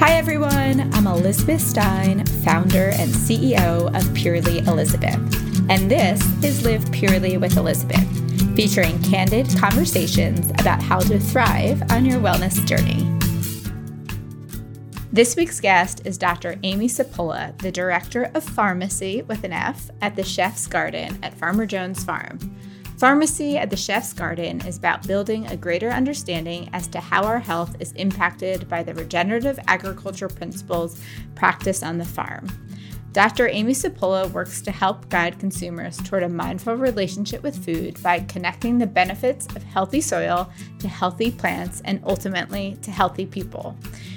Hi, 0.00 0.12
everyone. 0.12 0.90
I'm 0.94 1.06
Elizabeth 1.06 1.60
Stein, 1.60 2.24
founder 2.42 2.88
and 2.94 3.10
CEO 3.10 3.94
of 3.94 4.14
Purely 4.14 4.60
Elizabeth. 4.60 5.20
And 5.68 5.90
this 5.90 6.22
is 6.42 6.64
Live 6.64 6.90
Purely 6.90 7.36
with 7.36 7.58
Elizabeth, 7.58 8.06
featuring 8.56 8.98
candid 9.02 9.46
conversations 9.58 10.48
about 10.52 10.80
how 10.80 11.00
to 11.00 11.20
thrive 11.20 11.82
on 11.92 12.06
your 12.06 12.18
wellness 12.18 12.64
journey. 12.64 13.06
This 15.12 15.36
week's 15.36 15.60
guest 15.60 16.06
is 16.06 16.16
Dr. 16.16 16.58
Amy 16.62 16.88
Sapola, 16.88 17.58
the 17.58 17.70
Director 17.70 18.30
of 18.32 18.42
Farmacy 18.42 19.26
with 19.26 19.44
an 19.44 19.52
F 19.52 19.90
at 20.00 20.16
the 20.16 20.24
Chef's 20.24 20.66
Garden 20.66 21.18
at 21.22 21.34
Farmer 21.34 21.66
Jones 21.66 22.02
Farm. 22.02 22.38
Farmacy 23.00 23.56
at 23.56 23.70
the 23.70 23.78
Chef's 23.78 24.12
Garden 24.12 24.60
is 24.66 24.76
about 24.76 25.06
building 25.06 25.46
a 25.46 25.56
greater 25.56 25.88
understanding 25.88 26.68
as 26.74 26.86
to 26.88 27.00
how 27.00 27.24
our 27.24 27.38
health 27.38 27.74
is 27.80 27.92
impacted 27.92 28.68
by 28.68 28.82
the 28.82 28.92
regenerative 28.92 29.58
agriculture 29.68 30.28
principles 30.28 31.00
practiced 31.34 31.82
on 31.82 31.96
the 31.96 32.04
farm. 32.04 32.46
Dr. 33.12 33.48
Amy 33.48 33.72
Sapola 33.72 34.30
works 34.30 34.62
to 34.62 34.70
help 34.70 35.08
guide 35.08 35.40
consumers 35.40 35.96
toward 35.96 36.22
a 36.22 36.28
mindful 36.28 36.76
relationship 36.76 37.42
with 37.42 37.64
food 37.64 38.00
by 38.04 38.20
connecting 38.20 38.78
the 38.78 38.86
benefits 38.86 39.46
of 39.56 39.64
healthy 39.64 40.00
soil 40.00 40.52
to 40.78 40.86
healthy 40.86 41.32
plants 41.32 41.82
and 41.84 42.00
ultimately 42.04 42.78
to 42.82 42.92
healthy 42.92 43.26
people. 43.26 43.76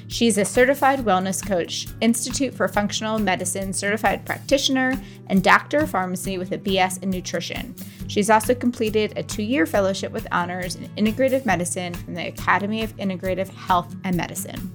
She's 0.10 0.38
a 0.38 0.46
certified 0.46 1.00
wellness 1.00 1.44
coach, 1.44 1.88
Institute 2.02 2.54
for 2.54 2.68
Functional 2.68 3.18
Medicine 3.18 3.74
certified 3.74 4.28
practitioner, 4.28 4.94
and 5.26 5.44
doctor 5.44 5.80
of 5.80 5.90
pharmacy 5.90 6.38
with 6.38 6.52
a 6.52 6.60
BS 6.60 7.02
in 7.02 7.10
nutrition. 7.10 7.74
She's 8.08 8.30
also 8.30 8.54
completed 8.54 9.14
a 9.16 9.24
two 9.24 9.42
year 9.42 9.66
fellowship 9.66 10.12
with 10.12 10.28
honors 10.32 10.76
in 10.76 10.88
integrative 11.04 11.48
medicine 11.48 11.96
from 11.96 12.14
the 12.14 12.28
Academy 12.28 12.84
of 12.84 12.96
Integrative 12.98 13.50
Health 13.50 13.96
and 14.04 14.16
Medicine. 14.16 14.72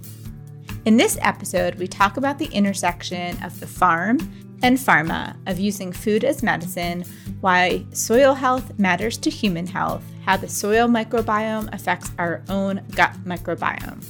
In 0.88 0.96
this 0.96 1.18
episode, 1.20 1.74
we 1.74 1.86
talk 1.86 2.16
about 2.16 2.38
the 2.38 2.46
intersection 2.46 3.36
of 3.42 3.60
the 3.60 3.66
farm 3.66 4.16
and 4.62 4.78
pharma, 4.78 5.36
of 5.46 5.58
using 5.58 5.92
food 5.92 6.24
as 6.24 6.42
medicine, 6.42 7.04
why 7.42 7.84
soil 7.92 8.32
health 8.32 8.78
matters 8.78 9.18
to 9.18 9.28
human 9.28 9.66
health, 9.66 10.02
how 10.24 10.38
the 10.38 10.48
soil 10.48 10.88
microbiome 10.88 11.68
affects 11.74 12.10
our 12.18 12.42
own 12.48 12.80
gut 12.92 13.12
microbiome. 13.26 14.02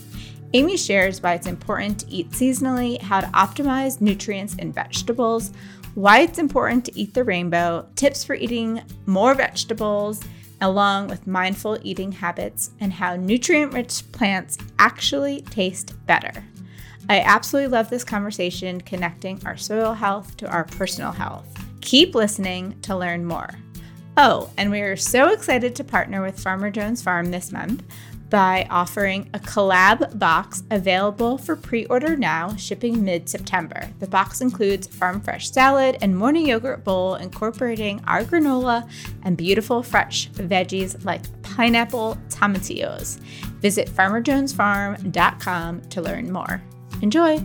Amy 0.52 0.76
shares 0.76 1.20
why 1.20 1.34
it's 1.34 1.48
important 1.48 1.98
to 1.98 2.10
eat 2.10 2.30
seasonally, 2.30 3.02
how 3.02 3.22
to 3.22 3.26
optimize 3.28 4.00
nutrients 4.00 4.54
in 4.54 4.72
vegetables, 4.72 5.50
why 5.96 6.20
it's 6.20 6.38
important 6.38 6.84
to 6.84 6.96
eat 6.96 7.12
the 7.12 7.24
rainbow, 7.24 7.88
tips 7.96 8.22
for 8.22 8.34
eating 8.36 8.80
more 9.04 9.34
vegetables, 9.34 10.22
along 10.60 11.08
with 11.08 11.26
mindful 11.26 11.76
eating 11.82 12.12
habits, 12.12 12.70
and 12.78 12.92
how 12.92 13.16
nutrient 13.16 13.72
rich 13.72 14.04
plants 14.12 14.58
actually 14.78 15.40
taste 15.42 15.94
better. 16.06 16.44
I 17.08 17.20
absolutely 17.20 17.68
love 17.68 17.88
this 17.88 18.04
conversation 18.04 18.80
connecting 18.80 19.40
our 19.46 19.56
soil 19.56 19.94
health 19.94 20.36
to 20.38 20.48
our 20.48 20.64
personal 20.64 21.12
health. 21.12 21.46
Keep 21.80 22.14
listening 22.14 22.78
to 22.82 22.96
learn 22.96 23.24
more. 23.24 23.48
Oh, 24.16 24.50
and 24.56 24.70
we 24.70 24.80
are 24.80 24.96
so 24.96 25.32
excited 25.32 25.76
to 25.76 25.84
partner 25.84 26.20
with 26.20 26.40
Farmer 26.40 26.70
Jones 26.70 27.00
Farm 27.00 27.30
this 27.30 27.52
month 27.52 27.82
by 28.30 28.66
offering 28.68 29.30
a 29.32 29.38
collab 29.38 30.18
box 30.18 30.62
available 30.70 31.38
for 31.38 31.56
pre 31.56 31.86
order 31.86 32.16
now, 32.16 32.54
shipping 32.56 33.02
mid 33.04 33.28
September. 33.28 33.88
The 34.00 34.06
box 34.06 34.40
includes 34.40 34.86
farm 34.86 35.20
fresh 35.20 35.50
salad 35.50 35.96
and 36.02 36.16
morning 36.16 36.46
yogurt 36.46 36.84
bowl 36.84 37.14
incorporating 37.14 38.02
our 38.06 38.22
granola 38.24 38.90
and 39.22 39.36
beautiful 39.36 39.82
fresh 39.82 40.28
veggies 40.30 41.04
like 41.04 41.22
pineapple 41.42 42.18
tomatillos. 42.28 43.18
Visit 43.60 43.88
farmerjonesfarm.com 43.88 45.80
to 45.82 46.02
learn 46.02 46.30
more. 46.30 46.62
Enjoy! 47.00 47.38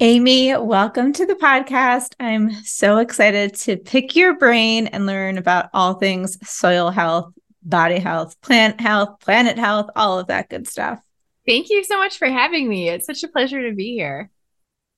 Amy, 0.00 0.54
welcome 0.54 1.14
to 1.14 1.24
the 1.24 1.34
podcast. 1.34 2.14
I'm 2.20 2.52
so 2.62 2.98
excited 2.98 3.54
to 3.56 3.78
pick 3.78 4.14
your 4.14 4.36
brain 4.36 4.86
and 4.88 5.06
learn 5.06 5.38
about 5.38 5.70
all 5.72 5.94
things 5.94 6.36
soil 6.48 6.90
health, 6.90 7.32
body 7.62 7.98
health, 7.98 8.38
plant 8.42 8.80
health, 8.80 9.18
planet 9.20 9.58
health, 9.58 9.88
all 9.96 10.18
of 10.18 10.26
that 10.26 10.50
good 10.50 10.68
stuff. 10.68 11.00
Thank 11.46 11.70
you 11.70 11.82
so 11.82 11.96
much 11.96 12.18
for 12.18 12.28
having 12.28 12.68
me. 12.68 12.90
It's 12.90 13.06
such 13.06 13.24
a 13.24 13.28
pleasure 13.28 13.66
to 13.66 13.74
be 13.74 13.94
here. 13.94 14.30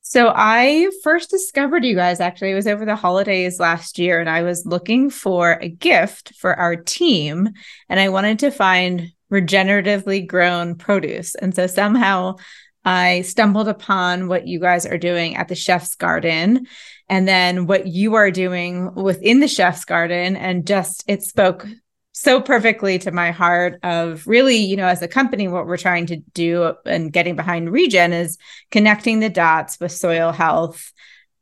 So, 0.01 0.33
I 0.35 0.89
first 1.03 1.29
discovered 1.29 1.85
you 1.85 1.95
guys 1.95 2.19
actually, 2.19 2.51
it 2.51 2.55
was 2.55 2.67
over 2.67 2.85
the 2.85 2.95
holidays 2.95 3.59
last 3.59 3.97
year, 3.97 4.19
and 4.19 4.29
I 4.29 4.41
was 4.41 4.65
looking 4.65 5.09
for 5.09 5.53
a 5.61 5.69
gift 5.69 6.33
for 6.35 6.53
our 6.55 6.75
team, 6.75 7.49
and 7.87 7.99
I 7.99 8.09
wanted 8.09 8.39
to 8.39 8.51
find 8.51 9.13
regeneratively 9.31 10.27
grown 10.27 10.75
produce. 10.75 11.35
And 11.35 11.55
so 11.55 11.67
somehow 11.67 12.35
I 12.83 13.21
stumbled 13.21 13.67
upon 13.67 14.27
what 14.27 14.47
you 14.47 14.59
guys 14.59 14.85
are 14.85 14.97
doing 14.97 15.35
at 15.35 15.47
the 15.47 15.55
Chef's 15.55 15.95
Garden 15.95 16.67
and 17.07 17.27
then 17.27 17.67
what 17.67 17.87
you 17.87 18.15
are 18.15 18.31
doing 18.31 18.93
within 18.95 19.39
the 19.39 19.47
Chef's 19.47 19.85
Garden. 19.85 20.35
And 20.35 20.65
just 20.65 21.03
it 21.07 21.23
spoke 21.23 21.67
so 22.13 22.41
perfectly 22.41 22.99
to 22.99 23.11
my 23.11 23.31
heart 23.31 23.79
of 23.83 24.27
really, 24.27 24.57
you 24.57 24.75
know, 24.75 24.87
as 24.87 25.01
a 25.01 25.07
company, 25.07 25.47
what 25.47 25.65
we're 25.65 25.77
trying 25.77 26.07
to 26.07 26.17
do 26.33 26.73
and 26.85 27.13
getting 27.13 27.35
behind 27.35 27.71
Regen 27.71 28.13
is 28.13 28.37
connecting 28.69 29.19
the 29.19 29.29
dots 29.29 29.79
with 29.79 29.91
soil 29.91 30.31
health 30.31 30.91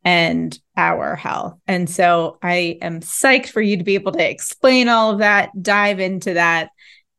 and 0.03 0.57
our 0.77 1.16
health. 1.16 1.57
And 1.67 1.89
so 1.89 2.38
I 2.41 2.77
am 2.81 3.01
psyched 3.01 3.50
for 3.50 3.61
you 3.61 3.77
to 3.77 3.83
be 3.83 3.95
able 3.95 4.13
to 4.13 4.29
explain 4.29 4.88
all 4.89 5.11
of 5.11 5.19
that, 5.19 5.50
dive 5.61 6.00
into 6.00 6.35
that, 6.35 6.69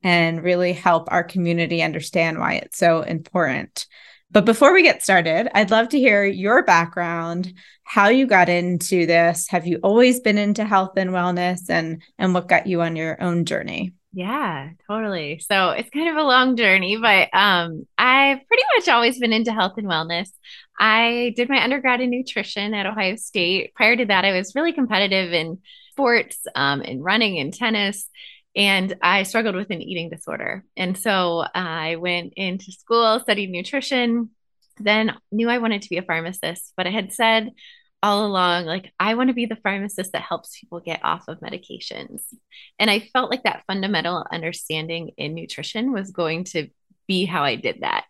and 0.03 0.43
really 0.43 0.72
help 0.72 1.09
our 1.11 1.25
community 1.25 1.83
understand 1.83 2.38
why 2.38 2.55
it's 2.55 2.78
so 2.78 3.03
important. 3.03 3.87
But 4.33 4.44
before 4.44 4.72
we 4.72 4.83
get 4.83 5.03
started, 5.03 5.49
I'd 5.56 5.72
love 5.72 5.88
to 5.88 5.99
hear 5.99 6.25
your 6.25 6.62
background, 6.62 7.53
how 7.83 8.09
you 8.09 8.27
got 8.27 8.49
into 8.49 9.05
this. 9.05 9.49
Have 9.49 9.66
you 9.66 9.81
always 9.83 10.21
been 10.21 10.38
into 10.38 10.65
health 10.65 10.93
and 10.97 11.11
wellness 11.11 11.69
and 11.69 12.03
and 12.16 12.33
what 12.33 12.49
got 12.49 12.69
you 12.69 12.81
on 12.83 12.94
your 12.94 13.21
own 13.21 13.44
journey? 13.44 13.93
Yeah, 14.12 14.71
totally. 14.88 15.38
So 15.38 15.71
it's 15.71 15.91
kind 15.91 16.09
of 16.09 16.17
a 16.17 16.27
long 16.27 16.56
journey, 16.56 16.97
but 16.97 17.28
um, 17.32 17.87
I've 17.97 18.44
pretty 18.47 18.62
much 18.77 18.88
always 18.88 19.19
been 19.19 19.32
into 19.32 19.53
health 19.53 19.75
and 19.77 19.87
wellness. 19.87 20.28
I 20.78 21.32
did 21.37 21.49
my 21.49 21.62
undergrad 21.62 22.00
in 22.00 22.11
nutrition 22.11 22.75
at 22.75 22.87
Ohio 22.87 23.15
State. 23.17 23.72
Prior 23.75 23.97
to 23.97 24.06
that, 24.06 24.25
I 24.25 24.32
was 24.32 24.55
really 24.56 24.72
competitive 24.72 25.32
in 25.32 25.59
sports, 25.93 26.44
um, 26.56 26.82
in 26.82 27.03
running 27.03 27.38
and 27.38 27.55
tennis 27.55 28.09
and 28.56 28.97
I 29.03 29.22
struggled 29.22 29.55
with 29.55 29.71
an 29.71 29.83
eating 29.83 30.11
disorder. 30.11 30.65
And 30.77 30.97
so 30.97 31.44
I 31.55 31.97
went 31.97 32.34
into 32.37 32.72
school, 32.72 33.21
studied 33.21 33.50
nutrition, 33.50 34.31
then 34.78 35.15
knew 35.31 35.49
I 35.49 35.59
wanted 35.59 35.83
to 35.83 35.91
be 35.91 35.99
a 35.99 36.03
pharmacist, 36.03 36.72
but 36.77 36.87
I 36.87 36.91
had 36.91 37.12
said 37.12 37.50
all 38.03 38.25
along, 38.25 38.65
like, 38.65 38.93
I 38.99 39.15
want 39.15 39.28
to 39.28 39.34
be 39.34 39.47
the 39.47 39.56
pharmacist 39.56 40.12
that 40.12 40.22
helps 40.22 40.59
people 40.59 40.81
get 40.81 41.05
off 41.05 41.28
of 41.28 41.41
medications. 41.41 42.22
And 42.78 42.91
I 42.91 43.00
felt 43.00 43.31
like 43.31 43.43
that 43.43 43.65
fundamental 43.66 44.25
understanding 44.33 45.11
in 45.19 45.34
nutrition 45.34 45.93
was 45.93 46.11
going 46.11 46.44
to 46.44 46.69
be 47.06 47.27
how 47.27 47.43
I 47.43 47.56
did 47.56 47.81
that. 47.82 48.06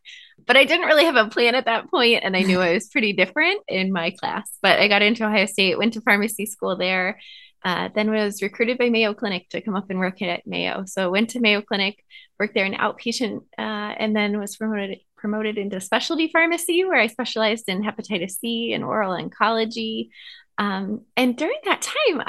But 0.46 0.56
I 0.56 0.64
didn't 0.64 0.86
really 0.86 1.04
have 1.04 1.16
a 1.16 1.28
plan 1.28 1.54
at 1.54 1.64
that 1.64 1.90
point, 1.90 2.22
and 2.22 2.36
I 2.36 2.42
knew 2.42 2.60
I 2.60 2.74
was 2.74 2.88
pretty 2.88 3.12
different 3.12 3.62
in 3.66 3.92
my 3.92 4.10
class. 4.10 4.50
But 4.62 4.78
I 4.78 4.88
got 4.88 5.02
into 5.02 5.24
Ohio 5.24 5.46
State, 5.46 5.76
went 5.76 5.94
to 5.94 6.00
pharmacy 6.02 6.46
school 6.46 6.76
there, 6.76 7.18
uh, 7.64 7.88
then 7.94 8.10
was 8.10 8.42
recruited 8.42 8.78
by 8.78 8.88
Mayo 8.88 9.14
Clinic 9.14 9.48
to 9.50 9.60
come 9.60 9.76
up 9.76 9.90
and 9.90 9.98
work 9.98 10.22
at 10.22 10.46
Mayo. 10.46 10.84
So 10.86 11.04
I 11.04 11.08
went 11.08 11.30
to 11.30 11.40
Mayo 11.40 11.62
Clinic, 11.62 12.02
worked 12.38 12.54
there 12.54 12.64
in 12.64 12.74
outpatient, 12.74 13.42
uh, 13.58 13.94
and 13.98 14.14
then 14.14 14.38
was 14.38 14.56
promoted 14.56 14.98
promoted 15.16 15.58
into 15.58 15.80
specialty 15.80 16.28
pharmacy 16.32 16.82
where 16.82 16.98
I 16.98 17.06
specialized 17.06 17.68
in 17.68 17.82
hepatitis 17.82 18.38
C 18.38 18.72
and 18.72 18.82
oral 18.82 19.12
oncology. 19.12 20.08
Um, 20.56 21.02
and 21.14 21.36
during 21.36 21.58
that 21.64 21.82
time, 21.82 22.22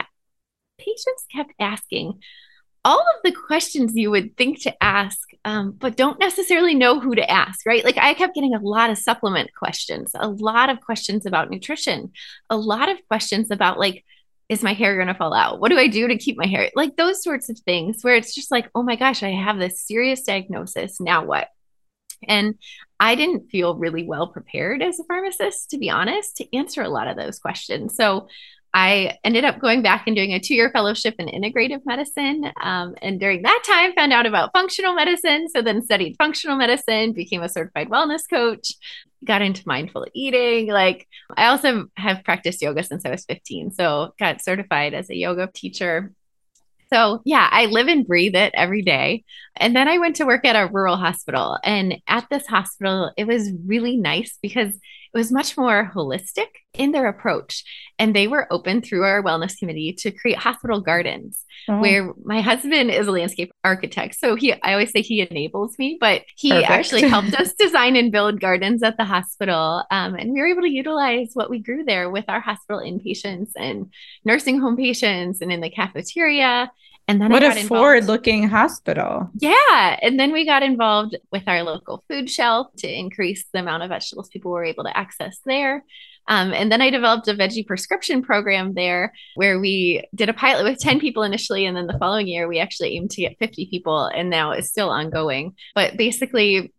patients 0.77 1.25
kept 1.31 1.53
asking 1.59 2.19
all 2.83 2.99
of 2.99 3.21
the 3.23 3.31
questions 3.31 3.95
you 3.95 4.09
would 4.09 4.35
think 4.37 4.61
to 4.63 4.83
ask, 4.83 5.19
um, 5.45 5.71
but 5.71 5.95
don't 5.95 6.19
necessarily 6.19 6.73
know 6.73 6.99
who 6.99 7.13
to 7.15 7.29
ask, 7.29 7.65
right? 7.65 7.85
Like 7.85 7.97
I 7.97 8.13
kept 8.13 8.33
getting 8.33 8.55
a 8.55 8.59
lot 8.59 8.89
of 8.89 8.97
supplement 8.97 9.53
questions, 9.53 10.11
a 10.15 10.27
lot 10.27 10.69
of 10.69 10.81
questions 10.81 11.25
about 11.25 11.51
nutrition, 11.51 12.11
a 12.49 12.57
lot 12.57 12.89
of 12.89 12.97
questions 13.07 13.51
about 13.51 13.77
like 13.77 14.03
is 14.51 14.63
my 14.63 14.73
hair 14.73 14.95
going 14.97 15.07
to 15.07 15.13
fall 15.13 15.33
out? 15.33 15.61
What 15.61 15.69
do 15.69 15.77
I 15.77 15.87
do 15.87 16.09
to 16.09 16.17
keep 16.17 16.37
my 16.37 16.45
hair? 16.45 16.69
Like 16.75 16.97
those 16.97 17.23
sorts 17.23 17.49
of 17.49 17.57
things 17.59 18.03
where 18.03 18.17
it's 18.17 18.35
just 18.35 18.51
like, 18.51 18.69
oh 18.75 18.83
my 18.83 18.97
gosh, 18.97 19.23
I 19.23 19.29
have 19.29 19.57
this 19.57 19.81
serious 19.81 20.23
diagnosis. 20.23 20.99
Now 20.99 21.23
what? 21.23 21.47
And 22.27 22.55
I 22.99 23.15
didn't 23.15 23.49
feel 23.49 23.77
really 23.77 24.03
well 24.03 24.27
prepared 24.27 24.83
as 24.83 24.99
a 24.99 25.05
pharmacist, 25.05 25.69
to 25.69 25.77
be 25.77 25.89
honest, 25.89 26.35
to 26.35 26.55
answer 26.57 26.81
a 26.81 26.89
lot 26.89 27.07
of 27.07 27.15
those 27.15 27.39
questions. 27.39 27.95
So 27.95 28.27
I 28.73 29.17
ended 29.23 29.43
up 29.43 29.59
going 29.59 29.81
back 29.81 30.03
and 30.07 30.15
doing 30.15 30.33
a 30.33 30.39
two 30.39 30.55
year 30.55 30.69
fellowship 30.71 31.15
in 31.19 31.27
integrative 31.27 31.81
medicine. 31.85 32.51
Um, 32.61 32.95
and 33.01 33.19
during 33.19 33.41
that 33.41 33.63
time, 33.65 33.93
found 33.93 34.13
out 34.13 34.25
about 34.25 34.51
functional 34.53 34.93
medicine. 34.93 35.49
So 35.49 35.61
then 35.61 35.83
studied 35.83 36.15
functional 36.17 36.57
medicine, 36.57 37.13
became 37.13 37.41
a 37.41 37.49
certified 37.49 37.89
wellness 37.89 38.21
coach, 38.29 38.73
got 39.25 39.41
into 39.41 39.63
mindful 39.65 40.07
eating. 40.13 40.67
Like, 40.67 41.07
I 41.35 41.47
also 41.47 41.87
have 41.97 42.23
practiced 42.23 42.61
yoga 42.61 42.83
since 42.83 43.05
I 43.05 43.11
was 43.11 43.25
15. 43.25 43.71
So 43.71 44.13
got 44.17 44.41
certified 44.41 44.93
as 44.93 45.09
a 45.09 45.15
yoga 45.15 45.49
teacher. 45.53 46.13
So, 46.93 47.21
yeah, 47.23 47.47
I 47.49 47.67
live 47.67 47.87
and 47.87 48.05
breathe 48.05 48.35
it 48.35 48.51
every 48.53 48.81
day. 48.81 49.23
And 49.55 49.75
then 49.75 49.87
I 49.87 49.97
went 49.97 50.17
to 50.17 50.25
work 50.25 50.43
at 50.45 50.57
a 50.57 50.69
rural 50.71 50.97
hospital. 50.97 51.57
And 51.63 52.01
at 52.07 52.27
this 52.29 52.45
hospital, 52.47 53.11
it 53.17 53.27
was 53.27 53.51
really 53.65 53.95
nice 53.95 54.37
because 54.41 54.73
it 55.13 55.17
was 55.17 55.31
much 55.31 55.57
more 55.57 55.91
holistic 55.93 56.47
in 56.73 56.91
their 56.91 57.07
approach. 57.07 57.63
And 57.99 58.15
they 58.15 58.27
were 58.27 58.47
open 58.51 58.81
through 58.81 59.03
our 59.03 59.21
wellness 59.21 59.57
committee 59.57 59.93
to 59.99 60.11
create 60.11 60.37
hospital 60.37 60.79
gardens 60.79 61.43
oh. 61.67 61.79
where 61.79 62.13
my 62.23 62.41
husband 62.41 62.91
is 62.91 63.07
a 63.07 63.11
landscape 63.11 63.51
architect. 63.63 64.15
So 64.19 64.35
he, 64.35 64.53
I 64.53 64.71
always 64.71 64.91
say 64.91 65.01
he 65.01 65.21
enables 65.21 65.77
me, 65.77 65.97
but 65.99 66.23
he 66.35 66.51
Perfect. 66.51 66.69
actually 66.69 67.01
helped 67.09 67.33
us 67.39 67.53
design 67.53 67.95
and 67.95 68.11
build 68.11 68.39
gardens 68.39 68.83
at 68.83 68.97
the 68.97 69.05
hospital. 69.05 69.83
Um, 69.91 70.15
and 70.15 70.31
we 70.31 70.39
were 70.39 70.47
able 70.47 70.61
to 70.61 70.69
utilize 70.69 71.31
what 71.33 71.49
we 71.49 71.59
grew 71.59 71.83
there 71.83 72.09
with 72.09 72.25
our 72.27 72.39
hospital 72.39 72.81
inpatients 72.81 73.51
and 73.57 73.91
nursing 74.23 74.59
home 74.59 74.77
patients 74.77 75.41
and 75.41 75.51
in 75.51 75.61
the 75.61 75.69
cafeteria 75.69 76.71
and 77.11 77.21
then 77.21 77.29
what 77.29 77.43
a 77.43 77.63
forward 77.63 78.05
looking 78.05 78.47
hospital. 78.47 79.29
Yeah. 79.37 79.99
And 80.01 80.19
then 80.19 80.31
we 80.31 80.45
got 80.45 80.63
involved 80.63 81.17
with 81.31 81.43
our 81.47 81.63
local 81.63 82.03
food 82.07 82.29
shelf 82.29 82.67
to 82.77 82.87
increase 82.87 83.45
the 83.51 83.59
amount 83.59 83.83
of 83.83 83.89
vegetables 83.89 84.29
people 84.29 84.51
were 84.51 84.63
able 84.63 84.85
to 84.85 84.97
access 84.97 85.37
there. 85.45 85.83
Um, 86.27 86.53
and 86.53 86.71
then 86.71 86.81
I 86.81 86.89
developed 86.89 87.27
a 87.27 87.33
veggie 87.33 87.67
prescription 87.67 88.21
program 88.21 88.73
there 88.75 89.11
where 89.35 89.59
we 89.59 90.07
did 90.15 90.29
a 90.29 90.33
pilot 90.33 90.63
with 90.63 90.79
10 90.79 90.99
people 90.99 91.23
initially. 91.23 91.65
And 91.65 91.75
then 91.75 91.87
the 91.87 91.97
following 91.97 92.27
year, 92.27 92.47
we 92.47 92.59
actually 92.59 92.95
aimed 92.95 93.11
to 93.11 93.21
get 93.21 93.39
50 93.39 93.67
people. 93.69 94.05
And 94.05 94.29
now 94.29 94.51
it's 94.51 94.69
still 94.69 94.89
ongoing. 94.89 95.55
But 95.75 95.97
basically, 95.97 96.71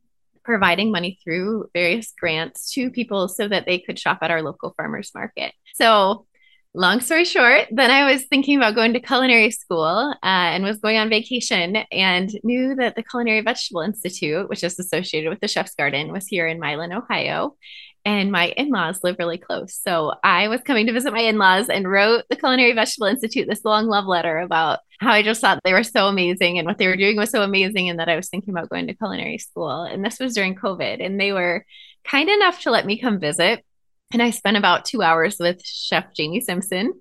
providing 0.44 0.90
money 0.90 1.18
through 1.22 1.68
various 1.72 2.12
grants 2.18 2.72
to 2.72 2.90
people 2.90 3.28
so 3.28 3.46
that 3.46 3.66
they 3.66 3.78
could 3.78 3.98
shop 3.98 4.18
at 4.22 4.30
our 4.30 4.42
local 4.42 4.74
farmers 4.76 5.12
market. 5.14 5.52
So 5.74 6.26
long 6.74 7.00
story 7.00 7.24
short, 7.24 7.68
then 7.70 7.90
I 7.90 8.10
was 8.10 8.24
thinking 8.24 8.56
about 8.56 8.74
going 8.74 8.94
to 8.94 9.00
culinary 9.00 9.50
school 9.50 10.14
uh, 10.14 10.16
and 10.22 10.64
was 10.64 10.78
going 10.78 10.96
on 10.96 11.10
vacation 11.10 11.76
and 11.92 12.30
knew 12.42 12.74
that 12.76 12.96
the 12.96 13.02
Culinary 13.02 13.42
Vegetable 13.42 13.82
Institute, 13.82 14.48
which 14.48 14.64
is 14.64 14.78
associated 14.78 15.28
with 15.28 15.40
the 15.40 15.48
Chef's 15.48 15.74
Garden, 15.74 16.12
was 16.12 16.26
here 16.26 16.46
in 16.46 16.60
Milan, 16.60 16.92
Ohio. 16.92 17.56
And 18.04 18.32
my 18.32 18.48
in 18.56 18.70
laws 18.70 19.04
live 19.04 19.16
really 19.18 19.38
close. 19.38 19.78
So 19.80 20.14
I 20.24 20.48
was 20.48 20.60
coming 20.62 20.86
to 20.86 20.92
visit 20.92 21.12
my 21.12 21.20
in 21.20 21.38
laws 21.38 21.68
and 21.68 21.88
wrote 21.88 22.24
the 22.28 22.36
Culinary 22.36 22.72
Vegetable 22.72 23.06
Institute 23.06 23.46
this 23.48 23.64
long 23.64 23.86
love 23.86 24.06
letter 24.06 24.38
about 24.38 24.80
how 24.98 25.12
I 25.12 25.22
just 25.22 25.40
thought 25.40 25.60
they 25.62 25.72
were 25.72 25.84
so 25.84 26.08
amazing 26.08 26.58
and 26.58 26.66
what 26.66 26.78
they 26.78 26.88
were 26.88 26.96
doing 26.96 27.16
was 27.16 27.30
so 27.30 27.42
amazing. 27.42 27.90
And 27.90 28.00
that 28.00 28.08
I 28.08 28.16
was 28.16 28.28
thinking 28.28 28.54
about 28.54 28.70
going 28.70 28.88
to 28.88 28.94
culinary 28.94 29.38
school. 29.38 29.82
And 29.82 30.04
this 30.04 30.18
was 30.18 30.34
during 30.34 30.56
COVID. 30.56 31.04
And 31.04 31.20
they 31.20 31.32
were 31.32 31.64
kind 32.04 32.28
enough 32.28 32.62
to 32.62 32.70
let 32.70 32.86
me 32.86 32.98
come 32.98 33.20
visit 33.20 33.64
and 34.12 34.22
I 34.22 34.30
spent 34.30 34.56
about 34.56 34.84
two 34.84 35.02
hours 35.02 35.36
with 35.38 35.64
Chef 35.64 36.12
Jamie 36.14 36.40
Simpson. 36.40 36.92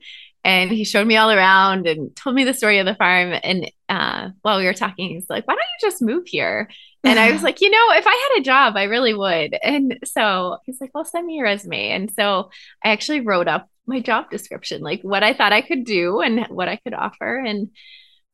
And 0.43 0.71
he 0.71 0.85
showed 0.85 1.05
me 1.05 1.17
all 1.17 1.29
around 1.29 1.85
and 1.85 2.15
told 2.15 2.35
me 2.35 2.43
the 2.43 2.53
story 2.55 2.79
of 2.79 2.87
the 2.87 2.95
farm. 2.95 3.31
And 3.43 3.71
uh, 3.89 4.29
while 4.41 4.57
we 4.57 4.65
were 4.65 4.73
talking, 4.73 5.09
he's 5.09 5.29
like, 5.29 5.47
Why 5.47 5.53
don't 5.53 5.61
you 5.61 5.87
just 5.87 6.01
move 6.01 6.25
here? 6.25 6.67
And 7.03 7.19
I 7.19 7.31
was 7.31 7.43
like, 7.47 7.61
You 7.61 7.69
know, 7.69 7.91
if 7.91 8.07
I 8.07 8.29
had 8.33 8.41
a 8.41 8.43
job, 8.43 8.75
I 8.75 8.85
really 8.85 9.13
would. 9.13 9.55
And 9.61 9.99
so 10.03 10.57
he's 10.65 10.81
like, 10.81 10.89
Well, 10.95 11.05
send 11.05 11.27
me 11.27 11.35
your 11.35 11.45
resume. 11.45 11.89
And 11.89 12.11
so 12.11 12.49
I 12.83 12.89
actually 12.89 13.21
wrote 13.21 13.47
up 13.47 13.69
my 13.85 13.99
job 13.99 14.31
description, 14.31 14.81
like 14.81 15.01
what 15.03 15.23
I 15.23 15.33
thought 15.33 15.53
I 15.53 15.61
could 15.61 15.83
do 15.83 16.21
and 16.21 16.47
what 16.47 16.69
I 16.69 16.77
could 16.77 16.95
offer. 16.95 17.37
And 17.37 17.69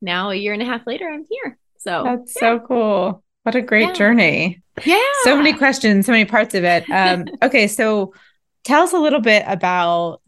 now, 0.00 0.30
a 0.30 0.34
year 0.34 0.52
and 0.52 0.62
a 0.62 0.66
half 0.66 0.86
later, 0.86 1.08
I'm 1.08 1.24
here. 1.28 1.58
So 1.78 2.04
that's 2.04 2.34
yeah. 2.36 2.40
so 2.40 2.60
cool. 2.60 3.24
What 3.42 3.54
a 3.54 3.62
great 3.62 3.88
yeah. 3.88 3.92
journey. 3.92 4.62
Yeah. 4.84 5.02
So 5.22 5.36
many 5.36 5.52
questions, 5.52 6.06
so 6.06 6.12
many 6.12 6.24
parts 6.24 6.54
of 6.54 6.64
it. 6.64 6.88
Um, 6.90 7.24
okay. 7.42 7.66
So, 7.66 8.14
tell 8.64 8.82
us 8.82 8.92
a 8.92 8.98
little 8.98 9.20
bit 9.20 9.44
about 9.46 10.20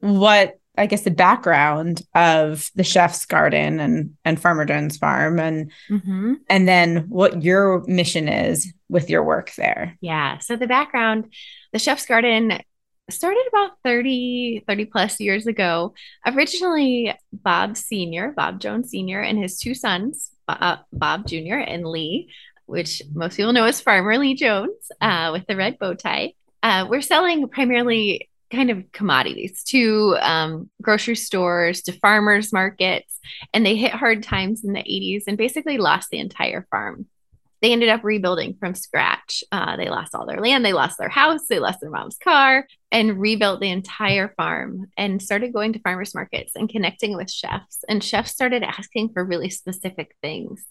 what 0.00 0.58
I 0.76 0.86
guess 0.86 1.02
the 1.02 1.10
background 1.10 2.02
of 2.14 2.70
the 2.74 2.84
chef's 2.84 3.26
garden 3.26 3.78
and 3.78 4.14
and 4.24 4.40
Farmer 4.40 4.64
Jones 4.64 4.96
Farm 4.96 5.38
and 5.38 5.70
mm-hmm. 5.90 6.34
and 6.48 6.66
then 6.66 7.08
what 7.08 7.42
your 7.42 7.84
mission 7.86 8.28
is 8.28 8.72
with 8.88 9.10
your 9.10 9.22
work 9.22 9.52
there. 9.56 9.96
Yeah. 10.00 10.38
So 10.38 10.56
the 10.56 10.66
background, 10.66 11.32
the 11.72 11.78
chef's 11.78 12.06
garden 12.06 12.58
started 13.10 13.44
about 13.48 13.72
30 13.84 14.64
30 14.66 14.84
plus 14.86 15.20
years 15.20 15.46
ago. 15.46 15.94
Originally 16.26 17.14
Bob 17.32 17.76
Senior, 17.76 18.32
Bob 18.32 18.58
Jones 18.58 18.90
Senior 18.90 19.20
and 19.20 19.38
his 19.38 19.58
two 19.58 19.74
sons, 19.74 20.30
Bob, 20.46 20.80
Bob 20.90 21.26
Jr. 21.26 21.56
and 21.56 21.84
Lee, 21.84 22.30
which 22.64 23.02
most 23.12 23.36
people 23.36 23.52
know 23.52 23.64
as 23.64 23.82
Farmer 23.82 24.16
Lee 24.16 24.34
Jones 24.34 24.90
uh, 25.02 25.30
with 25.32 25.46
the 25.46 25.56
red 25.56 25.78
bow 25.78 25.92
tie 25.92 26.32
uh, 26.62 26.86
we're 26.88 27.00
selling 27.02 27.48
primarily 27.48 28.28
kind 28.50 28.70
of 28.70 28.90
commodities 28.92 29.64
to 29.64 30.16
um, 30.20 30.70
grocery 30.80 31.16
stores, 31.16 31.82
to 31.82 31.92
farmers 31.92 32.52
markets, 32.52 33.18
and 33.54 33.64
they 33.64 33.76
hit 33.76 33.92
hard 33.92 34.22
times 34.22 34.64
in 34.64 34.72
the 34.72 34.80
80s 34.80 35.24
and 35.26 35.38
basically 35.38 35.78
lost 35.78 36.10
the 36.10 36.18
entire 36.18 36.66
farm 36.70 37.06
they 37.62 37.72
ended 37.72 37.88
up 37.88 38.02
rebuilding 38.02 38.56
from 38.58 38.74
scratch. 38.74 39.44
Uh, 39.52 39.76
they 39.76 39.88
lost 39.88 40.14
all 40.14 40.26
their 40.26 40.40
land, 40.40 40.64
they 40.64 40.72
lost 40.72 40.98
their 40.98 41.08
house, 41.08 41.46
they 41.48 41.60
lost 41.60 41.80
their 41.80 41.90
mom's 41.90 42.18
car, 42.18 42.66
and 42.90 43.20
rebuilt 43.20 43.60
the 43.60 43.70
entire 43.70 44.34
farm 44.36 44.86
and 44.96 45.22
started 45.22 45.52
going 45.52 45.72
to 45.72 45.78
farmers 45.78 46.14
markets 46.14 46.52
and 46.56 46.68
connecting 46.68 47.16
with 47.16 47.30
chefs. 47.30 47.84
And 47.88 48.02
chefs 48.02 48.32
started 48.32 48.64
asking 48.64 49.10
for 49.14 49.24
really 49.24 49.48
specific 49.48 50.14
things. 50.20 50.64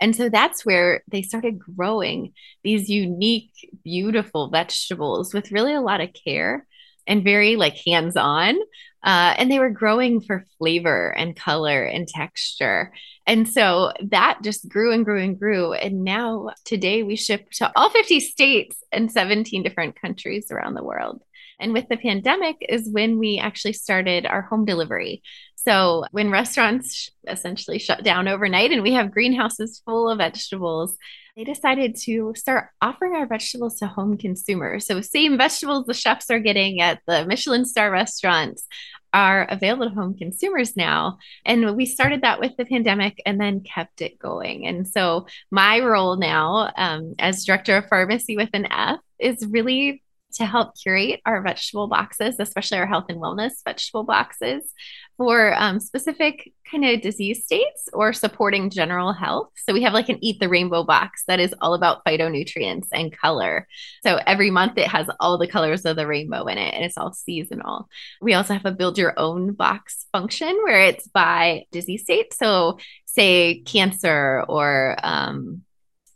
And 0.00 0.14
so 0.16 0.28
that's 0.28 0.66
where 0.66 1.02
they 1.08 1.22
started 1.22 1.60
growing 1.60 2.32
these 2.64 2.90
unique, 2.90 3.52
beautiful 3.84 4.50
vegetables 4.50 5.32
with 5.32 5.52
really 5.52 5.74
a 5.74 5.80
lot 5.80 6.00
of 6.00 6.10
care 6.12 6.66
and 7.06 7.24
very 7.24 7.56
like 7.56 7.76
hands 7.86 8.16
on. 8.16 8.56
Uh, 9.04 9.34
and 9.36 9.50
they 9.50 9.58
were 9.58 9.70
growing 9.70 10.20
for 10.20 10.46
flavor 10.58 11.10
and 11.16 11.34
color 11.34 11.84
and 11.84 12.06
texture. 12.06 12.92
And 13.26 13.48
so 13.48 13.92
that 14.10 14.38
just 14.42 14.68
grew 14.68 14.92
and 14.92 15.04
grew 15.04 15.20
and 15.20 15.38
grew. 15.38 15.72
And 15.72 16.04
now 16.04 16.50
today 16.64 17.02
we 17.02 17.16
ship 17.16 17.50
to 17.52 17.72
all 17.74 17.90
50 17.90 18.20
states 18.20 18.76
and 18.92 19.10
17 19.10 19.62
different 19.62 20.00
countries 20.00 20.50
around 20.50 20.74
the 20.74 20.84
world. 20.84 21.20
And 21.62 21.72
with 21.72 21.88
the 21.88 21.96
pandemic 21.96 22.56
is 22.68 22.88
when 22.90 23.18
we 23.18 23.38
actually 23.38 23.72
started 23.72 24.26
our 24.26 24.42
home 24.42 24.64
delivery. 24.64 25.22
So 25.56 26.04
when 26.10 26.30
restaurants 26.30 27.08
essentially 27.26 27.78
shut 27.78 28.02
down 28.02 28.28
overnight 28.28 28.72
and 28.72 28.82
we 28.82 28.94
have 28.94 29.12
greenhouses 29.12 29.80
full 29.84 30.10
of 30.10 30.18
vegetables, 30.18 30.98
they 31.36 31.44
decided 31.44 31.96
to 32.02 32.34
start 32.36 32.68
offering 32.82 33.14
our 33.14 33.26
vegetables 33.26 33.78
to 33.78 33.86
home 33.86 34.18
consumers. 34.18 34.86
So, 34.86 35.00
same 35.00 35.38
vegetables 35.38 35.86
the 35.86 35.94
chefs 35.94 36.30
are 36.30 36.38
getting 36.38 36.80
at 36.80 37.00
the 37.06 37.24
Michelin 37.24 37.64
star 37.64 37.90
restaurants 37.90 38.66
are 39.14 39.44
available 39.44 39.88
to 39.88 39.94
home 39.94 40.16
consumers 40.16 40.76
now. 40.76 41.18
And 41.44 41.76
we 41.76 41.86
started 41.86 42.22
that 42.22 42.40
with 42.40 42.56
the 42.56 42.64
pandemic 42.64 43.20
and 43.24 43.40
then 43.40 43.60
kept 43.60 44.00
it 44.02 44.18
going. 44.18 44.66
And 44.66 44.86
so, 44.86 45.26
my 45.50 45.80
role 45.80 46.16
now 46.16 46.70
um, 46.76 47.14
as 47.18 47.44
director 47.44 47.78
of 47.78 47.86
Farmacy 47.86 48.36
with 48.36 48.50
an 48.52 48.70
F 48.70 49.00
is 49.18 49.46
really 49.46 50.02
to 50.34 50.46
help 50.46 50.74
curate 50.80 51.20
our 51.26 51.42
vegetable 51.42 51.88
boxes, 51.88 52.36
especially 52.38 52.78
our 52.78 52.86
health 52.86 53.06
and 53.08 53.18
wellness 53.18 53.52
vegetable 53.64 54.04
boxes 54.04 54.72
for 55.16 55.54
um, 55.56 55.78
specific 55.78 56.52
kind 56.70 56.84
of 56.84 57.00
disease 57.00 57.44
states 57.44 57.88
or 57.92 58.12
supporting 58.12 58.70
general 58.70 59.12
health. 59.12 59.50
So 59.66 59.72
we 59.72 59.82
have 59.82 59.92
like 59.92 60.08
an 60.08 60.18
Eat 60.22 60.40
the 60.40 60.48
Rainbow 60.48 60.84
box 60.84 61.24
that 61.28 61.38
is 61.38 61.54
all 61.60 61.74
about 61.74 62.04
phytonutrients 62.04 62.88
and 62.92 63.16
color. 63.16 63.68
So 64.04 64.18
every 64.26 64.50
month 64.50 64.78
it 64.78 64.88
has 64.88 65.08
all 65.20 65.38
the 65.38 65.46
colors 65.46 65.84
of 65.84 65.96
the 65.96 66.06
rainbow 66.06 66.46
in 66.46 66.58
it 66.58 66.74
and 66.74 66.84
it's 66.84 66.96
all 66.96 67.12
seasonal. 67.12 67.88
We 68.20 68.34
also 68.34 68.54
have 68.54 68.64
a 68.64 68.72
build 68.72 68.98
your 68.98 69.14
own 69.18 69.52
box 69.52 70.06
function 70.12 70.56
where 70.64 70.82
it's 70.82 71.06
by 71.08 71.64
disease 71.70 72.02
state. 72.02 72.34
So 72.34 72.78
say 73.04 73.60
cancer 73.60 74.44
or 74.48 74.96
um, 75.02 75.62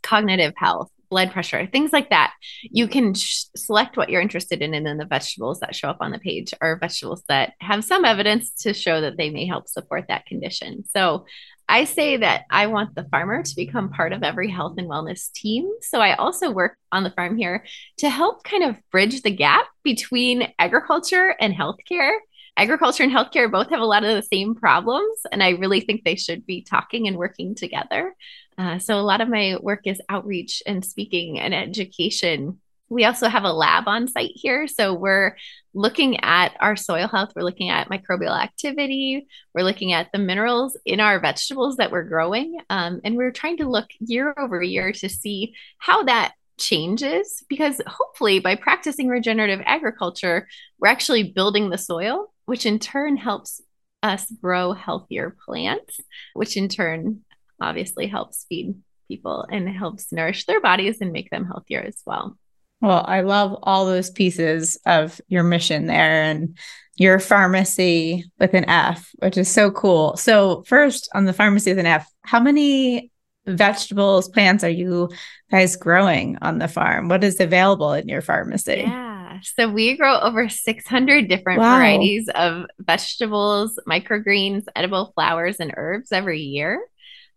cognitive 0.01 0.53
health 0.57 0.91
blood 1.09 1.31
pressure, 1.31 1.67
things 1.67 1.93
like 1.93 2.09
that. 2.09 2.33
You 2.63 2.87
can 2.87 3.13
sh- 3.13 3.45
select 3.55 3.97
what 3.97 4.09
you're 4.09 4.21
interested 4.21 4.61
in, 4.61 4.73
and 4.73 4.85
then 4.85 4.97
the 4.97 5.05
vegetables 5.05 5.59
that 5.59 5.75
show 5.75 5.89
up 5.89 5.97
on 6.01 6.11
the 6.11 6.19
page 6.19 6.53
are 6.61 6.77
vegetables 6.79 7.23
that 7.29 7.53
have 7.61 7.83
some 7.83 8.05
evidence 8.05 8.51
to 8.61 8.73
show 8.73 9.01
that 9.01 9.17
they 9.17 9.29
may 9.29 9.45
help 9.45 9.67
support 9.67 10.05
that 10.07 10.25
condition. 10.25 10.83
So 10.93 11.25
I 11.69 11.83
say 11.83 12.17
that 12.17 12.45
I 12.49 12.67
want 12.67 12.95
the 12.95 13.03
farmer 13.11 13.43
to 13.43 13.55
become 13.55 13.89
part 13.89 14.13
of 14.13 14.23
every 14.23 14.49
health 14.49 14.75
and 14.77 14.89
wellness 14.89 15.31
team. 15.33 15.69
So 15.81 15.99
I 15.99 16.15
also 16.15 16.49
work 16.49 16.77
on 16.91 17.03
the 17.03 17.11
farm 17.11 17.37
here 17.37 17.65
to 17.97 18.09
help 18.09 18.43
kind 18.43 18.63
of 18.63 18.77
bridge 18.89 19.21
the 19.21 19.31
gap 19.31 19.67
between 19.83 20.53
agriculture 20.59 21.35
and 21.39 21.53
healthcare 21.53 22.13
agriculture 22.57 23.03
and 23.03 23.11
healthcare 23.11 23.51
both 23.51 23.69
have 23.69 23.79
a 23.79 23.85
lot 23.85 24.03
of 24.03 24.15
the 24.15 24.21
same 24.23 24.55
problems 24.55 25.19
and 25.31 25.43
i 25.43 25.51
really 25.51 25.79
think 25.79 26.03
they 26.03 26.15
should 26.15 26.45
be 26.45 26.61
talking 26.61 27.07
and 27.07 27.17
working 27.17 27.55
together 27.55 28.13
uh, 28.57 28.79
so 28.79 28.99
a 28.99 29.01
lot 29.01 29.21
of 29.21 29.29
my 29.29 29.57
work 29.61 29.81
is 29.85 30.01
outreach 30.09 30.63
and 30.65 30.83
speaking 30.83 31.39
and 31.39 31.53
education. 31.53 32.59
We 32.89 33.05
also 33.05 33.27
have 33.27 33.43
a 33.43 33.51
lab 33.51 33.87
on 33.87 34.07
site 34.07 34.31
here. 34.33 34.67
So 34.67 34.93
we're 34.93 35.35
looking 35.73 36.19
at 36.21 36.55
our 36.59 36.75
soil 36.75 37.07
health, 37.07 37.33
we're 37.35 37.43
looking 37.43 37.69
at 37.69 37.89
microbial 37.89 38.41
activity, 38.41 39.27
we're 39.53 39.63
looking 39.65 39.93
at 39.93 40.09
the 40.11 40.19
minerals 40.19 40.77
in 40.85 40.99
our 40.99 41.19
vegetables 41.19 41.77
that 41.77 41.91
we're 41.91 42.03
growing. 42.03 42.57
Um, 42.69 43.01
and 43.03 43.15
we're 43.15 43.31
trying 43.31 43.57
to 43.57 43.69
look 43.69 43.89
year 43.99 44.33
over 44.37 44.63
year 44.63 44.91
to 44.93 45.09
see 45.09 45.53
how 45.77 46.03
that 46.03 46.33
changes 46.57 47.43
because 47.49 47.79
hopefully 47.85 48.39
by 48.39 48.55
practicing 48.55 49.07
regenerative 49.07 49.61
agriculture, 49.65 50.47
we're 50.79 50.87
actually 50.87 51.31
building 51.31 51.69
the 51.69 51.77
soil, 51.77 52.33
which 52.47 52.65
in 52.65 52.79
turn 52.79 53.17
helps 53.17 53.61
us 54.01 54.31
grow 54.41 54.73
healthier 54.73 55.35
plants, 55.45 55.99
which 56.33 56.57
in 56.57 56.69
turn 56.69 57.21
obviously 57.61 58.07
helps 58.07 58.45
feed 58.47 58.75
people 59.07 59.45
and 59.51 59.69
helps 59.69 60.11
nourish 60.11 60.45
their 60.45 60.61
bodies 60.61 60.99
and 61.01 61.11
make 61.11 61.29
them 61.29 61.45
healthier 61.45 61.81
as 61.81 62.01
well. 62.05 62.37
Well, 62.81 63.03
I 63.05 63.21
love 63.21 63.57
all 63.63 63.85
those 63.85 64.09
pieces 64.09 64.79
of 64.85 65.19
your 65.27 65.43
mission 65.43 65.87
there 65.87 66.23
and 66.23 66.57
your 66.95 67.17
Farmacy 67.17 68.23
with 68.39 68.53
an 68.53 68.69
F, 68.69 69.09
which 69.19 69.37
is 69.37 69.49
so 69.49 69.69
cool. 69.69 70.15
So, 70.15 70.63
first 70.67 71.09
on 71.13 71.25
the 71.25 71.33
Farmacy 71.33 71.67
with 71.71 71.79
an 71.79 71.85
F, 71.85 72.09
how 72.21 72.39
many 72.39 73.11
vegetables, 73.45 74.29
plants 74.29 74.63
are 74.63 74.69
you 74.69 75.09
guys 75.51 75.75
growing 75.75 76.37
on 76.41 76.59
the 76.59 76.67
farm? 76.67 77.09
What 77.09 77.23
is 77.23 77.39
available 77.39 77.93
in 77.93 78.07
your 78.07 78.21
Farmacy? 78.21 78.83
Yeah. 78.83 79.06
So 79.43 79.69
we 79.69 79.97
grow 79.97 80.19
over 80.19 80.49
600 80.49 81.27
different 81.27 81.59
wow. 81.59 81.77
varieties 81.77 82.29
of 82.33 82.65
vegetables, 82.79 83.79
microgreens, 83.87 84.65
edible 84.75 85.11
flowers, 85.13 85.57
and 85.59 85.73
herbs 85.75 86.11
every 86.11 86.41
year. 86.41 86.81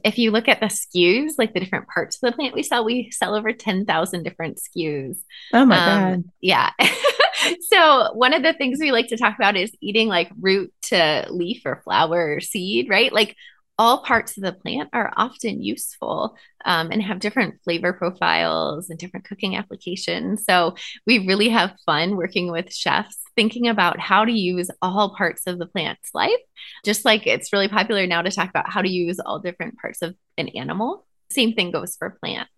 If 0.02 0.19
you 0.19 0.30
look 0.30 0.49
at 0.49 0.61
the 0.61 0.66
SKUs, 0.66 1.33
like 1.37 1.52
the 1.52 1.61
different 1.61 1.88
parts 1.88 2.16
of 2.16 2.30
the 2.30 2.33
plant 2.35 2.54
we 2.54 2.62
sell, 2.62 2.85
we 2.85 3.11
sell 3.11 3.35
over 3.35 3.52
10,000 3.52 4.23
different 4.23 4.59
SKUs. 4.59 5.19
Oh 5.52 5.66
my 5.66 5.76
um, 5.76 6.12
God. 6.12 6.25
Yeah. 6.40 6.71
so 7.61 8.12
one 8.14 8.33
of 8.33 8.42
the 8.42 8.54
things 8.54 8.78
we 8.80 8.92
like 8.92 9.09
to 9.09 9.16
talk 9.16 9.35
about 9.37 9.57
is 9.57 9.73
eating 9.80 10.09
like 10.09 10.30
root 10.40 10.73
to 10.83 11.26
leaf 11.30 11.62
or 11.64 11.83
flower 11.85 12.37
or 12.37 12.40
seed, 12.40 12.88
right? 12.88 13.12
Like 13.12 13.37
all 13.81 14.03
parts 14.03 14.37
of 14.37 14.43
the 14.43 14.53
plant 14.53 14.91
are 14.93 15.11
often 15.17 15.63
useful 15.63 16.37
um, 16.67 16.91
and 16.93 17.03
have 17.03 17.19
different 17.19 17.55
flavor 17.65 17.95
profiles 17.95 18.91
and 18.91 18.99
different 18.99 19.25
cooking 19.25 19.57
applications. 19.57 20.45
So 20.45 20.75
we 21.07 21.27
really 21.27 21.49
have 21.49 21.79
fun 21.87 22.19
working 22.19 22.53
with 22.53 22.71
chefs 22.75 23.17
thinking 23.37 23.69
about 23.69 23.99
how 23.99 24.27
to 24.27 24.33
use 24.33 24.71
all 24.83 25.15
parts 25.17 25.47
of 25.47 25.59
the 25.59 25.65
plant's 25.65 26.11
life, 26.13 26.43
just 26.85 27.07
like 27.07 27.27
it's 27.27 27.55
really 27.55 27.69
popular 27.69 28.07
now 28.07 28.21
to 28.21 28.31
talk 28.31 28.51
about 28.51 28.71
how 28.71 28.83
to 28.83 28.91
use 28.91 29.19
all 29.19 29.39
different 29.39 29.79
parts 29.79 30.03
of 30.03 30.15
an 30.37 30.49
animal. 30.49 31.07
Same 31.31 31.55
thing 31.55 31.71
goes 31.71 31.97
for 31.97 32.11
plants. 32.11 32.51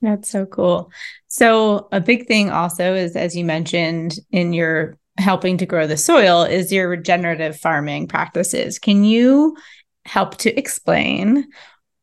That's 0.00 0.28
so 0.30 0.46
cool. 0.46 0.92
So, 1.26 1.88
a 1.90 2.00
big 2.00 2.28
thing 2.28 2.50
also 2.50 2.94
is, 2.94 3.16
as 3.16 3.36
you 3.36 3.44
mentioned 3.44 4.14
in 4.30 4.52
your 4.52 4.98
helping 5.18 5.58
to 5.58 5.66
grow 5.66 5.88
the 5.88 5.96
soil, 5.96 6.44
is 6.44 6.72
your 6.72 6.88
regenerative 6.88 7.58
farming 7.58 8.06
practices. 8.06 8.78
Can 8.78 9.02
you 9.02 9.56
help 10.04 10.36
to 10.38 10.58
explain 10.58 11.48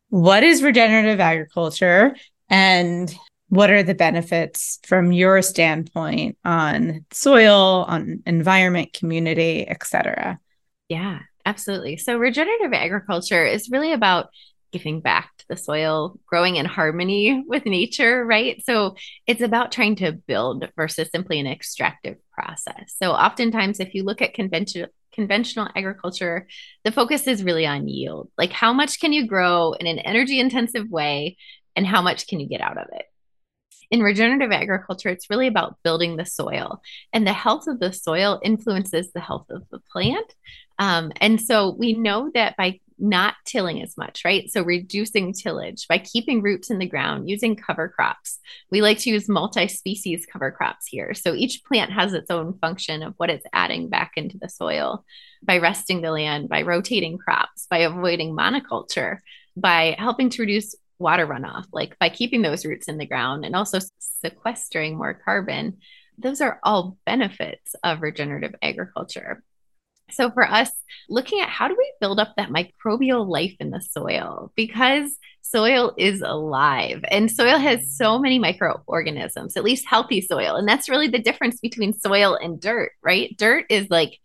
what 0.10 0.44
is 0.44 0.63
regenerative 0.63 1.20
agriculture 1.20 2.16
and 2.50 3.13
what 3.50 3.70
are 3.70 3.84
the 3.84 3.96
benefits 3.96 4.80
from 4.86 5.12
your 5.12 5.42
standpoint 5.42 6.38
on 6.44 7.06
soil, 7.12 7.86
on 7.88 8.22
environment, 8.25 8.94
community, 8.94 9.68
etc. 9.68 10.39
Yeah, 10.89 11.20
absolutely. 11.46 11.98
So 11.98 12.18
regenerative 12.18 12.74
agriculture 12.74 13.46
is 13.46 13.70
really 13.70 13.94
about 13.94 14.30
giving 14.74 15.00
back 15.00 15.32
to 15.38 15.46
the 15.48 15.56
soil, 15.58 16.20
growing 16.25 16.58
in 16.58 16.66
harmony 16.66 17.44
with 17.48 17.66
nature, 17.66 18.25
right? 18.25 18.62
So 18.66 18.96
it's 19.25 19.42
about 19.42 19.72
trying 19.72 19.96
to 19.98 20.12
build 20.12 20.70
versus 20.75 21.10
simply 21.10 21.39
an 21.39 21.48
extractive 21.48 22.18
process. 22.34 22.96
So 23.01 23.12
oftentimes 23.12 23.80
if 23.80 23.94
you 23.94 24.04
look 24.04 24.22
at 24.22 24.34
conventional 24.34 24.89
conventional 25.18 25.68
agriculture, 25.76 26.48
the 26.84 26.92
focus 26.92 27.26
is 27.28 27.44
really 27.44 27.66
on 27.66 27.88
yield. 27.88 28.30
Like 28.38 28.52
how 28.52 28.72
much 28.72 29.00
can 29.00 29.12
you 29.12 29.26
grow 29.26 29.74
in 29.74 29.88
an 29.88 30.00
energy 30.00 30.40
intensive 30.40 30.90
way 30.90 31.38
and 31.76 31.88
how 31.88 32.04
much 32.04 32.28
can 32.28 32.40
you 32.40 32.48
get 32.48 32.62
out 32.62 32.78
of 32.78 32.88
it? 32.94 33.06
In 33.90 34.04
regenerative 34.04 34.52
agriculture, 34.52 35.10
it's 35.10 35.30
really 35.30 35.48
about 35.48 35.78
building 35.84 36.18
the 36.18 36.26
soil, 36.26 36.82
and 37.14 37.26
the 37.26 37.34
health 37.34 37.68
of 37.68 37.80
the 37.80 37.94
soil 37.94 38.40
influences 38.44 39.12
the 39.14 39.22
health 39.22 39.48
of 39.50 39.64
the 39.72 39.80
plant. 39.92 40.36
Um, 40.78 41.12
and 41.22 41.42
so 41.42 41.74
we 41.80 41.94
know 41.94 42.30
that 42.34 42.58
by 42.58 42.80
not 43.00 43.36
tilling 43.46 43.82
as 43.82 43.98
much, 43.98 44.24
right? 44.25 44.50
So 44.51 44.63
reducing 44.63 45.34
tillage 45.34 45.88
by 45.88 46.00
keeping 46.00 46.42
roots 46.42 46.70
in 46.70 46.80
the 46.80 46.86
ground, 46.86 47.30
using 47.30 47.56
cover 47.56 47.88
crops. 47.88 48.39
We 48.72 48.82
like 48.82 49.00
to 49.00 49.10
use 49.10 49.30
multi 49.30 49.68
species 49.68 50.25
cover 50.25 50.51
crops 50.51 50.88
here. 50.88 51.13
So 51.13 51.34
each 51.34 51.63
plant 51.63 51.92
has 51.92 52.13
its 52.13 52.32
own 52.32 52.58
function 52.60 53.04
of 53.04 53.13
what 53.18 53.30
it's 53.30 53.46
adding 53.54 53.89
back 53.89 54.13
into 54.16 54.38
the 54.39 54.50
soil 54.50 55.06
by 55.44 55.60
resting 55.60 56.01
the 56.01 56.12
land, 56.12 56.50
by 56.50 56.63
rotating 56.63 57.18
crops, 57.18 57.68
by 57.70 57.80
avoiding 57.80 58.36
monoculture, 58.36 59.20
by 59.56 59.96
helping 59.98 60.30
to 60.32 60.42
reduce 60.42 60.75
water 61.00 61.27
runoff, 61.27 61.66
like 61.72 61.98
by 62.00 62.10
keeping 62.10 62.42
those 62.42 62.66
roots 62.66 62.88
in 62.88 62.98
the 62.98 63.06
ground 63.06 63.46
and 63.46 63.56
also 63.56 63.80
sequestering 64.00 64.98
more 64.98 65.13
carbon. 65.13 65.77
Those 66.18 66.42
are 66.42 66.60
all 66.63 66.98
benefits 67.06 67.75
of 67.84 68.01
regenerative 68.01 68.56
agriculture. 68.62 69.44
So, 70.12 70.32
for 70.32 70.48
us, 70.48 70.72
looking 71.10 71.42
at 71.42 71.50
how 71.50 71.68
do 71.68 71.76
we 71.78 71.94
build 72.00 72.20
up 72.20 72.34
that 72.38 72.50
microbial 72.50 73.28
life 73.28 73.56
in 73.60 73.72
the 73.72 73.82
soil 73.82 74.52
because 74.56 75.18
soil 75.42 75.94
is 75.98 76.22
alive 76.22 77.04
and 77.10 77.32
soil 77.32 77.58
has 77.58 77.96
so 77.96 78.20
many 78.20 78.40
microorganisms, 78.40 79.58
at 79.58 79.64
least 79.64 79.86
healthy 79.86 80.22
soil. 80.22 80.56
And 80.56 80.68
that's 80.68 80.90
really 80.90 81.08
the 81.08 81.20
difference 81.20 81.60
between 81.60 81.94
soil 81.94 82.36
and 82.36 82.60
dirt, 82.60 82.92
right? 83.02 83.36
Dirt 83.38 83.66
is 83.70 83.90
like 83.90 84.18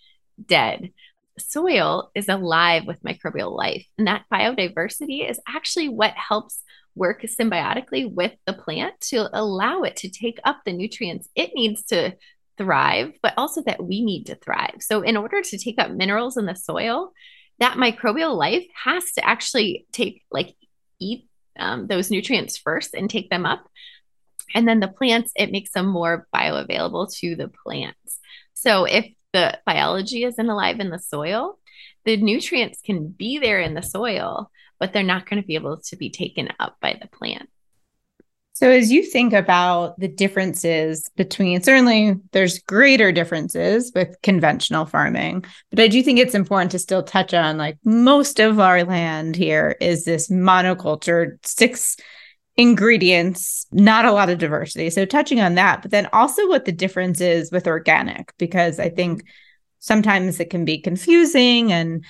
dead. 0.44 0.92
Soil 1.38 2.10
is 2.14 2.28
alive 2.28 2.86
with 2.86 3.02
microbial 3.02 3.56
life. 3.56 3.86
And 3.98 4.06
that 4.06 4.24
biodiversity 4.32 5.28
is 5.28 5.40
actually 5.48 5.88
what 5.88 6.14
helps 6.14 6.62
work 6.94 7.22
symbiotically 7.22 8.12
with 8.12 8.32
the 8.46 8.52
plant 8.52 9.00
to 9.00 9.28
allow 9.32 9.82
it 9.82 9.96
to 9.96 10.10
take 10.10 10.38
up 10.44 10.60
the 10.64 10.72
nutrients 10.72 11.26
it 11.34 11.52
needs 11.54 11.84
to 11.84 12.14
thrive, 12.58 13.12
but 13.22 13.34
also 13.36 13.62
that 13.62 13.82
we 13.82 14.04
need 14.04 14.24
to 14.26 14.34
thrive. 14.36 14.76
So, 14.80 15.02
in 15.02 15.16
order 15.16 15.42
to 15.42 15.58
take 15.58 15.78
up 15.78 15.90
minerals 15.90 16.36
in 16.36 16.46
the 16.46 16.54
soil, 16.54 17.12
that 17.58 17.76
microbial 17.76 18.36
life 18.36 18.66
has 18.84 19.12
to 19.12 19.26
actually 19.26 19.86
take, 19.92 20.22
like, 20.30 20.54
eat 21.00 21.26
um, 21.58 21.86
those 21.86 22.10
nutrients 22.10 22.56
first 22.56 22.94
and 22.94 23.08
take 23.08 23.30
them 23.30 23.46
up. 23.46 23.68
And 24.54 24.66
then 24.66 24.80
the 24.80 24.88
plants, 24.88 25.32
it 25.36 25.52
makes 25.52 25.72
them 25.72 25.86
more 25.86 26.26
bioavailable 26.34 27.14
to 27.18 27.36
the 27.36 27.48
plants. 27.48 28.18
So, 28.54 28.84
if 28.84 29.08
the 29.32 29.58
biology 29.64 30.24
isn't 30.24 30.48
alive 30.48 30.80
in 30.80 30.90
the 30.90 30.98
soil, 30.98 31.58
the 32.04 32.16
nutrients 32.16 32.80
can 32.84 33.08
be 33.08 33.38
there 33.38 33.60
in 33.60 33.74
the 33.74 33.82
soil, 33.82 34.50
but 34.78 34.92
they're 34.92 35.02
not 35.02 35.28
going 35.28 35.40
to 35.40 35.46
be 35.46 35.54
able 35.54 35.78
to 35.78 35.96
be 35.96 36.10
taken 36.10 36.48
up 36.58 36.76
by 36.80 36.98
the 37.00 37.08
plant. 37.08 37.48
So, 38.54 38.70
as 38.70 38.92
you 38.92 39.02
think 39.02 39.32
about 39.32 39.98
the 39.98 40.08
differences 40.08 41.10
between, 41.16 41.62
certainly 41.62 42.16
there's 42.32 42.58
greater 42.58 43.10
differences 43.10 43.90
with 43.94 44.14
conventional 44.22 44.84
farming, 44.84 45.44
but 45.70 45.80
I 45.80 45.88
do 45.88 46.02
think 46.02 46.18
it's 46.18 46.34
important 46.34 46.70
to 46.72 46.78
still 46.78 47.02
touch 47.02 47.32
on 47.32 47.56
like 47.56 47.78
most 47.84 48.40
of 48.40 48.60
our 48.60 48.84
land 48.84 49.36
here 49.36 49.76
is 49.80 50.04
this 50.04 50.28
monoculture, 50.28 51.38
six 51.46 51.96
ingredients, 52.56 53.66
not 53.72 54.04
a 54.04 54.12
lot 54.12 54.28
of 54.28 54.38
diversity. 54.38 54.90
So, 54.90 55.06
touching 55.06 55.40
on 55.40 55.54
that, 55.54 55.80
but 55.80 55.90
then 55.90 56.08
also 56.12 56.46
what 56.46 56.66
the 56.66 56.72
difference 56.72 57.22
is 57.22 57.50
with 57.50 57.66
organic, 57.66 58.34
because 58.36 58.78
I 58.78 58.90
think 58.90 59.24
sometimes 59.78 60.40
it 60.40 60.50
can 60.50 60.66
be 60.66 60.78
confusing 60.78 61.72
and 61.72 62.04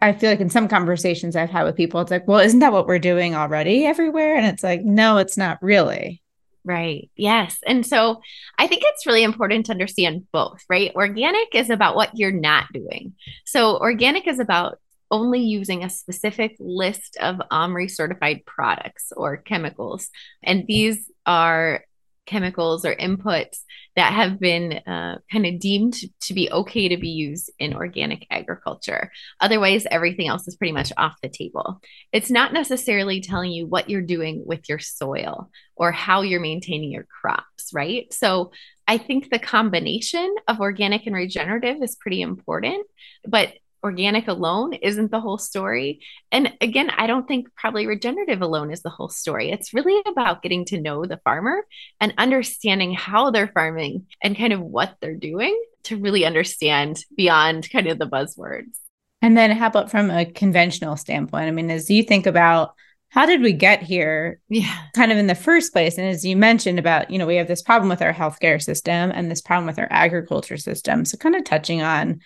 I 0.00 0.12
feel 0.12 0.30
like 0.30 0.40
in 0.40 0.50
some 0.50 0.68
conversations 0.68 1.34
I've 1.34 1.50
had 1.50 1.64
with 1.64 1.76
people, 1.76 2.00
it's 2.00 2.10
like, 2.10 2.28
well, 2.28 2.38
isn't 2.38 2.60
that 2.60 2.72
what 2.72 2.86
we're 2.86 2.98
doing 2.98 3.34
already 3.34 3.84
everywhere? 3.84 4.36
And 4.36 4.46
it's 4.46 4.62
like, 4.62 4.82
no, 4.82 5.18
it's 5.18 5.36
not 5.36 5.60
really. 5.62 6.22
Right. 6.64 7.10
Yes. 7.16 7.58
And 7.66 7.84
so 7.84 8.20
I 8.58 8.66
think 8.66 8.82
it's 8.84 9.06
really 9.06 9.22
important 9.22 9.66
to 9.66 9.72
understand 9.72 10.26
both, 10.32 10.62
right? 10.68 10.92
Organic 10.94 11.54
is 11.54 11.70
about 11.70 11.96
what 11.96 12.10
you're 12.14 12.30
not 12.30 12.66
doing. 12.72 13.14
So 13.44 13.78
organic 13.78 14.28
is 14.28 14.38
about 14.38 14.78
only 15.10 15.40
using 15.40 15.82
a 15.82 15.90
specific 15.90 16.56
list 16.60 17.16
of 17.20 17.40
um, 17.50 17.72
OMRI 17.72 17.90
certified 17.90 18.44
products 18.44 19.12
or 19.16 19.38
chemicals. 19.38 20.10
And 20.42 20.66
these 20.66 21.10
are 21.26 21.84
chemicals 22.28 22.84
or 22.84 22.94
inputs 22.94 23.58
that 23.96 24.12
have 24.12 24.38
been 24.38 24.74
uh, 24.86 25.18
kind 25.32 25.46
of 25.46 25.58
deemed 25.58 25.94
to 26.20 26.34
be 26.34 26.50
okay 26.52 26.88
to 26.88 26.96
be 26.96 27.08
used 27.08 27.50
in 27.58 27.74
organic 27.74 28.26
agriculture. 28.30 29.10
Otherwise, 29.40 29.86
everything 29.90 30.28
else 30.28 30.46
is 30.46 30.56
pretty 30.56 30.72
much 30.72 30.92
off 30.96 31.16
the 31.22 31.28
table. 31.28 31.80
It's 32.12 32.30
not 32.30 32.52
necessarily 32.52 33.20
telling 33.20 33.50
you 33.50 33.66
what 33.66 33.90
you're 33.90 34.02
doing 34.02 34.44
with 34.46 34.68
your 34.68 34.78
soil 34.78 35.50
or 35.74 35.90
how 35.90 36.22
you're 36.22 36.38
maintaining 36.38 36.92
your 36.92 37.04
crops, 37.04 37.70
right? 37.72 38.12
So 38.12 38.52
I 38.86 38.98
think 38.98 39.30
the 39.30 39.38
combination 39.38 40.32
of 40.46 40.60
organic 40.60 41.06
and 41.06 41.14
regenerative 41.14 41.82
is 41.82 41.96
pretty 41.96 42.20
important, 42.20 42.86
but 43.26 43.52
organic 43.82 44.28
alone 44.28 44.74
isn't 44.74 45.10
the 45.10 45.20
whole 45.20 45.38
story. 45.38 46.00
And 46.32 46.52
again, 46.60 46.90
I 46.90 47.06
don't 47.06 47.26
think 47.26 47.54
probably 47.54 47.86
regenerative 47.86 48.42
alone 48.42 48.70
is 48.70 48.82
the 48.82 48.90
whole 48.90 49.08
story. 49.08 49.50
It's 49.50 49.72
really 49.72 50.02
about 50.06 50.42
getting 50.42 50.64
to 50.66 50.80
know 50.80 51.04
the 51.04 51.20
farmer 51.24 51.64
and 52.00 52.14
understanding 52.18 52.92
how 52.92 53.30
they're 53.30 53.48
farming 53.48 54.06
and 54.22 54.36
kind 54.36 54.52
of 54.52 54.60
what 54.60 54.96
they're 55.00 55.14
doing 55.14 55.60
to 55.84 55.96
really 55.96 56.24
understand 56.24 57.04
beyond 57.16 57.70
kind 57.70 57.86
of 57.86 57.98
the 57.98 58.06
buzzwords. 58.06 58.78
And 59.20 59.36
then, 59.36 59.50
how 59.50 59.66
about 59.66 59.90
from 59.90 60.10
a 60.10 60.24
conventional 60.24 60.96
standpoint? 60.96 61.48
I 61.48 61.50
mean, 61.50 61.70
as 61.70 61.90
you 61.90 62.04
think 62.04 62.26
about 62.26 62.74
how 63.10 63.26
did 63.26 63.40
we 63.40 63.52
get 63.52 63.82
here 63.82 64.40
yeah 64.48 64.76
kind 64.94 65.10
of 65.10 65.18
in 65.18 65.26
the 65.26 65.34
first 65.34 65.72
place 65.72 65.96
and 65.98 66.06
as 66.06 66.24
you 66.24 66.36
mentioned 66.36 66.78
about 66.78 67.10
you 67.10 67.18
know 67.18 67.26
we 67.26 67.36
have 67.36 67.48
this 67.48 67.62
problem 67.62 67.88
with 67.88 68.02
our 68.02 68.12
healthcare 68.12 68.62
system 68.62 69.10
and 69.14 69.30
this 69.30 69.40
problem 69.40 69.66
with 69.66 69.78
our 69.78 69.88
agriculture 69.90 70.56
system 70.56 71.04
so 71.04 71.16
kind 71.16 71.34
of 71.34 71.44
touching 71.44 71.82
on 71.82 72.20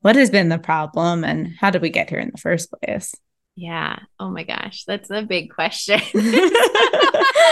what 0.00 0.16
has 0.16 0.30
been 0.30 0.48
the 0.48 0.58
problem 0.58 1.24
and 1.24 1.48
how 1.58 1.70
did 1.70 1.82
we 1.82 1.90
get 1.90 2.10
here 2.10 2.20
in 2.20 2.30
the 2.30 2.38
first 2.38 2.72
place? 2.72 3.14
Yeah. 3.56 3.98
Oh 4.20 4.30
my 4.30 4.44
gosh. 4.44 4.84
That's 4.86 5.10
a 5.10 5.22
big 5.22 5.52
question. 5.52 5.98
so, 6.10 6.10
I 6.20 7.44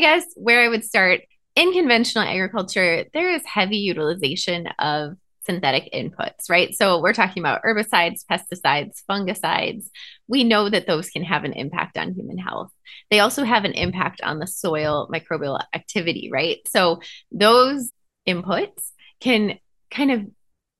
guess 0.00 0.26
where 0.36 0.62
I 0.62 0.68
would 0.68 0.84
start 0.84 1.22
in 1.56 1.72
conventional 1.72 2.24
agriculture, 2.24 3.06
there 3.14 3.30
is 3.30 3.42
heavy 3.46 3.78
utilization 3.78 4.66
of 4.78 5.16
synthetic 5.44 5.92
inputs, 5.92 6.48
right? 6.48 6.74
So 6.74 7.00
we're 7.00 7.12
talking 7.12 7.42
about 7.42 7.62
herbicides, 7.62 8.24
pesticides, 8.30 9.02
fungicides. 9.10 9.86
We 10.28 10.44
know 10.44 10.68
that 10.68 10.86
those 10.86 11.10
can 11.10 11.24
have 11.24 11.44
an 11.44 11.52
impact 11.52 11.98
on 11.98 12.14
human 12.14 12.38
health. 12.38 12.70
They 13.10 13.20
also 13.20 13.44
have 13.44 13.64
an 13.64 13.72
impact 13.72 14.20
on 14.22 14.38
the 14.38 14.46
soil 14.46 15.08
microbial 15.12 15.62
activity, 15.74 16.30
right? 16.32 16.58
So 16.68 17.00
those 17.30 17.90
inputs 18.26 18.90
can 19.20 19.58
kind 19.90 20.12
of 20.12 20.26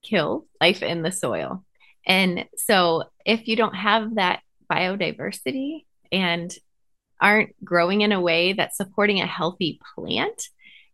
kill 0.03 0.47
life 0.61 0.83
in 0.83 1.03
the 1.03 1.13
soil. 1.13 1.65
And 2.07 2.47
so 2.57 3.05
if 3.25 3.47
you 3.49 3.57
don't 3.57 3.75
have 3.75 4.17
that 4.17 4.41
biodiversity 4.71 5.85
and 6.11 6.53
aren't 7.21 7.55
growing 7.65 8.01
in 8.01 8.13
a 8.13 8.21
way 8.21 8.53
that's 8.53 8.77
supporting 8.77 9.21
a 9.21 9.27
healthy 9.27 9.81
plant, 9.95 10.49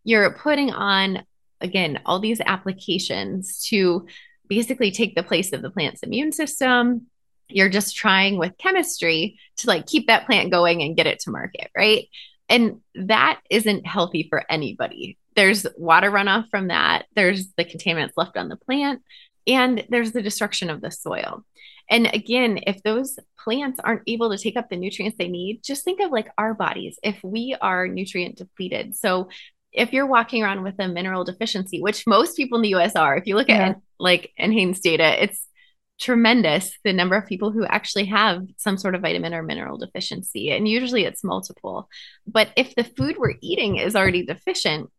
you're 0.04 0.30
putting 0.32 0.70
on 0.70 1.24
again 1.60 2.00
all 2.06 2.20
these 2.20 2.40
applications 2.44 3.62
to 3.68 4.06
basically 4.48 4.90
take 4.90 5.14
the 5.14 5.22
place 5.22 5.52
of 5.52 5.62
the 5.62 5.70
plant's 5.70 6.02
immune 6.02 6.32
system. 6.32 7.06
You're 7.48 7.70
just 7.70 7.96
trying 7.96 8.38
with 8.38 8.58
chemistry 8.58 9.38
to 9.58 9.66
like 9.68 9.86
keep 9.86 10.06
that 10.06 10.26
plant 10.26 10.50
going 10.50 10.82
and 10.82 10.96
get 10.96 11.06
it 11.06 11.20
to 11.20 11.30
market 11.30 11.70
right? 11.76 12.06
And 12.50 12.80
that 12.94 13.40
isn't 13.50 13.86
healthy 13.86 14.26
for 14.28 14.44
anybody 14.50 15.18
there's 15.38 15.66
water 15.76 16.10
runoff 16.10 16.50
from 16.50 16.68
that 16.68 17.06
there's 17.14 17.52
the 17.56 17.64
contaminants 17.64 18.12
left 18.16 18.36
on 18.36 18.48
the 18.48 18.56
plant 18.56 19.00
and 19.46 19.84
there's 19.88 20.12
the 20.12 20.22
destruction 20.22 20.68
of 20.68 20.80
the 20.80 20.90
soil 20.90 21.44
and 21.88 22.12
again 22.12 22.58
if 22.66 22.82
those 22.82 23.18
plants 23.38 23.78
aren't 23.82 24.02
able 24.08 24.30
to 24.30 24.38
take 24.38 24.56
up 24.56 24.68
the 24.68 24.76
nutrients 24.76 25.16
they 25.16 25.28
need 25.28 25.62
just 25.62 25.84
think 25.84 26.00
of 26.00 26.10
like 26.10 26.28
our 26.36 26.54
bodies 26.54 26.98
if 27.02 27.22
we 27.22 27.56
are 27.60 27.86
nutrient 27.86 28.36
depleted 28.36 28.96
so 28.96 29.28
if 29.72 29.92
you're 29.92 30.06
walking 30.06 30.42
around 30.42 30.62
with 30.64 30.74
a 30.78 30.88
mineral 30.88 31.24
deficiency, 31.24 31.80
which 31.80 32.06
most 32.06 32.36
people 32.36 32.56
in 32.56 32.62
the 32.62 32.74
US 32.74 32.96
are, 32.96 33.16
if 33.16 33.26
you 33.26 33.36
look 33.36 33.50
at 33.50 33.76
like 33.98 34.32
NHANES 34.40 34.80
data, 34.80 35.22
it's 35.22 35.46
tremendous 36.00 36.78
the 36.84 36.92
number 36.92 37.16
of 37.16 37.26
people 37.26 37.50
who 37.50 37.66
actually 37.66 38.06
have 38.06 38.46
some 38.56 38.78
sort 38.78 38.94
of 38.94 39.02
vitamin 39.02 39.34
or 39.34 39.42
mineral 39.42 39.78
deficiency. 39.78 40.50
And 40.50 40.66
usually 40.68 41.04
it's 41.04 41.24
multiple. 41.24 41.88
But 42.26 42.50
if 42.56 42.74
the 42.74 42.84
food 42.84 43.16
we're 43.18 43.34
eating 43.42 43.76
is 43.76 43.96
already 43.96 44.24
deficient, 44.24 44.90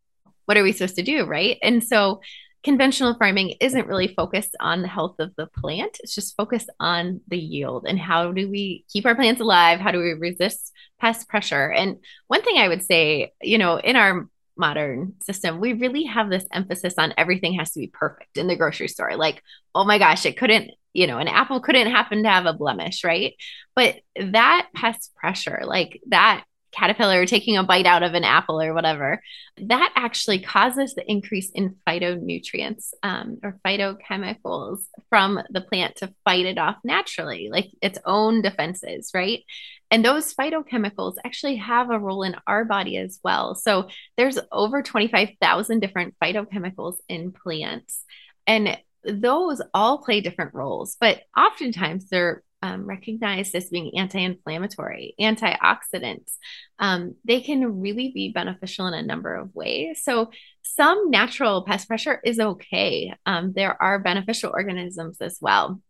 what 0.50 0.58
are 0.58 0.64
we 0.64 0.72
supposed 0.72 0.96
to 0.96 1.04
do? 1.04 1.26
Right. 1.26 1.60
And 1.62 1.84
so 1.84 2.22
conventional 2.64 3.14
farming 3.14 3.54
isn't 3.62 3.86
really 3.86 4.08
focused 4.08 4.58
on 4.60 4.82
the 4.82 4.88
health 4.88 5.18
of 5.20 5.36
the 5.36 5.46
plant. 5.46 6.00
It's 6.00 6.16
just 6.16 6.36
focused 6.36 6.72
on 6.80 7.22
the 7.28 7.38
yield 7.38 7.86
and 7.88 8.00
how 8.00 8.32
do 8.32 8.50
we 8.50 8.84
keep 8.92 9.06
our 9.06 9.14
plants 9.14 9.42
alive? 9.42 9.80
How 9.80 9.92
do 9.92 10.00
we 10.00 10.14
resist 10.14 10.72
pest 11.00 11.30
pressure? 11.30 11.72
And 11.72 11.98
one 12.30 12.42
thing 12.42 12.58
I 12.58 12.68
would 12.68 12.82
say, 12.82 13.32
you 13.44 13.60
know, 13.60 13.78
in 13.78 13.96
our 13.96 14.28
modern 14.58 15.14
system, 15.22 15.60
we 15.60 15.74
really 15.74 16.06
have 16.06 16.32
this 16.32 16.48
emphasis 16.52 16.96
on 16.98 17.14
everything 17.16 17.54
has 17.54 17.70
to 17.74 17.80
be 17.80 17.86
perfect 17.94 18.36
in 18.36 18.48
the 18.48 18.56
grocery 18.56 18.88
store. 18.88 19.16
Like, 19.18 19.44
oh 19.76 19.84
my 19.84 20.00
gosh, 20.00 20.26
it 20.26 20.36
couldn't, 20.36 20.72
you 20.94 21.06
know, 21.06 21.20
an 21.20 21.28
apple 21.28 21.60
couldn't 21.60 21.92
happen 21.92 22.24
to 22.24 22.30
have 22.30 22.48
a 22.48 22.54
blemish, 22.54 23.04
right? 23.04 23.36
But 23.76 23.98
that 24.16 24.70
pest 24.74 25.12
pressure, 25.16 25.62
like 25.64 26.02
that 26.08 26.44
caterpillar 26.72 27.26
taking 27.26 27.58
a 27.58 27.64
bite 27.64 27.86
out 27.86 28.04
of 28.04 28.14
an 28.14 28.24
apple 28.24 28.62
or 28.62 28.74
whatever, 28.74 29.22
that 29.58 29.92
actually 29.96 30.40
causes 30.40 30.94
the 30.94 31.10
increase 31.10 31.50
in 31.52 31.76
phytonutrients 31.88 32.94
um, 33.04 33.38
or 33.44 33.60
phytochemicals 33.66 34.80
from 35.10 35.40
the 35.50 35.62
plant 35.62 35.98
to 35.98 36.14
fight 36.24 36.46
it 36.46 36.58
off 36.58 36.78
naturally, 36.84 37.50
like 37.52 37.70
its 37.82 38.00
own 38.06 38.42
defenses, 38.42 39.12
right? 39.14 39.44
And 39.92 40.06
those 40.06 40.34
phytochemicals 40.34 41.16
actually 41.26 41.58
have 41.58 41.90
a 41.90 42.00
role 42.00 42.24
in 42.24 42.36
our 42.46 42.64
body 42.66 42.98
as 42.98 43.20
well. 43.24 43.56
So 43.56 43.90
there's 44.18 44.38
over 44.52 44.84
25,000 44.84 45.80
different 45.80 46.16
phytochemicals 46.24 46.98
in 47.08 47.32
plants. 47.32 48.04
And 48.46 48.78
those 49.04 49.62
all 49.74 50.00
play 50.00 50.22
different 50.22 50.54
roles, 50.54 50.98
but 51.00 51.22
oftentimes 51.38 52.10
they're 52.10 52.44
um, 52.62 52.86
recognized 52.86 53.56
as 53.56 53.70
being 53.70 53.98
anti-inflammatory, 53.98 55.16
antioxidants. 55.20 56.34
Um, 56.78 57.16
they 57.26 57.42
can 57.42 57.80
really 57.82 58.12
be 58.14 58.32
beneficial 58.32 58.88
in 58.88 58.94
a 58.94 59.04
number 59.04 59.36
of 59.36 59.54
ways. 59.56 60.02
So 60.04 60.32
some 60.64 61.10
natural 61.10 61.64
pest 61.64 61.88
pressure 61.88 62.20
is 62.24 62.40
okay. 62.40 63.14
Um, 63.26 63.54
there 63.54 63.82
are 63.82 64.00
beneficial 64.00 64.52
organisms 64.54 65.18
as 65.22 65.38
well. 65.42 65.82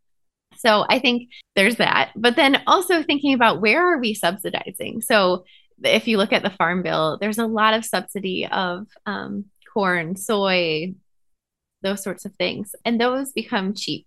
So 0.58 0.86
I 0.88 1.00
think 1.00 1.30
there's 1.56 1.78
that. 1.78 2.12
But 2.16 2.36
then 2.36 2.62
also 2.68 3.04
thinking 3.04 3.34
about 3.34 3.62
where 3.62 3.94
are 3.94 4.00
we 4.00 4.14
subsidizing? 4.14 5.02
So 5.02 5.46
if 5.84 6.08
you 6.08 6.18
look 6.18 6.34
at 6.34 6.44
the 6.44 6.50
farm 6.50 6.84
bill, 6.84 7.18
there's 7.20 7.38
a 7.38 7.48
lot 7.48 7.74
of 7.74 7.86
subsidy 7.86 8.46
of 8.46 8.88
um, 9.06 9.46
corn, 9.74 10.16
soy, 10.16 10.94
those 11.82 12.04
sorts 12.04 12.26
of 12.26 12.36
things. 12.36 12.76
And 12.84 13.00
those 13.00 13.32
become 13.32 13.74
cheap 13.74 14.06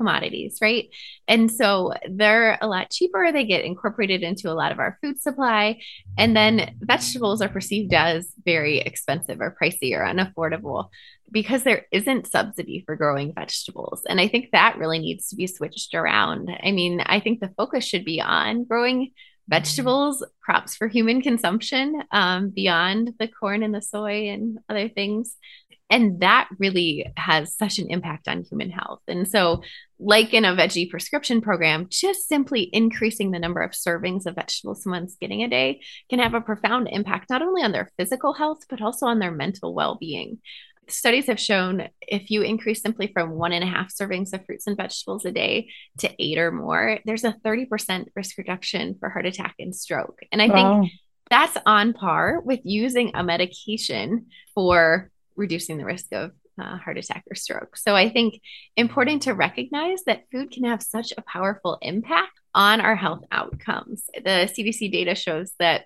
commodities, 0.00 0.56
right? 0.62 0.88
And 1.28 1.50
so 1.50 1.92
they're 2.08 2.56
a 2.62 2.66
lot 2.66 2.88
cheaper. 2.90 3.30
They 3.30 3.44
get 3.44 3.66
incorporated 3.66 4.22
into 4.22 4.50
a 4.50 4.56
lot 4.56 4.72
of 4.72 4.78
our 4.78 4.96
food 5.02 5.20
supply. 5.20 5.82
And 6.16 6.34
then 6.34 6.74
vegetables 6.80 7.42
are 7.42 7.50
perceived 7.50 7.92
as 7.92 8.32
very 8.46 8.78
expensive 8.78 9.42
or 9.42 9.54
pricey 9.62 9.94
or 9.94 10.02
unaffordable 10.02 10.88
because 11.30 11.64
there 11.64 11.84
isn't 11.92 12.30
subsidy 12.30 12.82
for 12.86 12.96
growing 12.96 13.34
vegetables. 13.34 14.00
And 14.08 14.22
I 14.22 14.26
think 14.26 14.52
that 14.52 14.78
really 14.78 14.98
needs 14.98 15.28
to 15.28 15.36
be 15.36 15.46
switched 15.46 15.92
around. 15.92 16.50
I 16.64 16.70
mean, 16.72 17.02
I 17.02 17.20
think 17.20 17.40
the 17.40 17.52
focus 17.58 17.84
should 17.84 18.06
be 18.06 18.22
on 18.22 18.64
growing 18.64 19.12
vegetables, 19.50 20.24
crops 20.42 20.76
for 20.76 20.88
human 20.88 21.20
consumption 21.20 22.02
um, 22.12 22.48
beyond 22.48 23.12
the 23.18 23.28
corn 23.28 23.62
and 23.62 23.74
the 23.74 23.82
soy 23.82 24.30
and 24.30 24.58
other 24.70 24.88
things. 24.88 25.36
And 25.90 26.20
that 26.20 26.48
really 26.58 27.10
has 27.16 27.54
such 27.56 27.78
an 27.78 27.90
impact 27.90 28.28
on 28.28 28.44
human 28.44 28.70
health. 28.70 29.00
And 29.08 29.28
so, 29.28 29.62
like 29.98 30.32
in 30.32 30.44
a 30.44 30.54
veggie 30.54 30.88
prescription 30.88 31.40
program, 31.40 31.88
just 31.90 32.28
simply 32.28 32.70
increasing 32.72 33.32
the 33.32 33.38
number 33.38 33.60
of 33.60 33.72
servings 33.72 34.24
of 34.24 34.36
vegetables 34.36 34.82
someone's 34.82 35.16
getting 35.20 35.42
a 35.42 35.48
day 35.48 35.82
can 36.08 36.20
have 36.20 36.32
a 36.32 36.40
profound 36.40 36.88
impact 36.90 37.28
not 37.28 37.42
only 37.42 37.62
on 37.62 37.72
their 37.72 37.90
physical 37.98 38.32
health, 38.32 38.60
but 38.70 38.80
also 38.80 39.06
on 39.06 39.18
their 39.18 39.32
mental 39.32 39.74
well 39.74 39.96
being 40.00 40.38
studies 40.92 41.26
have 41.26 41.40
shown 41.40 41.88
if 42.00 42.30
you 42.30 42.42
increase 42.42 42.82
simply 42.82 43.10
from 43.12 43.30
one 43.30 43.52
and 43.52 43.64
a 43.64 43.66
half 43.66 43.92
servings 43.94 44.32
of 44.32 44.44
fruits 44.44 44.66
and 44.66 44.76
vegetables 44.76 45.24
a 45.24 45.32
day 45.32 45.68
to 45.98 46.10
eight 46.18 46.38
or 46.38 46.50
more, 46.50 46.98
there's 47.04 47.24
a 47.24 47.36
30% 47.44 48.06
risk 48.14 48.38
reduction 48.38 48.96
for 48.98 49.08
heart 49.08 49.26
attack 49.26 49.54
and 49.58 49.74
stroke. 49.74 50.20
And 50.32 50.42
I 50.42 50.48
wow. 50.48 50.80
think 50.82 50.92
that's 51.30 51.56
on 51.64 51.92
par 51.92 52.40
with 52.44 52.60
using 52.64 53.12
a 53.14 53.22
medication 53.22 54.26
for 54.54 55.10
reducing 55.36 55.78
the 55.78 55.84
risk 55.84 56.06
of 56.12 56.32
uh, 56.60 56.76
heart 56.76 56.98
attack 56.98 57.24
or 57.30 57.34
stroke. 57.34 57.76
So 57.76 57.96
I 57.96 58.10
think 58.10 58.40
important 58.76 59.22
to 59.22 59.34
recognize 59.34 60.04
that 60.04 60.24
food 60.30 60.50
can 60.50 60.64
have 60.64 60.82
such 60.82 61.12
a 61.16 61.22
powerful 61.22 61.78
impact 61.80 62.38
on 62.54 62.80
our 62.80 62.96
health 62.96 63.24
outcomes. 63.32 64.04
The 64.14 64.50
CDC 64.52 64.92
data 64.92 65.14
shows 65.14 65.52
that 65.58 65.84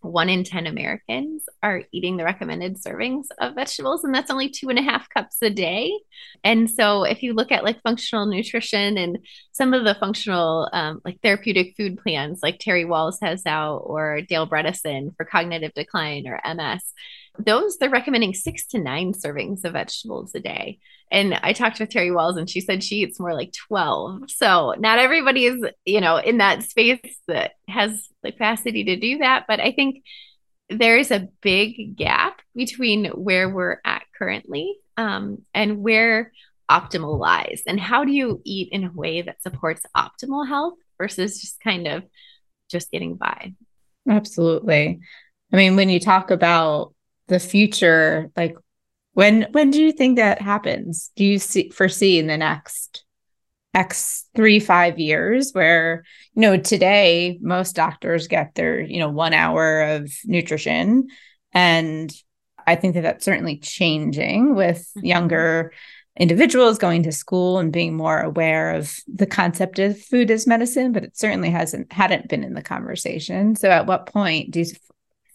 one 0.00 0.28
in 0.28 0.44
10 0.44 0.66
Americans 0.66 1.44
are 1.62 1.82
eating 1.92 2.16
the 2.16 2.24
recommended 2.24 2.76
servings 2.76 3.26
of 3.40 3.54
vegetables, 3.54 4.04
and 4.04 4.14
that's 4.14 4.30
only 4.30 4.48
two 4.48 4.68
and 4.68 4.78
a 4.78 4.82
half 4.82 5.08
cups 5.08 5.38
a 5.42 5.50
day. 5.50 5.92
And 6.44 6.70
so, 6.70 7.04
if 7.04 7.22
you 7.22 7.34
look 7.34 7.50
at 7.52 7.64
like 7.64 7.82
functional 7.82 8.26
nutrition 8.26 8.98
and 8.98 9.18
some 9.52 9.74
of 9.74 9.84
the 9.84 9.94
functional, 9.94 10.68
um, 10.72 11.00
like 11.04 11.20
therapeutic 11.22 11.74
food 11.76 11.98
plans, 11.98 12.40
like 12.42 12.58
Terry 12.58 12.84
Wahls 12.84 13.16
has 13.22 13.44
out, 13.46 13.78
or 13.78 14.20
Dale 14.22 14.46
Bredesen 14.46 15.16
for 15.16 15.24
cognitive 15.24 15.72
decline 15.74 16.26
or 16.26 16.40
MS, 16.44 16.82
those 17.38 17.76
they're 17.76 17.90
recommending 17.90 18.34
six 18.34 18.66
to 18.68 18.78
nine 18.78 19.12
servings 19.12 19.64
of 19.64 19.72
vegetables 19.72 20.34
a 20.34 20.40
day. 20.40 20.78
And 21.10 21.34
I 21.34 21.52
talked 21.52 21.78
with 21.78 21.90
Terry 21.90 22.10
Wahls 22.10 22.36
and 22.36 22.50
she 22.50 22.60
said 22.60 22.82
she 22.82 22.96
eats 22.96 23.20
more 23.20 23.34
like 23.34 23.52
12. 23.68 24.30
So 24.30 24.74
not 24.78 24.98
everybody 24.98 25.44
is, 25.44 25.64
you 25.84 26.00
know, 26.00 26.16
in 26.16 26.38
that 26.38 26.64
space 26.64 27.00
that 27.28 27.52
has 27.68 28.08
the 28.22 28.32
capacity 28.32 28.84
to 28.84 28.96
do 28.96 29.18
that. 29.18 29.44
But 29.46 29.60
I 29.60 29.72
think 29.72 30.02
there 30.68 30.98
is 30.98 31.10
a 31.10 31.28
big 31.42 31.96
gap 31.96 32.40
between 32.54 33.06
where 33.06 33.48
we're 33.48 33.80
at 33.84 34.02
currently 34.18 34.76
um, 34.96 35.42
and 35.54 35.78
where 35.78 36.32
optimal 36.70 37.18
lies. 37.18 37.62
And 37.66 37.78
how 37.78 38.04
do 38.04 38.10
you 38.10 38.40
eat 38.44 38.70
in 38.72 38.84
a 38.84 38.92
way 38.92 39.22
that 39.22 39.42
supports 39.42 39.82
optimal 39.96 40.46
health 40.48 40.74
versus 40.98 41.40
just 41.40 41.60
kind 41.60 41.86
of 41.86 42.04
just 42.68 42.90
getting 42.90 43.14
by? 43.14 43.54
Absolutely. 44.08 45.00
I 45.52 45.56
mean, 45.56 45.76
when 45.76 45.88
you 45.88 46.00
talk 46.00 46.30
about 46.30 46.94
the 47.28 47.38
future, 47.38 48.30
like 48.36 48.56
when 49.14 49.48
when 49.52 49.70
do 49.70 49.82
you 49.82 49.92
think 49.92 50.16
that 50.16 50.40
happens? 50.40 51.10
Do 51.16 51.24
you 51.24 51.38
see 51.38 51.70
foresee 51.70 52.18
in 52.18 52.26
the 52.26 52.36
next 52.36 53.04
X 53.74 54.24
three, 54.34 54.58
five 54.58 54.98
years 54.98 55.52
where, 55.52 56.04
you 56.34 56.40
know, 56.40 56.56
today 56.56 57.38
most 57.42 57.76
doctors 57.76 58.26
get 58.26 58.54
their, 58.54 58.80
you 58.80 58.98
know, 58.98 59.10
one 59.10 59.34
hour 59.34 59.82
of 59.82 60.10
nutrition. 60.24 61.08
And 61.52 62.10
I 62.66 62.74
think 62.74 62.94
that 62.94 63.02
that's 63.02 63.24
certainly 63.24 63.58
changing 63.58 64.54
with 64.54 64.78
mm-hmm. 64.96 65.06
younger 65.06 65.72
individuals 66.18 66.78
going 66.78 67.02
to 67.02 67.12
school 67.12 67.58
and 67.58 67.70
being 67.70 67.94
more 67.94 68.18
aware 68.18 68.74
of 68.74 68.96
the 69.06 69.26
concept 69.26 69.78
of 69.78 70.00
food 70.00 70.30
as 70.30 70.46
medicine, 70.46 70.92
but 70.92 71.04
it 71.04 71.16
certainly 71.16 71.50
hasn't 71.50 71.92
hadn't 71.92 72.28
been 72.28 72.42
in 72.42 72.54
the 72.54 72.62
conversation. 72.62 73.54
So 73.56 73.70
at 73.70 73.86
what 73.86 74.06
point 74.06 74.50
do 74.50 74.60
you 74.60 74.66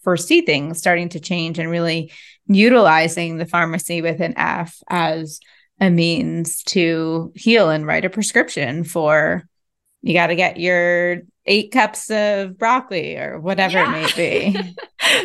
foresee 0.02 0.42
things 0.42 0.78
starting 0.78 1.08
to 1.10 1.20
change 1.20 1.58
and 1.58 1.70
really 1.70 2.12
utilizing 2.46 3.36
the 3.36 3.46
Farmacy 3.46 4.02
with 4.02 4.20
an 4.20 4.34
F 4.36 4.78
as 4.88 5.40
a 5.80 5.90
means 5.90 6.62
to 6.64 7.32
heal 7.34 7.70
and 7.70 7.86
write 7.86 8.04
a 8.04 8.10
prescription 8.10 8.84
for 8.84 9.44
you 10.02 10.14
got 10.14 10.28
to 10.28 10.36
get 10.36 10.58
your 10.58 11.22
eight 11.46 11.72
cups 11.72 12.10
of 12.10 12.58
broccoli 12.58 13.16
or 13.16 13.40
whatever 13.40 13.78
yeah. 13.78 14.04
it 14.04 14.16
may 14.16 14.52
be. 14.52 14.76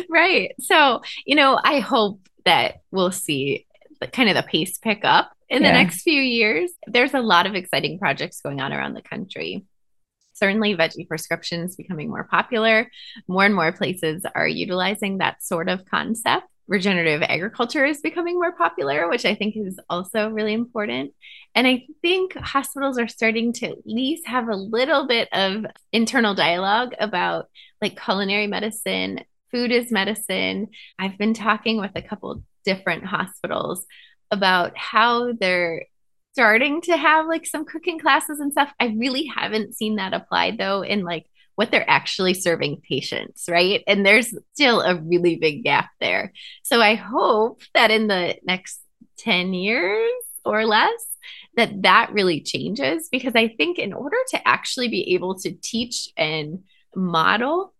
right. 0.10 0.54
So, 0.60 1.02
you 1.26 1.34
know, 1.34 1.58
I 1.62 1.80
hope 1.80 2.20
that 2.44 2.80
we'll 2.90 3.12
see 3.12 3.66
the, 4.00 4.06
kind 4.06 4.28
of 4.28 4.36
the 4.36 4.42
pace 4.42 4.78
pick 4.78 5.00
up 5.04 5.32
in 5.48 5.62
yeah. 5.62 5.68
the 5.68 5.78
next 5.82 6.02
few 6.02 6.20
years. 6.20 6.70
There's 6.86 7.14
a 7.14 7.20
lot 7.20 7.46
of 7.46 7.54
exciting 7.54 7.98
projects 7.98 8.40
going 8.40 8.60
on 8.60 8.72
around 8.72 8.94
the 8.94 9.02
country. 9.02 9.64
Certainly, 10.38 10.76
veggie 10.76 11.08
prescriptions 11.08 11.76
becoming 11.76 12.08
more 12.08 12.24
popular. 12.24 12.90
More 13.26 13.44
and 13.44 13.54
more 13.54 13.72
places 13.72 14.24
are 14.34 14.48
utilizing 14.48 15.18
that 15.18 15.42
sort 15.42 15.68
of 15.68 15.84
concept 15.84 16.46
regenerative 16.68 17.22
agriculture 17.22 17.84
is 17.84 18.02
becoming 18.02 18.34
more 18.34 18.52
popular, 18.52 19.08
which 19.08 19.24
I 19.24 19.34
think 19.34 19.56
is 19.56 19.80
also 19.88 20.28
really 20.28 20.52
important. 20.52 21.14
And 21.54 21.66
I 21.66 21.86
think 22.02 22.36
hospitals 22.36 22.98
are 22.98 23.08
starting 23.08 23.54
to 23.54 23.68
at 23.68 23.78
least 23.86 24.26
have 24.26 24.48
a 24.48 24.54
little 24.54 25.06
bit 25.06 25.28
of 25.32 25.64
internal 25.92 26.34
dialogue 26.34 26.92
about 27.00 27.48
like 27.80 28.00
culinary 28.00 28.46
medicine, 28.46 29.20
food 29.50 29.72
is 29.72 29.90
medicine. 29.90 30.68
I've 30.98 31.16
been 31.16 31.34
talking 31.34 31.80
with 31.80 31.92
a 31.96 32.02
couple 32.02 32.44
different 32.64 33.04
hospitals 33.04 33.86
about 34.30 34.76
how 34.76 35.32
they're 35.32 35.86
starting 36.38 36.80
to 36.80 36.96
have 36.96 37.26
like 37.26 37.44
some 37.44 37.64
cooking 37.64 37.98
classes 37.98 38.38
and 38.38 38.52
stuff. 38.52 38.72
I 38.78 38.94
really 38.96 39.24
haven't 39.24 39.74
seen 39.74 39.96
that 39.96 40.14
applied 40.14 40.56
though 40.56 40.82
in 40.82 41.02
like 41.02 41.26
what 41.56 41.72
they're 41.72 41.90
actually 41.90 42.32
serving 42.32 42.80
patients, 42.88 43.46
right? 43.50 43.82
And 43.88 44.06
there's 44.06 44.32
still 44.54 44.80
a 44.80 44.94
really 44.94 45.34
big 45.34 45.64
gap 45.64 45.90
there. 45.98 46.32
So 46.62 46.80
I 46.80 46.94
hope 46.94 47.62
that 47.74 47.90
in 47.90 48.06
the 48.06 48.36
next 48.44 48.78
10 49.18 49.52
years 49.52 50.12
or 50.44 50.64
less, 50.64 51.04
that 51.56 51.82
that 51.82 52.12
really 52.12 52.40
changes 52.40 53.08
because 53.10 53.32
I 53.34 53.48
think 53.48 53.80
in 53.80 53.92
order 53.92 54.18
to 54.28 54.46
actually 54.46 54.86
be 54.86 55.14
able 55.14 55.40
to 55.40 55.50
teach 55.50 56.08
and 56.16 56.60
model 56.94 57.74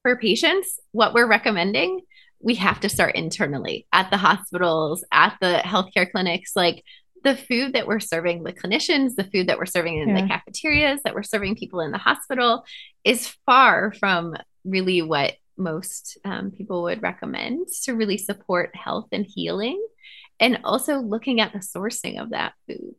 for 0.00 0.16
patients 0.16 0.80
what 0.92 1.12
we're 1.12 1.28
recommending, 1.28 2.00
we 2.40 2.54
have 2.54 2.80
to 2.80 2.88
start 2.88 3.16
internally 3.16 3.86
at 3.92 4.10
the 4.10 4.16
hospitals, 4.16 5.04
at 5.12 5.36
the 5.42 5.60
healthcare 5.62 6.10
clinics. 6.10 6.56
Like 6.56 6.84
the 7.22 7.36
food 7.36 7.74
that 7.74 7.86
we're 7.86 8.00
serving 8.00 8.42
the 8.42 8.52
clinicians, 8.52 9.14
the 9.14 9.24
food 9.24 9.48
that 9.48 9.58
we're 9.58 9.66
serving 9.66 9.98
in 9.98 10.08
yeah. 10.08 10.22
the 10.22 10.28
cafeterias, 10.28 11.00
that 11.04 11.14
we're 11.14 11.22
serving 11.22 11.56
people 11.56 11.80
in 11.80 11.90
the 11.90 11.98
hospital 11.98 12.64
is 13.04 13.28
far 13.46 13.92
from 13.98 14.36
really 14.64 15.02
what 15.02 15.34
most 15.56 16.18
um, 16.24 16.50
people 16.50 16.82
would 16.82 17.02
recommend 17.02 17.68
to 17.84 17.92
really 17.92 18.18
support 18.18 18.74
health 18.74 19.08
and 19.12 19.26
healing. 19.26 19.84
And 20.40 20.58
also 20.64 20.98
looking 20.98 21.40
at 21.40 21.52
the 21.52 21.60
sourcing 21.60 22.20
of 22.20 22.30
that 22.30 22.54
food. 22.66 22.96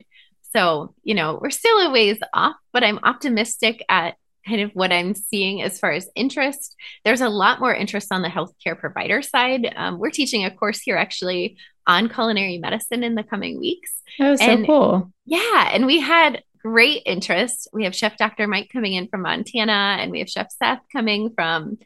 So, 0.53 0.93
you 1.03 1.13
know, 1.15 1.39
we're 1.41 1.49
still 1.49 1.77
a 1.79 1.91
ways 1.91 2.19
off, 2.33 2.55
but 2.71 2.83
I'm 2.83 2.99
optimistic 3.03 3.83
at 3.89 4.15
kind 4.47 4.61
of 4.61 4.71
what 4.73 4.91
I'm 4.91 5.15
seeing 5.15 5.61
as 5.61 5.79
far 5.79 5.91
as 5.91 6.09
interest. 6.15 6.75
There's 7.03 7.21
a 7.21 7.29
lot 7.29 7.59
more 7.59 7.73
interest 7.73 8.09
on 8.11 8.21
the 8.21 8.29
healthcare 8.29 8.77
provider 8.77 9.21
side. 9.21 9.73
Um, 9.75 9.99
we're 9.99 10.09
teaching 10.09 10.45
a 10.45 10.51
course 10.51 10.79
here 10.79 10.97
actually 10.97 11.57
on 11.87 12.09
culinary 12.09 12.57
medicine 12.57 13.03
in 13.03 13.15
the 13.15 13.23
coming 13.23 13.59
weeks. 13.59 13.91
Oh, 14.19 14.35
so 14.35 14.43
and, 14.43 14.65
cool. 14.65 15.11
Yeah. 15.25 15.69
And 15.71 15.85
we 15.85 15.99
had 15.99 16.43
great 16.61 17.03
interest. 17.05 17.67
We 17.73 17.83
have 17.83 17.95
Chef 17.95 18.17
Dr. 18.17 18.47
Mike 18.47 18.69
coming 18.71 18.93
in 18.93 19.07
from 19.07 19.21
Montana, 19.21 19.97
and 19.99 20.11
we 20.11 20.19
have 20.19 20.29
Chef 20.29 20.51
Seth 20.51 20.81
coming 20.91 21.31
from 21.35 21.77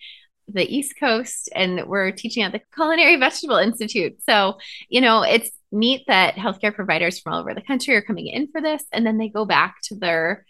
the 0.48 0.64
East 0.64 0.96
Coast, 1.00 1.50
and 1.54 1.88
we're 1.88 2.12
teaching 2.12 2.44
at 2.44 2.52
the 2.52 2.62
Culinary 2.74 3.18
Vegetable 3.18 3.58
Institute. 3.58 4.18
So, 4.24 4.60
you 4.88 5.02
know, 5.02 5.24
it's 5.24 5.52
neat 5.72 6.04
that 6.08 6.36
healthcare 6.36 6.74
providers 6.74 7.20
from 7.20 7.34
all 7.34 7.42
over 7.42 7.54
the 7.54 7.62
country 7.62 7.96
are 7.96 8.02
coming 8.02 8.28
in 8.28 8.48
for 8.48 8.62
this, 8.62 8.84
and 8.94 9.06
then 9.06 9.18
they 9.18 9.30
go 9.30 9.46
back 9.46 9.78
to 9.84 9.96
their 9.96 10.46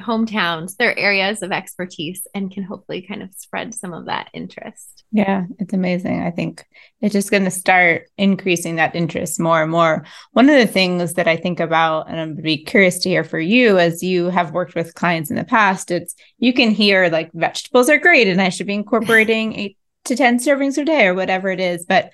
hometowns, 0.00 0.76
their 0.76 0.98
areas 0.98 1.42
of 1.42 1.52
expertise, 1.52 2.26
and 2.34 2.50
can 2.50 2.62
hopefully 2.62 3.02
kind 3.02 3.22
of 3.22 3.32
spread 3.34 3.74
some 3.74 3.92
of 3.92 4.06
that 4.06 4.28
interest. 4.34 5.04
Yeah, 5.12 5.44
it's 5.58 5.72
amazing. 5.72 6.22
I 6.22 6.30
think 6.30 6.66
it's 7.00 7.12
just 7.12 7.30
going 7.30 7.44
to 7.44 7.50
start 7.50 8.08
increasing 8.18 8.76
that 8.76 8.96
interest 8.96 9.38
more 9.38 9.62
and 9.62 9.70
more. 9.70 10.04
One 10.32 10.50
of 10.50 10.56
the 10.56 10.66
things 10.66 11.14
that 11.14 11.28
I 11.28 11.36
think 11.36 11.60
about, 11.60 12.08
and 12.08 12.18
I'm 12.18 12.34
be 12.34 12.64
curious 12.64 12.98
to 13.00 13.08
hear 13.08 13.24
for 13.24 13.38
you 13.38 13.78
as 13.78 14.02
you 14.02 14.26
have 14.26 14.52
worked 14.52 14.74
with 14.74 14.94
clients 14.94 15.30
in 15.30 15.36
the 15.36 15.44
past, 15.44 15.90
it's 15.90 16.14
you 16.38 16.52
can 16.52 16.70
hear 16.70 17.08
like 17.08 17.30
vegetables 17.32 17.88
are 17.88 17.98
great 17.98 18.26
and 18.26 18.40
I 18.40 18.48
should 18.48 18.66
be 18.66 18.74
incorporating 18.74 19.54
eight 19.58 19.78
to 20.06 20.16
10 20.16 20.38
servings 20.38 20.76
a 20.76 20.84
day 20.84 21.06
or 21.06 21.14
whatever 21.14 21.50
it 21.50 21.60
is. 21.60 21.86
But 21.86 22.10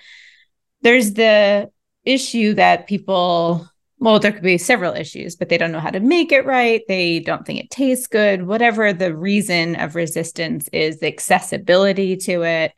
there's 0.83 1.15
the 1.15 1.71
issue 2.05 2.55
that 2.55 2.87
people 2.87 3.69
well, 4.01 4.19
there 4.19 4.33
could 4.33 4.43
be 4.43 4.57
several 4.57 4.95
issues, 4.95 5.37
but 5.37 5.51
they 5.51 5.59
don't 5.59 5.73
know 5.73 5.79
how 5.79 5.91
to 5.91 6.01
make 6.01 6.33
it 6.33 6.47
right. 6.47 6.81
They 6.89 7.21
don't 7.21 7.47
think 7.47 7.61
it 7.61 7.71
tastes 7.71 8.07
good, 8.07 8.47
whatever 8.47 8.95
the 8.95 9.15
reason 9.15 9.77
of 9.77 9.95
resistance 9.95 10.69
is, 10.73 11.01
the 11.01 11.07
accessibility 11.07 12.17
to 12.17 12.43
it. 12.43 12.73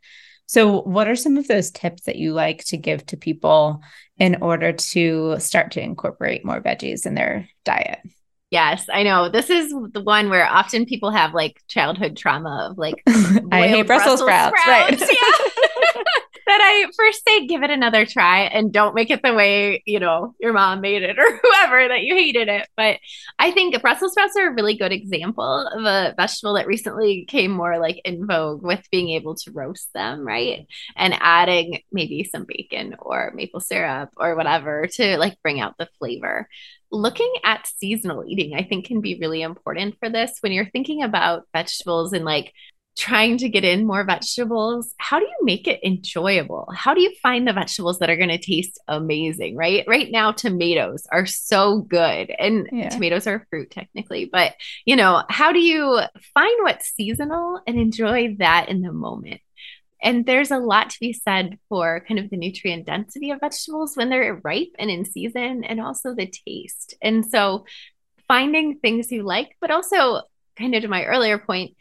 So, 0.47 0.81
what 0.81 1.07
are 1.07 1.15
some 1.15 1.37
of 1.37 1.47
those 1.47 1.71
tips 1.71 2.03
that 2.03 2.17
you 2.17 2.33
like 2.33 2.65
to 2.65 2.77
give 2.77 3.05
to 3.07 3.17
people 3.17 3.81
in 4.17 4.41
order 4.41 4.73
to 4.73 5.39
start 5.39 5.71
to 5.71 5.81
incorporate 5.81 6.45
more 6.45 6.61
veggies 6.61 7.05
in 7.05 7.15
their 7.15 7.47
diet? 7.63 7.99
Yes, 8.51 8.85
I 8.91 9.03
know. 9.03 9.29
This 9.29 9.49
is 9.49 9.73
the 9.93 10.03
one 10.03 10.29
where 10.29 10.45
often 10.45 10.85
people 10.85 11.09
have 11.09 11.33
like 11.33 11.59
childhood 11.69 12.17
trauma 12.17 12.67
of 12.69 12.77
like 12.77 13.01
I 13.51 13.67
hate 13.69 13.87
Brussels, 13.87 14.21
Brussels 14.21 14.59
sprouts. 14.59 14.61
sprouts. 14.61 15.01
Right. 15.01 15.09
Yeah. 15.09 15.49
that 16.45 16.59
I 16.61 16.89
first 16.97 17.23
say 17.27 17.47
give 17.47 17.63
it 17.63 17.69
another 17.69 18.05
try 18.05 18.41
and 18.41 18.71
don't 18.71 18.95
make 18.95 19.09
it 19.09 19.21
the 19.23 19.33
way, 19.33 19.83
you 19.85 19.99
know, 19.99 20.35
your 20.39 20.53
mom 20.53 20.81
made 20.81 21.03
it 21.03 21.17
or 21.17 21.39
whoever 21.43 21.87
that 21.87 22.03
you 22.03 22.15
hated 22.15 22.47
it. 22.47 22.67
But 22.75 22.99
I 23.39 23.51
think 23.51 23.79
Brussels 23.81 24.11
sprouts 24.11 24.35
are 24.37 24.49
a 24.49 24.53
really 24.53 24.75
good 24.75 24.91
example 24.91 25.67
of 25.67 25.85
a 25.85 26.13
vegetable 26.17 26.53
that 26.55 26.67
recently 26.67 27.25
came 27.25 27.51
more 27.51 27.79
like 27.79 28.01
in 28.05 28.25
vogue 28.25 28.63
with 28.63 28.85
being 28.91 29.09
able 29.09 29.35
to 29.35 29.51
roast 29.51 29.91
them, 29.93 30.25
right? 30.25 30.67
And 30.95 31.15
adding 31.19 31.81
maybe 31.91 32.23
some 32.23 32.45
bacon 32.47 32.95
or 32.99 33.31
maple 33.35 33.59
syrup 33.59 34.09
or 34.17 34.35
whatever 34.35 34.87
to 34.93 35.17
like 35.17 35.41
bring 35.41 35.59
out 35.59 35.75
the 35.77 35.89
flavor 35.99 36.47
looking 36.93 37.33
at 37.43 37.67
seasonal 37.67 38.23
eating, 38.25 38.53
I 38.53 38.63
think 38.63 38.85
can 38.85 39.01
be 39.01 39.17
really 39.19 39.41
important 39.41 39.97
for 39.99 40.09
this. 40.09 40.37
When 40.41 40.51
you're 40.51 40.69
thinking 40.69 41.01
about 41.01 41.47
vegetables 41.51 42.13
and 42.13 42.23
like 42.23 42.53
trying 42.95 43.37
to 43.39 43.49
get 43.49 43.63
in 43.63 43.87
more 43.87 44.03
vegetables, 44.03 44.93
how 44.97 45.19
do 45.19 45.25
you 45.25 45.37
make 45.41 45.67
it 45.67 45.79
enjoyable? 45.83 46.67
How 46.75 46.93
do 46.93 47.01
you 47.01 47.13
find 47.23 47.47
the 47.47 47.53
vegetables 47.53 47.99
that 47.99 48.09
are 48.09 48.15
going 48.15 48.29
to 48.29 48.37
taste 48.37 48.79
amazing, 48.87 49.55
right? 49.55 49.83
Right 49.87 50.11
now, 50.11 50.31
tomatoes 50.31 51.07
are 51.11 51.25
so 51.25 51.79
good, 51.79 52.31
and 52.37 52.69
yeah. 52.71 52.89
tomatoes 52.89 53.25
are 53.25 53.47
fruit 53.49 53.71
technically, 53.71 54.25
but 54.25 54.53
you 54.85 54.95
know, 54.95 55.23
how 55.29 55.51
do 55.51 55.59
you 55.59 56.01
find 56.33 56.63
what's 56.63 56.93
seasonal 56.93 57.61
and 57.65 57.79
enjoy 57.79 58.35
that 58.37 58.69
in 58.69 58.81
the 58.81 58.93
moment? 58.93 59.41
And 60.03 60.25
there's 60.25 60.51
a 60.51 60.57
lot 60.57 60.89
to 60.91 60.99
be 60.99 61.13
said 61.13 61.57
for 61.69 62.03
kind 62.05 62.19
of 62.19 62.29
the 62.29 62.37
nutrient 62.37 62.85
density 62.85 63.31
of 63.31 63.39
vegetables 63.39 63.95
when 63.95 64.09
they're 64.09 64.39
ripe 64.43 64.75
and 64.77 64.91
in 64.91 65.05
season, 65.05 65.63
and 65.63 65.81
also 65.81 66.13
the 66.13 66.31
taste. 66.45 66.95
And 67.01 67.25
so, 67.25 67.65
finding 68.27 68.79
things 68.79 69.11
you 69.11 69.23
like, 69.23 69.55
but 69.59 69.71
also 69.71 70.21
kind 70.57 70.75
of 70.75 70.83
to 70.83 70.87
my 70.87 71.05
earlier 71.05 71.39
point, 71.39 71.75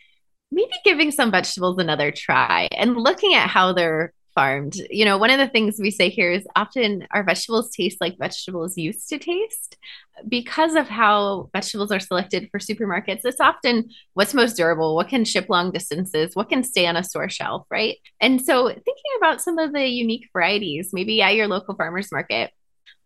maybe 0.52 0.72
giving 0.84 1.10
some 1.10 1.30
vegetables 1.30 1.78
another 1.78 2.12
try 2.12 2.68
and 2.76 2.96
looking 2.96 3.34
at 3.34 3.48
how 3.48 3.72
they're 3.72 4.12
farmed. 4.34 4.74
You 4.90 5.04
know, 5.04 5.18
one 5.18 5.30
of 5.30 5.38
the 5.38 5.48
things 5.48 5.78
we 5.78 5.90
say 5.90 6.08
here 6.08 6.30
is 6.32 6.46
often 6.56 7.06
our 7.10 7.22
vegetables 7.22 7.70
taste 7.70 7.98
like 8.00 8.18
vegetables 8.18 8.76
used 8.76 9.08
to 9.10 9.18
taste 9.18 9.76
because 10.28 10.74
of 10.74 10.88
how 10.88 11.50
vegetables 11.52 11.92
are 11.92 12.00
selected 12.00 12.48
for 12.50 12.58
supermarkets. 12.58 13.20
It's 13.24 13.40
often 13.40 13.90
what's 14.14 14.34
most 14.34 14.56
durable, 14.56 14.94
what 14.94 15.08
can 15.08 15.24
ship 15.24 15.46
long 15.48 15.72
distances, 15.72 16.34
what 16.34 16.48
can 16.48 16.62
stay 16.64 16.86
on 16.86 16.96
a 16.96 17.04
store 17.04 17.28
shelf, 17.28 17.66
right? 17.70 17.96
And 18.20 18.40
so 18.40 18.68
thinking 18.68 19.12
about 19.18 19.40
some 19.40 19.58
of 19.58 19.72
the 19.72 19.86
unique 19.86 20.28
varieties, 20.32 20.90
maybe 20.92 21.20
at 21.22 21.34
your 21.34 21.48
local 21.48 21.74
farmers 21.74 22.12
market. 22.12 22.50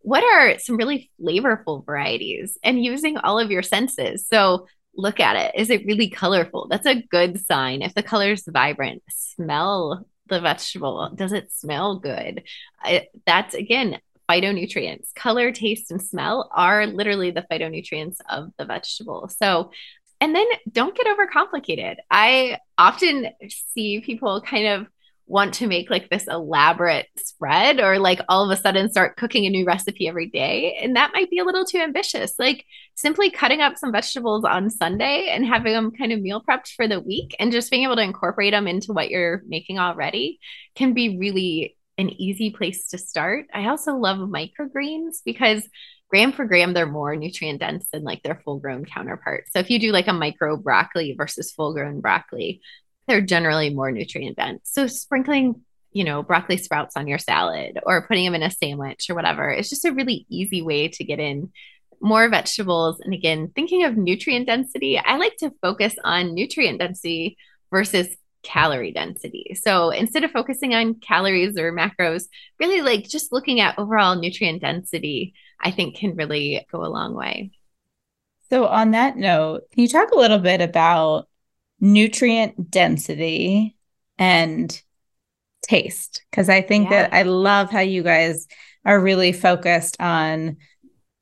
What 0.01 0.23
are 0.23 0.57
some 0.59 0.77
really 0.77 1.11
flavorful 1.19 1.85
varieties 1.85 2.57
and 2.63 2.81
using 2.81 3.17
all 3.17 3.39
of 3.39 3.51
your 3.51 3.63
senses? 3.63 4.25
So, 4.25 4.67
look 4.97 5.19
at 5.19 5.35
it. 5.35 5.59
Is 5.59 5.69
it 5.69 5.85
really 5.85 6.09
colorful? 6.09 6.67
That's 6.69 6.87
a 6.87 7.01
good 7.01 7.45
sign. 7.45 7.81
If 7.81 7.93
the 7.93 8.03
color 8.03 8.31
is 8.31 8.43
vibrant, 8.45 9.03
smell 9.09 10.05
the 10.27 10.41
vegetable. 10.41 11.11
Does 11.15 11.31
it 11.31 11.53
smell 11.53 11.99
good? 11.99 12.43
I, 12.81 13.07
that's 13.25 13.53
again 13.53 13.99
phytonutrients. 14.29 15.13
Color, 15.15 15.51
taste, 15.51 15.91
and 15.91 16.01
smell 16.01 16.49
are 16.53 16.85
literally 16.85 17.31
the 17.31 17.45
phytonutrients 17.49 18.17
of 18.29 18.51
the 18.57 18.65
vegetable. 18.65 19.29
So, 19.29 19.71
and 20.19 20.35
then 20.35 20.47
don't 20.71 20.97
get 20.97 21.07
overcomplicated. 21.07 21.95
I 22.11 22.59
often 22.77 23.29
see 23.49 24.01
people 24.01 24.41
kind 24.41 24.67
of 24.67 24.87
want 25.27 25.53
to 25.55 25.67
make 25.67 25.89
like 25.89 26.09
this 26.09 26.25
elaborate 26.27 27.07
spread 27.17 27.79
or 27.79 27.99
like 27.99 28.19
all 28.29 28.49
of 28.49 28.57
a 28.57 28.61
sudden 28.61 28.89
start 28.89 29.17
cooking 29.17 29.45
a 29.45 29.49
new 29.49 29.65
recipe 29.65 30.07
every 30.07 30.29
day. 30.29 30.77
And 30.81 30.95
that 30.95 31.11
might 31.13 31.29
be 31.29 31.39
a 31.39 31.43
little 31.43 31.65
too 31.65 31.79
ambitious. 31.79 32.33
Like 32.39 32.65
simply 32.95 33.29
cutting 33.29 33.61
up 33.61 33.77
some 33.77 33.91
vegetables 33.91 34.45
on 34.45 34.69
Sunday 34.69 35.27
and 35.29 35.45
having 35.45 35.73
them 35.73 35.91
kind 35.91 36.13
of 36.13 36.21
meal 36.21 36.41
prepped 36.41 36.73
for 36.75 36.87
the 36.87 37.01
week 37.01 37.35
and 37.39 37.51
just 37.51 37.69
being 37.69 37.83
able 37.83 37.97
to 37.97 38.01
incorporate 38.01 38.53
them 38.53 38.67
into 38.67 38.93
what 38.93 39.09
you're 39.09 39.43
making 39.47 39.79
already 39.79 40.39
can 40.75 40.93
be 40.93 41.17
really 41.17 41.75
an 41.97 42.09
easy 42.09 42.51
place 42.51 42.87
to 42.89 42.97
start. 42.97 43.47
I 43.53 43.67
also 43.67 43.95
love 43.95 44.17
microgreens 44.17 45.17
because 45.25 45.67
gram 46.09 46.31
for 46.31 46.45
gram, 46.45 46.73
they're 46.73 46.85
more 46.85 47.15
nutrient 47.15 47.59
dense 47.59 47.87
than 47.91 48.03
like 48.03 48.23
their 48.23 48.41
full 48.45 48.59
grown 48.59 48.85
counterparts. 48.85 49.51
So 49.51 49.59
if 49.59 49.69
you 49.69 49.79
do 49.79 49.91
like 49.91 50.07
a 50.07 50.13
micro 50.13 50.55
broccoli 50.57 51.15
versus 51.17 51.51
full 51.51 51.73
grown 51.73 51.99
broccoli, 51.99 52.61
they're 53.07 53.21
generally 53.21 53.73
more 53.73 53.91
nutrient 53.91 54.37
dense. 54.37 54.61
So 54.63 54.87
sprinkling, 54.87 55.61
you 55.91 56.03
know, 56.03 56.23
broccoli 56.23 56.57
sprouts 56.57 56.95
on 56.95 57.07
your 57.07 57.17
salad 57.17 57.79
or 57.83 58.07
putting 58.07 58.25
them 58.25 58.35
in 58.35 58.43
a 58.43 58.51
sandwich 58.51 59.09
or 59.09 59.15
whatever, 59.15 59.49
it's 59.49 59.69
just 59.69 59.85
a 59.85 59.91
really 59.91 60.25
easy 60.29 60.61
way 60.61 60.89
to 60.89 61.03
get 61.03 61.19
in 61.19 61.51
more 62.01 62.29
vegetables. 62.29 62.99
And 62.99 63.13
again, 63.13 63.51
thinking 63.55 63.83
of 63.83 63.97
nutrient 63.97 64.47
density, 64.47 64.99
I 64.99 65.17
like 65.17 65.35
to 65.37 65.53
focus 65.61 65.95
on 66.03 66.35
nutrient 66.35 66.79
density 66.79 67.37
versus 67.71 68.07
calorie 68.43 68.91
density. 68.91 69.57
So 69.61 69.89
instead 69.89 70.23
of 70.23 70.31
focusing 70.31 70.73
on 70.73 70.95
calories 70.95 71.57
or 71.57 71.73
macros, 71.73 72.25
really 72.59 72.81
like 72.81 73.07
just 73.09 73.31
looking 73.31 73.59
at 73.59 73.77
overall 73.77 74.15
nutrient 74.15 74.61
density, 74.61 75.33
I 75.59 75.71
think 75.71 75.97
can 75.97 76.15
really 76.15 76.65
go 76.71 76.85
a 76.85 76.87
long 76.87 77.13
way. 77.13 77.51
So, 78.49 78.65
on 78.65 78.91
that 78.91 79.17
note, 79.17 79.63
can 79.71 79.81
you 79.81 79.89
talk 79.89 80.11
a 80.11 80.17
little 80.17 80.39
bit 80.39 80.61
about 80.61 81.27
nutrient 81.79 82.69
density 82.71 83.75
and 84.17 84.81
taste? 85.61 86.23
Because 86.31 86.49
I 86.49 86.61
think 86.61 86.89
yeah. 86.89 87.03
that 87.03 87.13
I 87.13 87.23
love 87.23 87.69
how 87.69 87.79
you 87.79 88.03
guys 88.03 88.47
are 88.85 88.99
really 88.99 89.31
focused 89.31 89.97
on 89.99 90.57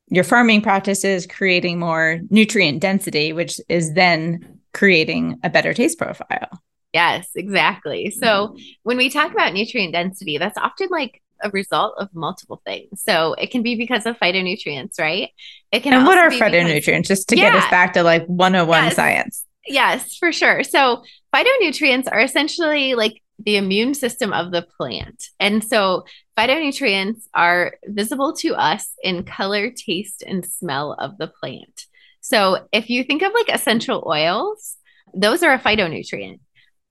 your 0.08 0.24
farming 0.24 0.62
practices, 0.62 1.26
creating 1.26 1.78
more 1.78 2.20
nutrient 2.30 2.80
density, 2.80 3.32
which 3.32 3.60
is 3.68 3.94
then 3.94 4.60
creating 4.72 5.38
a 5.42 5.50
better 5.50 5.74
taste 5.74 5.98
profile. 5.98 6.62
Yes, 6.92 7.28
exactly. 7.34 8.10
So 8.10 8.56
when 8.82 8.96
we 8.96 9.10
talk 9.10 9.32
about 9.32 9.52
nutrient 9.52 9.92
density, 9.92 10.38
that's 10.38 10.56
often 10.56 10.88
like 10.90 11.22
a 11.42 11.50
result 11.50 11.94
of 11.98 12.08
multiple 12.14 12.62
things. 12.64 13.02
So 13.02 13.34
it 13.34 13.50
can 13.50 13.62
be 13.62 13.74
because 13.74 14.06
of 14.06 14.18
phytonutrients, 14.18 14.98
right? 14.98 15.30
It 15.72 15.82
can. 15.82 15.92
And 15.92 16.06
what 16.06 16.18
are 16.18 16.30
phytonutrients? 16.30 16.84
Because, 16.84 17.08
just 17.08 17.28
to 17.30 17.36
yeah. 17.36 17.52
get 17.52 17.64
us 17.64 17.70
back 17.70 17.92
to 17.94 18.02
like 18.02 18.24
101 18.26 18.84
yes. 18.84 18.96
science. 18.96 19.44
Yes, 19.66 20.16
for 20.16 20.32
sure. 20.32 20.62
So 20.62 21.02
phytonutrients 21.34 22.06
are 22.10 22.20
essentially 22.20 22.94
like 22.94 23.22
the 23.38 23.56
immune 23.56 23.94
system 23.94 24.32
of 24.32 24.50
the 24.50 24.66
plant. 24.76 25.28
And 25.38 25.62
so 25.62 26.04
phytonutrients 26.38 27.24
are 27.34 27.74
visible 27.84 28.32
to 28.36 28.54
us 28.54 28.88
in 29.02 29.24
color, 29.24 29.70
taste, 29.70 30.22
and 30.26 30.44
smell 30.44 30.92
of 30.92 31.18
the 31.18 31.28
plant. 31.28 31.86
So 32.20 32.66
if 32.72 32.90
you 32.90 33.04
think 33.04 33.22
of 33.22 33.32
like 33.34 33.48
essential 33.48 34.04
oils, 34.06 34.76
those 35.14 35.42
are 35.42 35.52
a 35.52 35.58
phytonutrient 35.58 36.40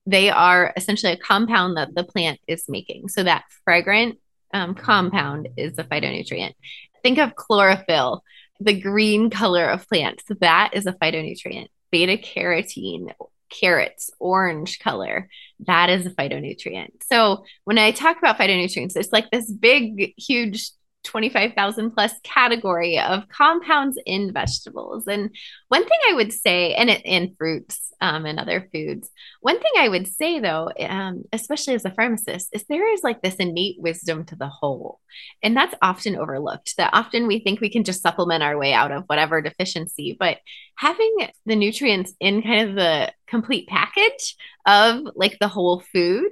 they 0.06 0.30
are 0.30 0.72
essentially 0.76 1.12
a 1.12 1.16
compound 1.16 1.76
that 1.76 1.94
the 1.94 2.04
plant 2.04 2.38
is 2.46 2.64
making. 2.68 3.08
So 3.08 3.24
that 3.24 3.44
fragrant 3.64 4.18
um, 4.54 4.74
compound 4.74 5.48
is 5.56 5.76
a 5.78 5.84
phytonutrient. 5.84 6.54
Think 7.02 7.18
of 7.18 7.34
chlorophyll, 7.34 8.22
the 8.60 8.80
green 8.80 9.28
color 9.30 9.66
of 9.66 9.88
plants. 9.88 10.24
That 10.40 10.70
is 10.74 10.86
a 10.86 10.92
phytonutrient. 10.92 11.68
Beta 11.90 12.16
carotene, 12.16 13.12
carrots, 13.50 14.10
orange 14.18 14.78
color, 14.80 15.28
that 15.66 15.90
is 15.90 16.06
a 16.06 16.10
phytonutrient. 16.10 16.90
So 17.10 17.44
when 17.64 17.78
I 17.78 17.90
talk 17.90 18.18
about 18.18 18.38
phytonutrients, 18.38 18.96
it's 18.96 19.12
like 19.12 19.30
this 19.30 19.50
big, 19.50 20.14
huge 20.16 20.70
25,000 21.06 21.92
plus 21.92 22.12
category 22.22 22.98
of 22.98 23.28
compounds 23.28 23.98
in 24.04 24.32
vegetables. 24.32 25.06
And 25.06 25.34
one 25.68 25.84
thing 25.84 25.98
I 26.10 26.14
would 26.14 26.32
say, 26.32 26.74
and 26.74 26.90
in 26.90 27.34
fruits 27.38 27.92
um, 28.00 28.26
and 28.26 28.38
other 28.38 28.68
foods, 28.72 29.08
one 29.40 29.58
thing 29.58 29.72
I 29.78 29.88
would 29.88 30.08
say 30.08 30.40
though, 30.40 30.70
um, 30.80 31.22
especially 31.32 31.74
as 31.74 31.84
a 31.84 31.90
pharmacist, 31.90 32.48
is 32.52 32.64
there 32.68 32.92
is 32.92 33.02
like 33.02 33.22
this 33.22 33.36
innate 33.36 33.76
wisdom 33.78 34.24
to 34.26 34.36
the 34.36 34.48
whole. 34.48 35.00
And 35.42 35.56
that's 35.56 35.74
often 35.80 36.16
overlooked, 36.16 36.76
that 36.76 36.90
often 36.92 37.26
we 37.26 37.38
think 37.38 37.60
we 37.60 37.70
can 37.70 37.84
just 37.84 38.02
supplement 38.02 38.42
our 38.42 38.58
way 38.58 38.72
out 38.72 38.92
of 38.92 39.04
whatever 39.06 39.40
deficiency. 39.40 40.16
But 40.18 40.38
having 40.76 41.16
the 41.46 41.56
nutrients 41.56 42.12
in 42.20 42.42
kind 42.42 42.68
of 42.68 42.74
the 42.74 43.12
complete 43.26 43.68
package 43.68 44.36
of 44.66 45.04
like 45.14 45.38
the 45.38 45.48
whole 45.48 45.80
food 45.92 46.30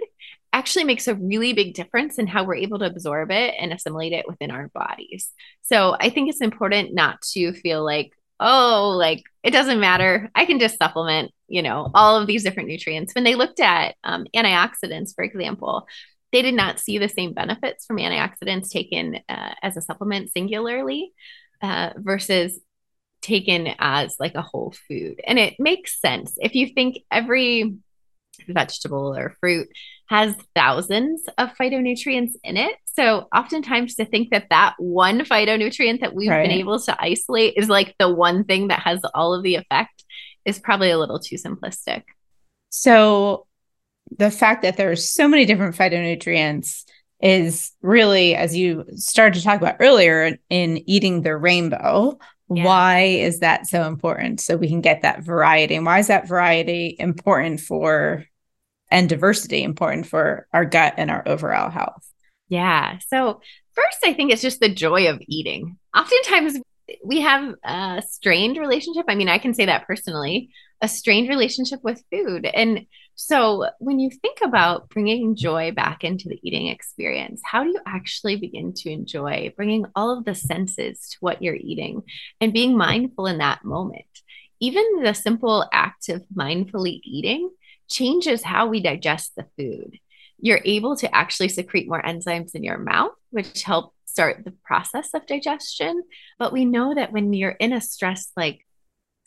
actually 0.54 0.84
makes 0.84 1.08
a 1.08 1.16
really 1.16 1.52
big 1.52 1.74
difference 1.74 2.18
in 2.18 2.28
how 2.28 2.44
we're 2.44 2.54
able 2.54 2.78
to 2.78 2.86
absorb 2.86 3.32
it 3.32 3.54
and 3.58 3.72
assimilate 3.72 4.12
it 4.12 4.26
within 4.28 4.52
our 4.52 4.68
bodies. 4.68 5.30
So 5.62 5.96
I 5.98 6.10
think 6.10 6.30
it's 6.30 6.40
important 6.40 6.94
not 6.94 7.20
to 7.32 7.52
feel 7.52 7.84
like, 7.84 8.12
oh, 8.38 8.94
like 8.96 9.24
it 9.42 9.50
doesn't 9.50 9.80
matter. 9.80 10.30
I 10.32 10.44
can 10.44 10.60
just 10.60 10.78
supplement, 10.78 11.32
you 11.48 11.60
know, 11.60 11.90
all 11.92 12.20
of 12.20 12.28
these 12.28 12.44
different 12.44 12.68
nutrients. 12.68 13.14
When 13.16 13.24
they 13.24 13.34
looked 13.34 13.58
at 13.58 13.96
um, 14.04 14.26
antioxidants, 14.34 15.12
for 15.12 15.24
example, 15.24 15.88
they 16.32 16.42
did 16.42 16.54
not 16.54 16.78
see 16.78 16.98
the 16.98 17.08
same 17.08 17.32
benefits 17.32 17.84
from 17.84 17.96
antioxidants 17.96 18.70
taken 18.70 19.18
uh, 19.28 19.54
as 19.60 19.76
a 19.76 19.82
supplement 19.82 20.32
singularly 20.32 21.12
uh, 21.62 21.90
versus 21.96 22.60
taken 23.22 23.68
as 23.78 24.16
like 24.20 24.36
a 24.36 24.42
whole 24.42 24.72
food. 24.86 25.20
And 25.26 25.38
it 25.38 25.54
makes 25.58 26.00
sense. 26.00 26.34
If 26.36 26.54
you 26.54 26.68
think 26.68 26.98
every 27.10 27.76
vegetable 28.48 29.16
or 29.16 29.36
fruit 29.40 29.68
has 30.06 30.34
thousands 30.54 31.22
of 31.38 31.50
phytonutrients 31.58 32.32
in 32.42 32.56
it. 32.56 32.76
So 32.84 33.26
oftentimes 33.34 33.94
to 33.96 34.04
think 34.04 34.30
that 34.30 34.48
that 34.50 34.74
one 34.78 35.20
phytonutrient 35.20 36.00
that 36.00 36.14
we've 36.14 36.30
right. 36.30 36.42
been 36.42 36.56
able 36.56 36.78
to 36.80 36.96
isolate 37.02 37.54
is 37.56 37.68
like 37.68 37.94
the 37.98 38.12
one 38.12 38.44
thing 38.44 38.68
that 38.68 38.80
has 38.80 39.00
all 39.14 39.34
of 39.34 39.42
the 39.42 39.54
effect 39.54 40.04
is 40.44 40.58
probably 40.58 40.90
a 40.90 40.98
little 40.98 41.18
too 41.18 41.36
simplistic. 41.36 42.02
So 42.70 43.46
the 44.16 44.30
fact 44.30 44.62
that 44.62 44.76
there 44.76 44.90
are 44.90 44.96
so 44.96 45.26
many 45.26 45.46
different 45.46 45.76
phytonutrients 45.76 46.84
is 47.20 47.72
really 47.80 48.34
as 48.34 48.54
you 48.54 48.84
started 48.96 49.38
to 49.38 49.44
talk 49.44 49.60
about 49.60 49.76
earlier 49.80 50.36
in 50.50 50.88
eating 50.88 51.22
the 51.22 51.36
rainbow 51.36 52.18
yeah. 52.56 52.64
why 52.64 53.00
is 53.02 53.40
that 53.40 53.66
so 53.66 53.86
important? 53.86 54.40
So 54.40 54.56
we 54.56 54.68
can 54.68 54.80
get 54.80 55.02
that 55.02 55.22
variety. 55.22 55.74
And 55.74 55.86
why 55.86 55.98
is 55.98 56.08
that 56.08 56.28
variety 56.28 56.96
important 56.98 57.60
for 57.60 58.24
and 58.90 59.08
diversity 59.08 59.62
important 59.62 60.06
for 60.06 60.46
our 60.52 60.64
gut 60.64 60.94
and 60.96 61.10
our 61.10 61.22
overall 61.26 61.70
health? 61.70 62.08
Yeah. 62.48 62.98
So 63.08 63.40
first 63.74 63.98
i 64.04 64.12
think 64.12 64.30
it's 64.30 64.42
just 64.42 64.60
the 64.60 64.68
joy 64.68 65.08
of 65.08 65.20
eating. 65.26 65.76
Oftentimes 65.96 66.58
we 67.04 67.20
have 67.22 67.54
a 67.64 68.02
strained 68.08 68.58
relationship. 68.58 69.06
I 69.08 69.14
mean 69.14 69.28
i 69.28 69.38
can 69.38 69.54
say 69.54 69.66
that 69.66 69.86
personally 69.86 70.50
a 70.80 70.88
strained 70.88 71.28
relationship 71.28 71.80
with 71.82 72.04
food. 72.12 72.46
And 72.46 72.86
so, 73.16 73.68
when 73.78 74.00
you 74.00 74.10
think 74.10 74.38
about 74.42 74.88
bringing 74.88 75.36
joy 75.36 75.70
back 75.70 76.02
into 76.02 76.28
the 76.28 76.40
eating 76.42 76.66
experience, 76.66 77.40
how 77.44 77.62
do 77.62 77.70
you 77.70 77.80
actually 77.86 78.36
begin 78.36 78.72
to 78.74 78.90
enjoy 78.90 79.52
bringing 79.56 79.86
all 79.94 80.18
of 80.18 80.24
the 80.24 80.34
senses 80.34 81.08
to 81.10 81.16
what 81.20 81.40
you're 81.40 81.54
eating 81.54 82.02
and 82.40 82.52
being 82.52 82.76
mindful 82.76 83.26
in 83.26 83.38
that 83.38 83.64
moment? 83.64 84.04
Even 84.58 85.02
the 85.02 85.14
simple 85.14 85.68
act 85.72 86.08
of 86.08 86.24
mindfully 86.34 87.00
eating 87.04 87.50
changes 87.88 88.42
how 88.42 88.66
we 88.66 88.80
digest 88.80 89.32
the 89.36 89.46
food. 89.56 89.98
You're 90.40 90.62
able 90.64 90.96
to 90.96 91.14
actually 91.14 91.50
secrete 91.50 91.88
more 91.88 92.02
enzymes 92.02 92.54
in 92.54 92.64
your 92.64 92.78
mouth, 92.78 93.12
which 93.30 93.62
help 93.62 93.94
start 94.06 94.44
the 94.44 94.54
process 94.64 95.14
of 95.14 95.26
digestion. 95.26 96.02
But 96.38 96.52
we 96.52 96.64
know 96.64 96.94
that 96.94 97.12
when 97.12 97.32
you're 97.32 97.50
in 97.50 97.72
a 97.72 97.80
stress 97.80 98.32
like 98.36 98.66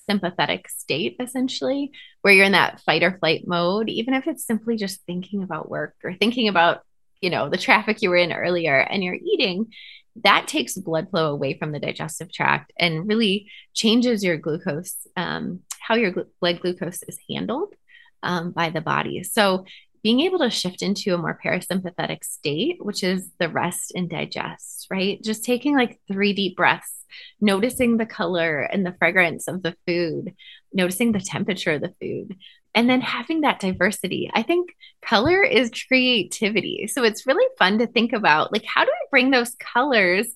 sympathetic 0.10 0.70
state, 0.70 1.16
essentially, 1.20 1.92
where 2.22 2.34
you're 2.34 2.46
in 2.46 2.54
that 2.54 2.82
fight 2.82 3.04
or 3.04 3.18
flight 3.20 3.44
mode, 3.48 3.90
even 3.90 4.14
if 4.14 4.28
it's 4.28 4.46
simply 4.46 4.76
just 4.78 5.02
thinking 5.06 5.44
about 5.44 5.70
work 5.70 5.96
or 6.04 6.14
thinking 6.14 6.48
about, 6.48 6.82
you 7.22 7.30
know, 7.30 7.50
the 7.50 7.58
traffic 7.58 8.02
you 8.02 8.10
were 8.10 8.18
in 8.18 8.32
earlier 8.32 8.78
and 8.78 9.04
you're 9.04 9.16
eating, 9.16 9.68
that 10.24 10.48
takes 10.48 10.76
blood 10.76 11.10
flow 11.10 11.32
away 11.32 11.58
from 11.58 11.72
the 11.72 11.80
digestive 11.80 12.32
tract 12.32 12.74
and 12.78 13.08
really 13.08 13.52
changes 13.74 14.24
your 14.24 14.38
glucose, 14.38 14.96
um, 15.16 15.62
how 15.80 15.96
your 15.96 16.12
gl- 16.12 16.28
blood 16.42 16.60
glucose 16.60 17.04
is 17.04 17.20
handled 17.30 17.74
um, 18.24 18.52
by 18.52 18.70
the 18.70 18.82
body. 18.82 19.24
So 19.24 19.66
being 20.04 20.22
able 20.22 20.40
to 20.40 20.50
shift 20.50 20.82
into 20.82 21.14
a 21.14 21.18
more 21.18 21.40
parasympathetic 21.44 22.24
state, 22.24 22.78
which 22.80 23.04
is 23.04 23.32
the 23.40 23.50
rest 23.50 23.92
and 23.96 24.10
digest, 24.10 24.88
right? 24.90 25.22
Just 25.24 25.44
taking 25.44 25.76
like 25.76 26.00
three 26.08 26.34
deep 26.34 26.56
breaths 26.56 26.94
noticing 27.42 27.98
the 27.98 28.06
color 28.06 28.62
and 28.62 28.86
the 28.86 28.96
fragrance 29.00 29.48
of 29.48 29.64
the 29.64 29.76
food, 29.86 30.34
noticing 30.74 31.12
the 31.12 31.20
temperature 31.20 31.74
of 31.74 31.82
the 31.82 31.94
food, 32.02 32.36
and 32.76 32.90
then 32.90 33.02
having 33.02 33.42
that 33.42 33.60
diversity. 33.60 34.30
I 34.34 34.44
think 34.44 34.70
color 35.02 35.44
is 35.44 35.72
creativity. 35.88 36.88
So 36.88 37.04
it's 37.04 37.26
really 37.26 37.48
fun 37.58 37.80
to 37.80 37.88
think 37.88 38.14
about 38.14 38.52
like, 38.52 38.66
how 38.66 38.86
do 38.86 38.92
we 38.92 39.08
bring 39.10 39.32
those 39.32 39.56
colors 39.56 40.28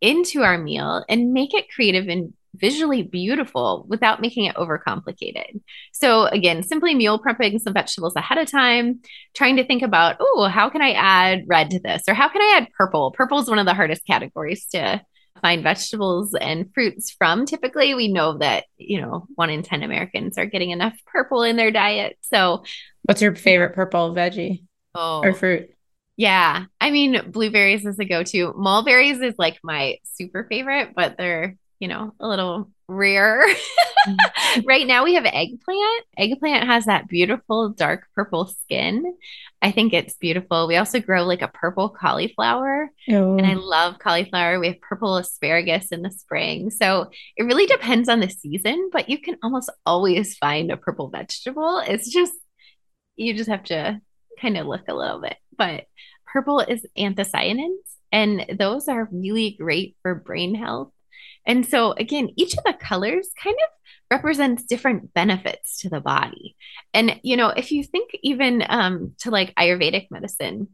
into 0.00 0.42
our 0.42 0.56
meal 0.56 1.04
and 1.08 1.32
make 1.32 1.52
it 1.52 1.70
creative 1.70 2.08
and 2.08 2.32
visually 2.54 3.02
beautiful 3.02 3.86
without 3.88 4.20
making 4.20 4.44
it 4.44 4.56
overcomplicated. 4.56 5.60
So 5.92 6.26
again, 6.26 6.62
simply 6.62 6.94
meal 6.94 7.18
prepping 7.18 7.60
some 7.60 7.72
vegetables 7.72 8.16
ahead 8.16 8.38
of 8.38 8.50
time, 8.50 9.00
trying 9.34 9.56
to 9.56 9.66
think 9.66 9.82
about, 9.82 10.16
oh, 10.20 10.48
how 10.50 10.68
can 10.68 10.82
I 10.82 10.92
add 10.92 11.44
red 11.46 11.70
to 11.70 11.80
this? 11.80 12.02
Or 12.08 12.14
how 12.14 12.28
can 12.28 12.42
I 12.42 12.58
add 12.58 12.68
purple? 12.76 13.12
Purple 13.12 13.38
is 13.38 13.48
one 13.48 13.58
of 13.58 13.66
the 13.66 13.74
hardest 13.74 14.06
categories 14.06 14.66
to 14.72 15.00
find 15.40 15.62
vegetables 15.62 16.34
and 16.34 16.72
fruits 16.74 17.10
from. 17.10 17.46
Typically, 17.46 17.94
we 17.94 18.12
know 18.12 18.38
that, 18.38 18.64
you 18.76 19.00
know, 19.00 19.26
one 19.34 19.50
in 19.50 19.62
10 19.62 19.82
Americans 19.82 20.38
are 20.38 20.46
getting 20.46 20.70
enough 20.70 20.94
purple 21.06 21.42
in 21.42 21.56
their 21.56 21.70
diet. 21.70 22.18
So, 22.22 22.64
what's 23.02 23.22
your 23.22 23.34
favorite 23.34 23.74
purple 23.74 24.14
veggie 24.14 24.64
oh, 24.94 25.22
or 25.22 25.32
fruit? 25.32 25.70
Yeah. 26.16 26.66
I 26.80 26.90
mean, 26.90 27.30
blueberries 27.30 27.86
is 27.86 27.98
a 27.98 28.04
go 28.04 28.22
to. 28.22 28.52
Mulberries 28.54 29.20
is 29.20 29.34
like 29.38 29.58
my 29.62 29.98
super 30.04 30.44
favorite, 30.44 30.90
but 30.94 31.16
they're, 31.16 31.56
you 31.80 31.88
know, 31.88 32.14
a 32.20 32.28
little 32.28 32.70
rare. 32.88 33.44
Right 34.64 34.86
now 34.86 35.04
we 35.04 35.14
have 35.14 35.26
eggplant. 35.26 36.04
Eggplant 36.16 36.66
has 36.66 36.86
that 36.86 37.08
beautiful 37.08 37.68
dark 37.70 38.06
purple 38.14 38.46
skin. 38.46 39.16
I 39.62 39.70
think 39.70 39.92
it's 39.92 40.14
beautiful. 40.14 40.66
We 40.66 40.76
also 40.76 41.00
grow 41.00 41.24
like 41.24 41.42
a 41.42 41.48
purple 41.48 41.90
cauliflower. 41.90 42.90
Oh. 43.10 43.36
And 43.36 43.46
I 43.46 43.54
oh. 43.54 43.60
love 43.60 43.98
cauliflower. 43.98 44.58
We 44.58 44.68
have 44.68 44.80
purple 44.80 45.16
asparagus 45.16 45.88
in 45.92 46.02
the 46.02 46.10
spring. 46.10 46.70
So 46.70 47.10
it 47.36 47.44
really 47.44 47.66
depends 47.66 48.08
on 48.08 48.20
the 48.20 48.28
season, 48.28 48.90
but 48.92 49.08
you 49.08 49.18
can 49.18 49.36
almost 49.42 49.70
always 49.86 50.36
find 50.36 50.70
a 50.70 50.76
purple 50.76 51.10
vegetable. 51.10 51.82
It's 51.86 52.10
just, 52.10 52.32
you 53.16 53.34
just 53.34 53.50
have 53.50 53.64
to 53.64 54.00
kind 54.40 54.56
of 54.56 54.66
look 54.66 54.88
a 54.88 54.94
little 54.94 55.20
bit. 55.20 55.36
But 55.56 55.84
purple 56.26 56.60
is 56.60 56.86
anthocyanins, 56.98 57.76
and 58.10 58.46
those 58.58 58.88
are 58.88 59.08
really 59.12 59.56
great 59.60 59.96
for 60.02 60.14
brain 60.14 60.54
health. 60.54 60.92
And 61.46 61.66
so, 61.66 61.92
again, 61.92 62.30
each 62.36 62.54
of 62.56 62.64
the 62.64 62.74
colors 62.74 63.28
kind 63.42 63.56
of 63.56 64.16
represents 64.16 64.64
different 64.64 65.14
benefits 65.14 65.80
to 65.80 65.88
the 65.88 66.00
body. 66.00 66.56
And, 66.92 67.20
you 67.22 67.36
know, 67.36 67.48
if 67.48 67.70
you 67.72 67.84
think 67.84 68.10
even 68.22 68.64
um, 68.68 69.14
to 69.20 69.30
like 69.30 69.54
Ayurvedic 69.54 70.08
medicine, 70.10 70.68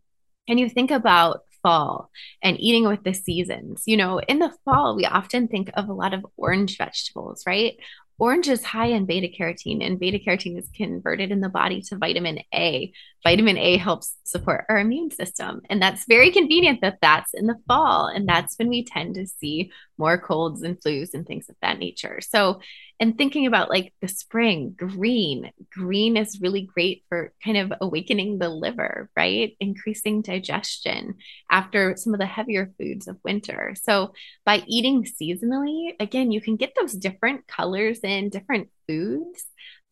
and 0.48 0.60
you 0.60 0.68
think 0.68 0.90
about 0.90 1.40
fall 1.62 2.10
and 2.42 2.60
eating 2.60 2.86
with 2.86 3.02
the 3.02 3.12
seasons, 3.12 3.82
you 3.86 3.96
know, 3.96 4.20
in 4.20 4.38
the 4.38 4.54
fall, 4.64 4.96
we 4.96 5.04
often 5.04 5.48
think 5.48 5.70
of 5.74 5.88
a 5.88 5.92
lot 5.92 6.14
of 6.14 6.24
orange 6.36 6.78
vegetables, 6.78 7.42
right? 7.46 7.76
Orange 8.18 8.48
is 8.48 8.64
high 8.64 8.86
in 8.86 9.04
beta 9.04 9.28
carotene, 9.28 9.84
and 9.84 10.00
beta 10.00 10.18
carotene 10.18 10.58
is 10.58 10.70
converted 10.74 11.30
in 11.30 11.40
the 11.40 11.50
body 11.50 11.82
to 11.82 11.96
vitamin 11.96 12.38
A. 12.54 12.92
Vitamin 13.22 13.58
A 13.58 13.76
helps 13.76 14.14
support 14.24 14.64
our 14.68 14.78
immune 14.78 15.10
system. 15.10 15.60
And 15.68 15.82
that's 15.82 16.04
very 16.06 16.30
convenient 16.30 16.80
that 16.80 16.98
that's 17.02 17.34
in 17.34 17.46
the 17.46 17.56
fall. 17.66 18.06
And 18.06 18.28
that's 18.28 18.56
when 18.56 18.68
we 18.68 18.84
tend 18.84 19.16
to 19.16 19.26
see 19.26 19.72
more 19.98 20.16
colds 20.16 20.62
and 20.62 20.80
flus 20.80 21.12
and 21.12 21.26
things 21.26 21.48
of 21.48 21.56
that 21.60 21.78
nature. 21.78 22.20
So, 22.20 22.60
and 22.98 23.18
thinking 23.18 23.46
about 23.46 23.68
like 23.68 23.92
the 24.00 24.08
spring, 24.08 24.74
green, 24.76 25.50
green 25.70 26.16
is 26.16 26.40
really 26.40 26.62
great 26.62 27.04
for 27.08 27.32
kind 27.44 27.58
of 27.58 27.72
awakening 27.80 28.38
the 28.38 28.48
liver, 28.48 29.10
right? 29.16 29.54
Increasing 29.60 30.22
digestion 30.22 31.16
after 31.50 31.96
some 31.96 32.14
of 32.14 32.20
the 32.20 32.26
heavier 32.26 32.72
foods 32.78 33.06
of 33.06 33.18
winter. 33.24 33.74
So, 33.82 34.12
by 34.44 34.62
eating 34.66 35.04
seasonally, 35.04 35.94
again, 36.00 36.30
you 36.30 36.40
can 36.40 36.56
get 36.56 36.74
those 36.78 36.92
different 36.92 37.46
colors 37.46 38.00
in 38.06 38.30
different 38.30 38.68
foods 38.88 39.44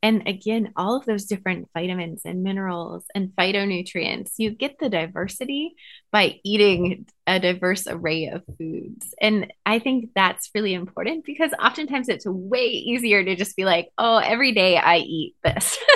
and 0.04 0.28
again, 0.28 0.70
all 0.76 0.96
of 0.96 1.06
those 1.06 1.24
different 1.24 1.70
vitamins 1.72 2.26
and 2.26 2.42
minerals 2.42 3.06
and 3.14 3.30
phytonutrients, 3.30 4.32
you 4.36 4.50
get 4.50 4.78
the 4.78 4.90
diversity 4.90 5.76
by 6.12 6.40
eating 6.44 7.06
a 7.26 7.40
diverse 7.40 7.86
array 7.86 8.26
of 8.26 8.42
foods. 8.58 9.14
And 9.18 9.50
I 9.64 9.78
think 9.78 10.10
that's 10.14 10.50
really 10.54 10.74
important 10.74 11.24
because 11.24 11.52
oftentimes 11.58 12.10
it's 12.10 12.26
way 12.26 12.66
easier 12.66 13.24
to 13.24 13.34
just 13.34 13.56
be 13.56 13.64
like, 13.64 13.88
oh, 13.96 14.18
every 14.18 14.52
day 14.52 14.76
I 14.76 14.98
eat 14.98 15.36
this. 15.42 15.78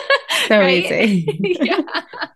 So 0.46 0.66
easy. 0.66 1.26
yeah. 1.60 1.80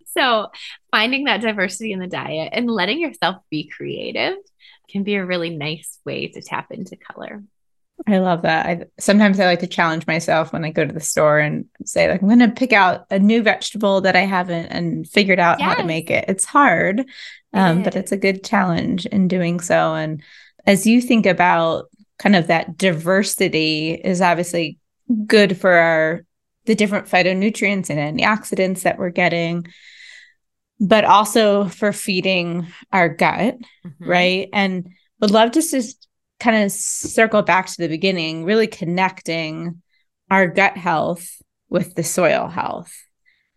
So 0.09 0.51
finding 0.91 1.25
that 1.25 1.41
diversity 1.41 1.93
in 1.93 2.01
the 2.01 2.07
diet 2.07 2.51
and 2.53 2.69
letting 2.69 3.01
yourself 3.01 3.37
be 3.49 3.69
creative 3.69 4.35
can 4.91 5.03
be 5.05 5.15
a 5.15 5.25
really 5.25 5.51
nice 5.51 5.99
way 6.05 6.29
to 6.29 6.43
tap 6.43 6.73
into 6.73 6.97
color. 6.97 7.43
I 8.07 8.19
love 8.19 8.43
that. 8.43 8.67
I 8.67 8.85
sometimes 8.99 9.39
I 9.39 9.47
like 9.47 9.61
to 9.61 9.67
challenge 9.67 10.07
myself 10.07 10.53
when 10.53 10.65
I 10.65 10.71
go 10.71 10.85
to 10.85 10.93
the 10.93 11.01
store 11.01 11.39
and 11.39 11.67
say 11.85 12.11
like 12.11 12.21
I'm 12.21 12.29
going 12.29 12.41
to 12.41 12.49
pick 12.49 12.73
out 12.73 13.07
a 13.11 13.19
new 13.19 13.43
vegetable 13.43 14.01
that 14.01 14.17
I 14.17 14.23
haven't 14.23 14.67
and 14.67 15.09
figured 15.09 15.39
out 15.39 15.61
yes. 15.61 15.69
how 15.69 15.75
to 15.75 15.87
make 15.87 16.11
it. 16.11 16.25
It's 16.29 16.45
hard, 16.45 17.05
um, 17.53 17.83
but 17.83 17.95
it's 17.95 18.13
a 18.13 18.17
good 18.17 18.43
challenge 18.43 19.07
in 19.07 19.29
doing 19.29 19.61
so. 19.61 19.95
And 19.95 20.23
as 20.67 20.87
you 20.87 21.01
think 21.01 21.27
about 21.27 21.91
kind 22.19 22.37
of 22.37 22.49
that 22.49 22.77
diversity 22.77 23.93
is 23.93 24.21
obviously 24.21 24.79
good 25.27 25.57
for 25.57 25.73
our 25.73 26.25
the 26.65 26.75
different 26.75 27.07
phytonutrients 27.09 27.91
and 27.91 28.19
antioxidants 28.19 28.83
that 28.83 28.99
we're 28.99 29.11
getting 29.11 29.67
but 30.79 31.05
also 31.05 31.67
for 31.67 31.93
feeding 31.93 32.67
our 32.93 33.09
gut 33.09 33.59
mm-hmm. 33.85 34.09
right 34.09 34.49
and 34.53 34.89
would 35.21 35.31
love 35.31 35.51
to 35.53 35.61
just 35.61 36.09
kind 36.43 36.65
of 36.65 36.73
circle 36.73 37.43
back 37.43 37.67
to 37.67 37.77
the 37.79 37.89
beginning, 37.89 38.45
really 38.45 38.67
connecting 38.67 39.81
our 40.31 40.49
gut 40.49 40.77
health 40.77 41.41
with 41.69 41.95
the 41.95 42.03
soil 42.03 42.49
health 42.49 42.93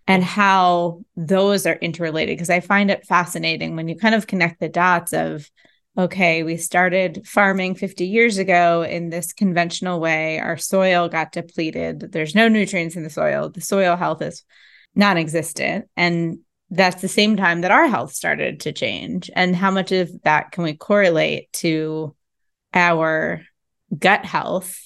and 0.08 0.24
how 0.24 1.02
those 1.16 1.66
are 1.66 1.76
interrelated. 1.76 2.38
Because 2.38 2.52
I 2.52 2.60
find 2.60 2.92
it 2.92 3.08
fascinating 3.08 3.76
when 3.76 3.88
you 3.88 3.96
kind 3.96 4.14
of 4.14 4.28
connect 4.28 4.60
the 4.60 4.70
dots 4.70 5.14
of, 5.14 5.50
okay, 5.98 6.44
we 6.44 6.58
started 6.58 7.26
farming 7.26 7.74
50 7.74 8.06
years 8.06 8.38
ago 8.38 8.84
in 8.84 9.10
this 9.10 9.34
conventional 9.34 10.00
way. 10.00 10.40
Our 10.40 10.58
soil 10.58 11.10
got 11.10 11.32
depleted. 11.32 12.12
There's 12.12 12.36
no 12.36 12.48
nutrients 12.48 12.96
in 12.96 13.04
the 13.04 13.10
soil. 13.10 13.50
The 13.50 13.62
soil 13.62 13.96
health 13.96 14.22
is 14.22 14.44
non 14.94 15.18
existent. 15.18 15.86
And 15.98 16.40
that's 16.70 17.02
the 17.02 17.08
same 17.08 17.36
time 17.36 17.62
that 17.62 17.72
our 17.72 17.88
health 17.88 18.14
started 18.14 18.60
to 18.62 18.74
change. 18.74 19.32
And 19.36 19.56
how 19.56 19.72
much 19.72 19.92
of 19.92 20.22
that 20.22 20.52
can 20.52 20.64
we 20.64 20.76
correlate 20.76 21.52
to 21.54 22.16
our 22.76 23.42
gut 23.98 24.26
health 24.26 24.80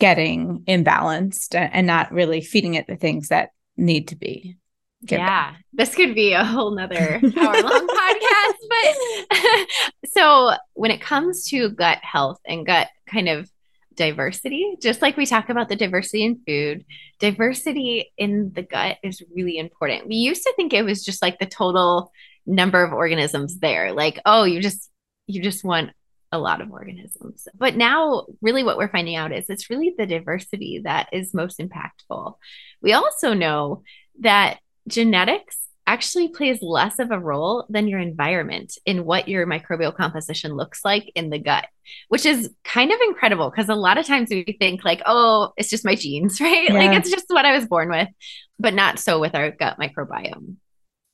getting 0.00 0.62
imbalanced 0.66 1.54
and 1.54 1.86
not 1.86 2.12
really 2.12 2.40
feeding 2.40 2.74
it 2.74 2.86
the 2.86 2.96
things 2.96 3.28
that 3.28 3.50
need 3.76 4.08
to 4.08 4.16
be. 4.16 4.56
Given. 5.04 5.26
yeah. 5.26 5.54
this 5.72 5.96
could 5.96 6.14
be 6.14 6.32
a 6.32 6.44
whole 6.44 6.76
nother 6.76 6.96
hour 7.36 7.62
long 7.62 7.88
podcast 7.88 8.54
but 8.68 9.68
so 10.12 10.52
when 10.74 10.92
it 10.92 11.00
comes 11.00 11.44
to 11.46 11.70
gut 11.70 11.98
health 12.02 12.38
and 12.46 12.64
gut 12.64 12.86
kind 13.08 13.28
of 13.28 13.50
diversity 13.96 14.76
just 14.80 15.02
like 15.02 15.16
we 15.16 15.26
talk 15.26 15.48
about 15.48 15.68
the 15.68 15.74
diversity 15.74 16.22
in 16.22 16.40
food 16.46 16.84
diversity 17.22 18.12
in 18.18 18.50
the 18.52 18.62
gut 18.62 18.98
is 19.04 19.22
really 19.32 19.56
important. 19.56 20.08
We 20.08 20.16
used 20.16 20.42
to 20.42 20.52
think 20.56 20.72
it 20.72 20.82
was 20.82 21.04
just 21.04 21.22
like 21.22 21.38
the 21.38 21.46
total 21.46 22.10
number 22.44 22.82
of 22.82 22.92
organisms 22.92 23.60
there. 23.60 23.92
Like 23.92 24.20
oh 24.26 24.42
you 24.42 24.60
just 24.60 24.90
you 25.28 25.40
just 25.40 25.64
want 25.64 25.90
a 26.32 26.38
lot 26.38 26.60
of 26.60 26.72
organisms. 26.72 27.46
But 27.54 27.76
now, 27.76 28.26
really, 28.40 28.64
what 28.64 28.78
we're 28.78 28.88
finding 28.88 29.16
out 29.16 29.32
is 29.32 29.48
it's 29.48 29.70
really 29.70 29.94
the 29.96 30.06
diversity 30.06 30.80
that 30.84 31.08
is 31.12 31.34
most 31.34 31.58
impactful. 31.58 32.34
We 32.80 32.94
also 32.94 33.34
know 33.34 33.82
that 34.20 34.58
genetics 34.88 35.58
actually 35.86 36.28
plays 36.28 36.62
less 36.62 36.98
of 36.98 37.10
a 37.10 37.18
role 37.18 37.66
than 37.68 37.88
your 37.88 37.98
environment 37.98 38.78
in 38.86 39.04
what 39.04 39.28
your 39.28 39.46
microbial 39.46 39.94
composition 39.94 40.54
looks 40.54 40.84
like 40.84 41.10
in 41.14 41.28
the 41.28 41.38
gut, 41.38 41.66
which 42.08 42.24
is 42.24 42.50
kind 42.64 42.92
of 42.92 42.98
incredible 43.06 43.50
because 43.50 43.68
a 43.68 43.74
lot 43.74 43.98
of 43.98 44.06
times 44.06 44.30
we 44.30 44.56
think, 44.58 44.84
like, 44.84 45.02
oh, 45.06 45.52
it's 45.56 45.68
just 45.68 45.84
my 45.84 45.94
genes, 45.94 46.40
right? 46.40 46.68
Yeah. 46.68 46.74
Like, 46.74 46.96
it's 46.96 47.10
just 47.10 47.26
what 47.28 47.44
I 47.44 47.54
was 47.54 47.66
born 47.66 47.90
with, 47.90 48.08
but 48.58 48.74
not 48.74 48.98
so 48.98 49.20
with 49.20 49.34
our 49.34 49.50
gut 49.50 49.76
microbiome. 49.78 50.56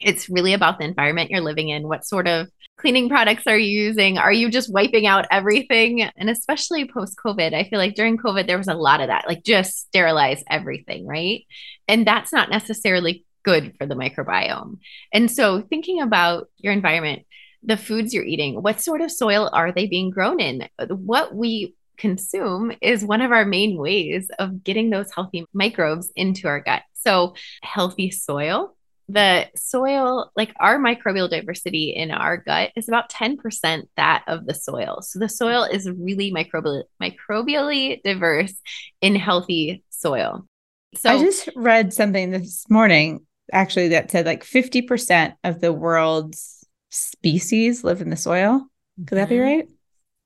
It's 0.01 0.29
really 0.29 0.53
about 0.53 0.79
the 0.79 0.85
environment 0.85 1.31
you're 1.31 1.41
living 1.41 1.69
in, 1.69 1.89
what 1.89 2.07
sort 2.07 2.29
of 2.29 2.49
cleaning 2.79 3.09
products 3.09 3.43
are 3.47 3.59
you 3.59 3.87
using? 3.87 4.19
Are 4.19 4.33
you 4.33 4.51
just 4.51 4.73
wiping 4.73 5.07
out 5.07 5.27
everything? 5.31 6.03
And 6.03 6.31
especially 6.31 6.89
post 6.89 7.17
COVID, 7.17 7.53
I 7.53 7.69
feel 7.69 7.79
like 7.79 7.95
during 7.95 8.17
COVID, 8.17 8.47
there 8.47 8.59
was 8.59 8.69
a 8.69 8.75
lot 8.75 9.01
of 9.01 9.09
that, 9.09 9.27
like 9.27 9.43
just 9.43 9.81
sterilize 9.81 10.43
everything, 10.49 11.07
right? 11.07 11.45
And 11.89 12.07
that's 12.07 12.33
not 12.33 12.51
necessarily 12.51 13.25
good 13.43 13.75
for 13.79 13.87
the 13.87 13.97
microbiome. 13.97 14.79
And 15.13 15.31
so 15.31 15.63
thinking 15.63 16.01
about 16.01 16.49
your 16.59 16.73
environment, 16.73 17.25
the 17.63 17.77
foods 17.77 18.15
you're 18.15 18.25
eating, 18.25 18.63
what 18.63 18.81
sort 18.81 19.01
of 19.01 19.11
soil 19.11 19.51
are 19.53 19.73
they 19.73 19.87
being 19.87 20.11
grown 20.11 20.39
in? 20.39 20.69
What 20.89 21.35
we 21.35 21.75
consume 21.97 22.73
is 22.81 23.05
one 23.05 23.21
of 23.21 23.33
our 23.33 23.45
main 23.45 23.77
ways 23.77 24.31
of 24.39 24.63
getting 24.63 24.91
those 24.91 25.11
healthy 25.13 25.45
microbes 25.53 26.13
into 26.15 26.47
our 26.47 26.61
gut. 26.61 26.83
So, 26.95 27.35
healthy 27.63 28.11
soil 28.11 28.77
the 29.09 29.47
soil, 29.57 30.31
like 30.37 30.53
our 30.61 30.79
microbial 30.79 31.31
diversity 31.31 31.91
in 31.91 32.11
our 32.11 32.37
gut 32.37 32.73
is 32.77 32.89
about 32.89 33.11
10% 33.11 33.83
that 33.97 34.25
of 34.27 34.47
the 34.47 34.55
soil. 34.55 35.01
So 35.01 35.19
the 35.19 35.29
soil 35.29 35.65
is 35.65 35.91
really 35.91 36.31
microbial, 36.31 36.85
microbially 37.03 38.03
diverse 38.03 38.55
in 39.01 39.15
healthy 39.15 39.83
soil. 39.89 40.47
So 40.95 41.11
I 41.11 41.19
just 41.19 41.49
read 41.57 41.93
something 41.93 42.31
this 42.31 42.69
morning 42.69 43.27
actually 43.53 43.89
that 43.89 44.11
said 44.11 44.27
like 44.27 44.45
50% 44.45 45.35
of 45.43 45.61
the 45.61 45.73
world's 45.73 46.67
species 46.91 47.85
live 47.85 48.03
in 48.03 48.11
the 48.11 48.17
soil. 48.17 48.67
Could 49.07 49.17
that 49.17 49.29
be 49.29 49.37
mm-hmm. 49.37 49.45
right? 49.45 49.69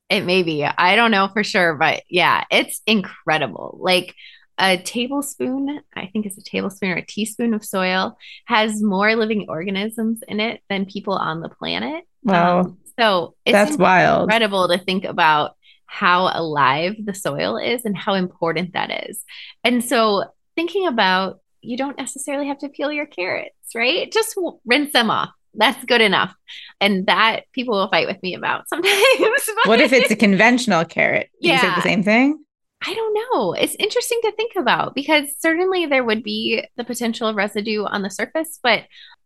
It 0.09 0.25
may 0.25 0.43
be. 0.43 0.65
I 0.65 0.95
don't 0.95 1.11
know 1.11 1.29
for 1.29 1.43
sure, 1.43 1.75
but 1.75 2.03
yeah, 2.09 2.43
it's 2.51 2.81
incredible. 2.85 3.79
Like 3.81 4.13
a 4.57 4.77
tablespoon, 4.77 5.81
I 5.95 6.07
think 6.07 6.25
it's 6.25 6.37
a 6.37 6.43
tablespoon 6.43 6.91
or 6.91 6.97
a 6.97 7.05
teaspoon 7.05 7.53
of 7.53 7.65
soil, 7.65 8.17
has 8.45 8.81
more 8.81 9.15
living 9.15 9.47
organisms 9.49 10.21
in 10.27 10.39
it 10.39 10.61
than 10.69 10.85
people 10.85 11.13
on 11.13 11.41
the 11.41 11.49
planet. 11.49 12.03
Wow. 12.23 12.59
Um, 12.59 12.77
so 12.99 13.35
it's 13.45 13.53
that's 13.53 13.77
wild. 13.77 14.23
Incredible 14.23 14.67
to 14.67 14.77
think 14.77 15.05
about 15.05 15.55
how 15.85 16.29
alive 16.33 16.95
the 17.03 17.13
soil 17.13 17.57
is 17.57 17.85
and 17.85 17.97
how 17.97 18.13
important 18.13 18.73
that 18.73 19.07
is. 19.09 19.23
And 19.63 19.83
so 19.83 20.25
thinking 20.55 20.87
about 20.87 21.39
you 21.61 21.77
don't 21.77 21.97
necessarily 21.97 22.47
have 22.47 22.59
to 22.59 22.69
peel 22.69 22.91
your 22.91 23.05
carrots, 23.05 23.55
right? 23.73 24.11
Just 24.11 24.37
rinse 24.65 24.91
them 24.91 25.09
off. 25.09 25.29
That's 25.55 25.83
good 25.85 26.01
enough. 26.01 26.33
And 26.81 27.05
that 27.05 27.43
people 27.53 27.75
will 27.75 27.89
fight 27.89 28.07
with 28.07 28.21
me 28.21 28.35
about 28.35 28.67
sometimes. 28.69 29.49
what 29.65 29.79
if 29.79 29.93
it's 29.93 30.11
a 30.11 30.15
conventional 30.15 30.83
carrot? 30.83 31.29
Do 31.41 31.47
yeah. 31.47 31.55
you 31.55 31.61
say 31.61 31.75
the 31.75 31.81
same 31.81 32.03
thing? 32.03 32.43
I 32.85 32.93
don't 32.93 33.13
know. 33.13 33.53
It's 33.53 33.75
interesting 33.75 34.19
to 34.23 34.31
think 34.33 34.53
about 34.57 34.93
because 34.93 35.29
certainly 35.39 35.85
there 35.85 36.03
would 36.03 36.23
be 36.23 36.63
the 36.75 36.83
potential 36.83 37.27
of 37.27 37.35
residue 37.35 37.85
on 37.85 38.01
the 38.01 38.09
surface, 38.09 38.59
but 38.61 38.83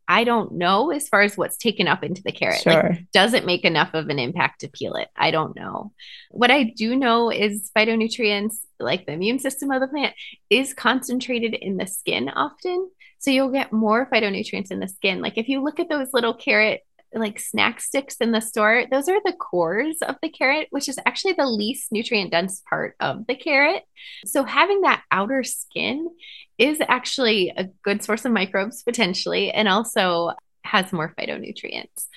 I 0.07 0.23
don't 0.23 0.53
know 0.53 0.91
as 0.91 1.09
far 1.09 1.21
as 1.21 1.35
what's 1.35 1.57
taken 1.57 1.87
up 1.87 2.03
into 2.03 2.23
the 2.23 2.31
carrot. 2.31 2.61
Sure. 2.61 2.89
Like, 2.91 3.11
does 3.11 3.33
it 3.33 3.45
make 3.45 3.65
enough 3.65 3.93
of 3.93 4.07
an 4.07 4.19
impact 4.19 4.61
to 4.61 4.69
peel 4.69 4.95
it? 4.95 5.09
I 5.15 5.31
don't 5.31 5.55
know. 5.55 5.91
What 6.31 6.51
I 6.51 6.63
do 6.63 6.95
know 6.95 7.29
is 7.29 7.71
phytonutrients, 7.75 8.55
like 8.79 9.05
the 9.05 9.13
immune 9.13 9.39
system 9.39 9.71
of 9.71 9.81
the 9.81 9.87
plant, 9.87 10.15
is 10.49 10.73
concentrated 10.73 11.55
in 11.55 11.75
the 11.77 11.87
skin 11.87 12.29
often. 12.29 12.89
So 13.19 13.31
you'll 13.31 13.51
get 13.51 13.73
more 13.73 14.07
phytonutrients 14.09 14.71
in 14.71 14.79
the 14.79 14.87
skin. 14.87 15.21
Like 15.21 15.37
if 15.37 15.49
you 15.49 15.61
look 15.61 15.79
at 15.79 15.89
those 15.89 16.13
little 16.13 16.33
carrot 16.33 16.81
like 17.13 17.39
snack 17.39 17.81
sticks 17.81 18.17
in 18.17 18.31
the 18.31 18.41
store, 18.41 18.85
those 18.91 19.07
are 19.07 19.19
the 19.23 19.33
cores 19.33 19.97
of 20.01 20.15
the 20.21 20.29
carrot, 20.29 20.67
which 20.71 20.89
is 20.89 20.99
actually 21.05 21.33
the 21.33 21.47
least 21.47 21.91
nutrient 21.91 22.31
dense 22.31 22.61
part 22.69 22.95
of 22.99 23.25
the 23.27 23.35
carrot. 23.35 23.83
So 24.25 24.43
having 24.43 24.81
that 24.81 25.03
outer 25.11 25.43
skin 25.43 26.09
is 26.57 26.79
actually 26.87 27.53
a 27.55 27.65
good 27.83 28.03
source 28.03 28.25
of 28.25 28.31
microbes 28.31 28.83
potentially 28.83 29.51
and 29.51 29.67
also 29.67 30.31
has 30.63 30.91
more 30.91 31.13
phytonutrients. 31.17 32.07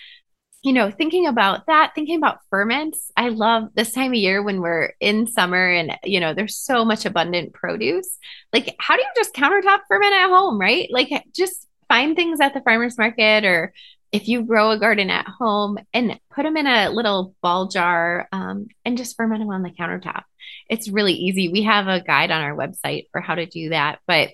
You 0.63 0.75
know, 0.75 0.91
thinking 0.91 1.27
about 1.27 1.67
that, 1.69 1.93
thinking 1.95 2.19
about 2.19 2.41
ferments, 2.51 3.11
I 3.17 3.31
love 3.31 3.69
this 3.75 3.93
time 3.93 4.13
of 4.13 4.19
year 4.19 4.43
when 4.43 4.61
we're 4.61 4.93
in 5.01 5.27
summer 5.27 5.71
and, 5.71 5.97
you 6.05 6.21
know, 6.21 6.35
there's 6.35 6.59
so 6.59 6.85
much 6.85 7.07
abundant 7.07 7.55
produce. 7.55 8.19
Like, 8.53 8.75
how 8.79 8.97
do 8.97 9.03
you 9.03 9.09
just 9.17 9.35
countertop 9.35 9.81
ferment 9.89 10.13
at 10.13 10.29
home, 10.29 10.61
right? 10.61 10.87
Like, 10.91 11.09
just 11.35 11.67
find 11.89 12.15
things 12.15 12.41
at 12.41 12.53
the 12.53 12.61
farmer's 12.61 12.99
market 12.99 13.45
or 13.45 13.73
if 14.13 14.27
you 14.27 14.43
grow 14.43 14.71
a 14.71 14.79
garden 14.79 15.11
at 15.11 15.27
home 15.27 15.79
and 15.95 16.19
put 16.35 16.43
them 16.43 16.57
in 16.57 16.67
a 16.67 16.91
little 16.91 17.35
ball 17.43 17.69
jar 17.69 18.29
um, 18.33 18.67
and 18.85 18.99
just 18.99 19.17
ferment 19.17 19.41
them 19.41 19.51
on 19.51 19.63
the 19.63 19.71
countertop. 19.71 20.23
It's 20.69 20.89
really 20.89 21.13
easy. 21.13 21.49
We 21.49 21.63
have 21.63 21.87
a 21.87 22.01
guide 22.01 22.31
on 22.31 22.43
our 22.43 22.57
website 22.57 23.07
for 23.13 23.21
how 23.21 23.37
to 23.37 23.47
do 23.47 23.71
that. 23.71 24.01
But 24.07 24.31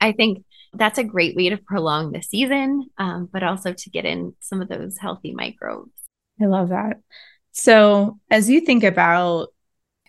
I 0.00 0.12
think 0.12 0.44
that's 0.72 0.98
a 0.98 1.04
great 1.04 1.34
way 1.34 1.48
to 1.48 1.56
prolong 1.56 2.12
the 2.12 2.22
season, 2.22 2.88
um, 2.98 3.28
but 3.32 3.42
also 3.42 3.72
to 3.72 3.90
get 3.90 4.04
in 4.04 4.34
some 4.40 4.62
of 4.62 4.68
those 4.68 4.96
healthy 4.98 5.32
microbes. 5.32 5.90
I 6.40 6.46
love 6.46 6.68
that. 6.68 7.00
So, 7.52 8.18
as 8.30 8.48
you 8.48 8.60
think 8.60 8.84
about 8.84 9.48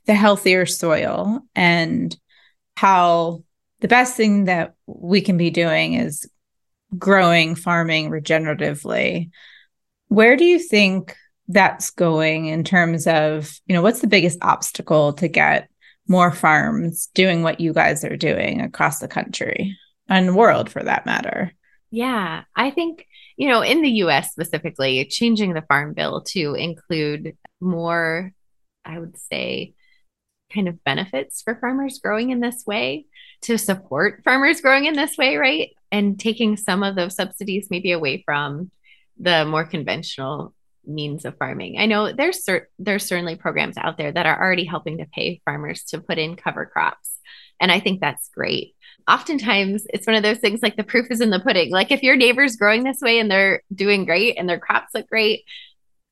the 0.06 0.14
healthier 0.14 0.66
soil 0.66 1.41
and 1.56 2.16
how 2.78 3.43
the 3.80 3.88
best 3.88 4.16
thing 4.16 4.45
that 4.45 4.76
we 4.86 5.22
can 5.22 5.38
be 5.38 5.49
doing 5.49 5.95
is 5.95 6.30
growing, 6.98 7.56
farming 7.56 8.10
regeneratively. 8.10 9.30
Where 10.08 10.36
do 10.36 10.44
you 10.44 10.60
think 10.60 11.16
that's 11.48 11.92
going 11.92 12.46
in 12.46 12.64
terms 12.64 13.08
of, 13.08 13.52
you 13.66 13.76
know, 13.76 13.82
what's 13.82 14.02
the 14.02 14.08
biggest 14.08 14.39
obstacle 14.42 15.14
to 15.14 15.28
get 15.28 15.70
more 16.08 16.32
farms 16.32 17.10
doing 17.14 17.44
what 17.44 17.60
you 17.60 17.74
guys 17.74 18.04
are 18.04 18.18
doing 18.18 18.62
across 18.62 19.00
the 19.00 19.08
country 19.08 19.78
and 20.10 20.36
world 20.36 20.70
for 20.70 20.84
that 20.84 21.06
matter? 21.06 21.52
Yeah, 21.89 22.44
I 22.56 22.72
think, 22.72 23.06
you 23.38 23.50
know, 23.50 23.62
in 23.62 23.82
the 23.82 23.89
US 24.04 24.32
specifically, 24.32 25.06
changing 25.06 25.54
the 25.54 25.64
farm 25.64 25.94
bill 25.94 26.22
to 26.30 26.54
include 26.56 27.36
more, 27.60 28.34
I 28.86 29.00
would 29.00 29.18
say, 29.18 29.74
kind 30.54 30.68
of 30.68 30.84
benefits 30.84 31.42
for 31.42 31.56
farmers 31.56 32.00
growing 32.00 32.32
in 32.32 32.39
this 32.39 32.64
way 32.66 33.06
to 33.44 33.58
support 33.58 34.22
farmers 34.24 34.62
growing 34.62 34.86
in 34.86 34.96
this 34.96 35.18
way, 35.18 35.38
right? 35.38 35.70
And 35.92 36.20
taking 36.20 36.58
some 36.58 36.84
of 36.84 36.96
those 36.96 37.16
subsidies 37.16 37.68
maybe 37.70 37.92
away 37.92 38.24
from 38.26 38.72
the 39.20 39.46
more 39.46 39.66
conventional 39.66 40.54
means 40.86 41.26
of 41.26 41.38
farming. 41.38 41.78
I 41.80 41.86
know 41.86 42.12
there's 42.12 42.48
there's 42.80 43.06
certainly 43.06 43.36
programs 43.36 43.78
out 43.78 43.98
there 43.98 44.12
that 44.12 44.26
are 44.26 44.42
already 44.42 44.66
helping 44.66 44.98
to 44.98 45.06
pay 45.06 45.42
farmers 45.46 45.84
to 45.86 46.02
put 46.02 46.18
in 46.18 46.36
cover 46.36 46.66
crops. 46.66 47.20
And 47.60 47.72
I 47.72 47.80
think 47.80 48.02
that's 48.02 48.30
great. 48.30 48.76
Oftentimes 49.08 49.86
it's 49.94 50.08
one 50.08 50.16
of 50.16 50.24
those 50.24 50.39
things 50.39 50.62
like 50.64 50.76
the 50.76 50.84
proof 50.84 51.08
is 51.12 51.22
in 51.22 51.30
the 51.30 51.39
pudding. 51.39 51.72
Like 51.72 51.92
if 51.92 52.04
your 52.04 52.16
neighbor's 52.16 52.56
growing 52.56 52.84
this 52.84 53.02
way 53.02 53.20
and 53.20 53.30
they're 53.30 53.62
doing 53.74 54.06
great 54.06 54.38
and 54.38 54.50
their 54.50 54.60
crops 54.60 54.94
look 54.94 55.08
great, 55.08 55.44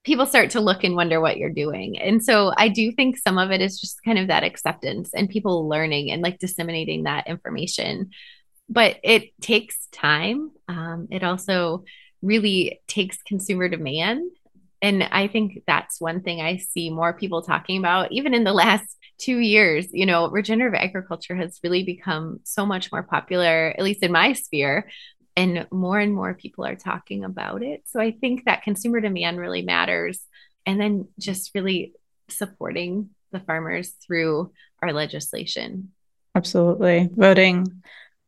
people 0.03 0.25
start 0.25 0.51
to 0.51 0.61
look 0.61 0.83
and 0.83 0.95
wonder 0.95 1.19
what 1.19 1.37
you're 1.37 1.49
doing. 1.49 1.99
And 1.99 2.23
so 2.23 2.53
I 2.55 2.69
do 2.69 2.91
think 2.91 3.17
some 3.17 3.37
of 3.37 3.51
it 3.51 3.61
is 3.61 3.79
just 3.79 4.03
kind 4.03 4.17
of 4.17 4.27
that 4.27 4.43
acceptance 4.43 5.11
and 5.13 5.29
people 5.29 5.67
learning 5.67 6.11
and 6.11 6.21
like 6.21 6.39
disseminating 6.39 7.03
that 7.03 7.27
information. 7.27 8.11
But 8.69 8.97
it 9.03 9.31
takes 9.41 9.87
time. 9.91 10.51
Um, 10.67 11.07
it 11.09 11.23
also 11.23 11.83
really 12.21 12.81
takes 12.87 13.21
consumer 13.23 13.67
demand. 13.67 14.31
And 14.81 15.03
I 15.03 15.27
think 15.27 15.63
that's 15.67 15.99
one 15.99 16.21
thing 16.21 16.41
I 16.41 16.57
see 16.57 16.89
more 16.89 17.13
people 17.13 17.41
talking 17.41 17.79
about, 17.79 18.11
even 18.11 18.33
in 18.33 18.43
the 18.43 18.53
last 18.65 18.97
two 19.17 19.39
years. 19.39 19.87
You 19.91 20.05
know, 20.05 20.29
regenerative 20.29 20.79
agriculture 20.79 21.35
has 21.35 21.59
really 21.63 21.83
become 21.83 22.39
so 22.43 22.65
much 22.65 22.91
more 22.91 23.03
popular, 23.03 23.73
at 23.77 23.83
least 23.83 24.03
in 24.03 24.11
my 24.11 24.33
sphere, 24.33 24.89
and 25.35 25.67
more 25.71 25.99
and 25.99 26.13
more 26.13 26.33
people 26.33 26.65
are 26.65 26.75
talking 26.75 27.23
about 27.23 27.63
it. 27.63 27.83
So 27.85 27.99
I 27.99 28.11
think 28.11 28.45
that 28.45 28.63
consumer 28.63 28.99
demand 29.01 29.39
really 29.39 29.61
matters. 29.61 30.19
And 30.65 30.79
then 30.79 31.07
just 31.17 31.51
really 31.55 31.93
supporting 32.29 33.09
the 33.31 33.39
farmers 33.39 33.89
through 34.05 34.51
our 34.81 34.93
legislation. 34.93 35.91
Absolutely. 36.35 37.09
Voting 37.15 37.81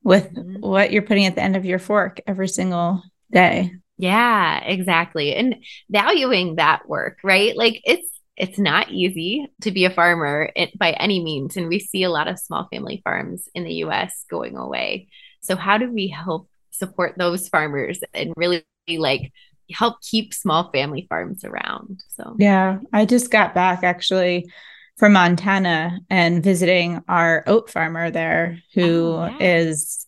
with 0.03 0.33
mm-hmm. 0.33 0.61
what 0.61 0.91
you're 0.91 1.01
putting 1.01 1.25
at 1.25 1.35
the 1.35 1.43
end 1.43 1.55
of 1.55 1.65
your 1.65 1.79
fork 1.79 2.19
every 2.27 2.47
single 2.47 3.03
day. 3.31 3.71
Yeah, 3.97 4.63
exactly. 4.63 5.35
And 5.35 5.57
valuing 5.89 6.55
that 6.55 6.87
work, 6.87 7.19
right? 7.23 7.55
Like 7.55 7.81
it's 7.83 8.07
it's 8.37 8.57
not 8.57 8.89
easy 8.89 9.47
to 9.61 9.71
be 9.71 9.85
a 9.85 9.91
farmer 9.91 10.51
by 10.75 10.91
any 10.93 11.21
means 11.23 11.57
and 11.57 11.67
we 11.67 11.79
see 11.79 12.03
a 12.03 12.09
lot 12.09 12.27
of 12.27 12.39
small 12.39 12.67
family 12.71 13.01
farms 13.03 13.47
in 13.53 13.63
the 13.63 13.73
US 13.85 14.25
going 14.29 14.57
away. 14.57 15.09
So 15.41 15.55
how 15.55 15.77
do 15.77 15.91
we 15.91 16.07
help 16.07 16.49
support 16.71 17.13
those 17.17 17.49
farmers 17.49 17.99
and 18.13 18.33
really 18.35 18.63
like 18.87 19.31
help 19.71 20.01
keep 20.01 20.33
small 20.33 20.71
family 20.71 21.05
farms 21.09 21.43
around. 21.43 22.03
So, 22.09 22.35
yeah, 22.37 22.79
I 22.91 23.05
just 23.05 23.31
got 23.31 23.53
back 23.53 23.83
actually 23.83 24.51
from 24.97 25.13
Montana 25.13 25.99
and 26.09 26.43
visiting 26.43 27.01
our 27.07 27.43
oat 27.47 27.69
farmer 27.69 28.11
there 28.11 28.59
who 28.73 29.13
oh, 29.13 29.35
is 29.39 30.07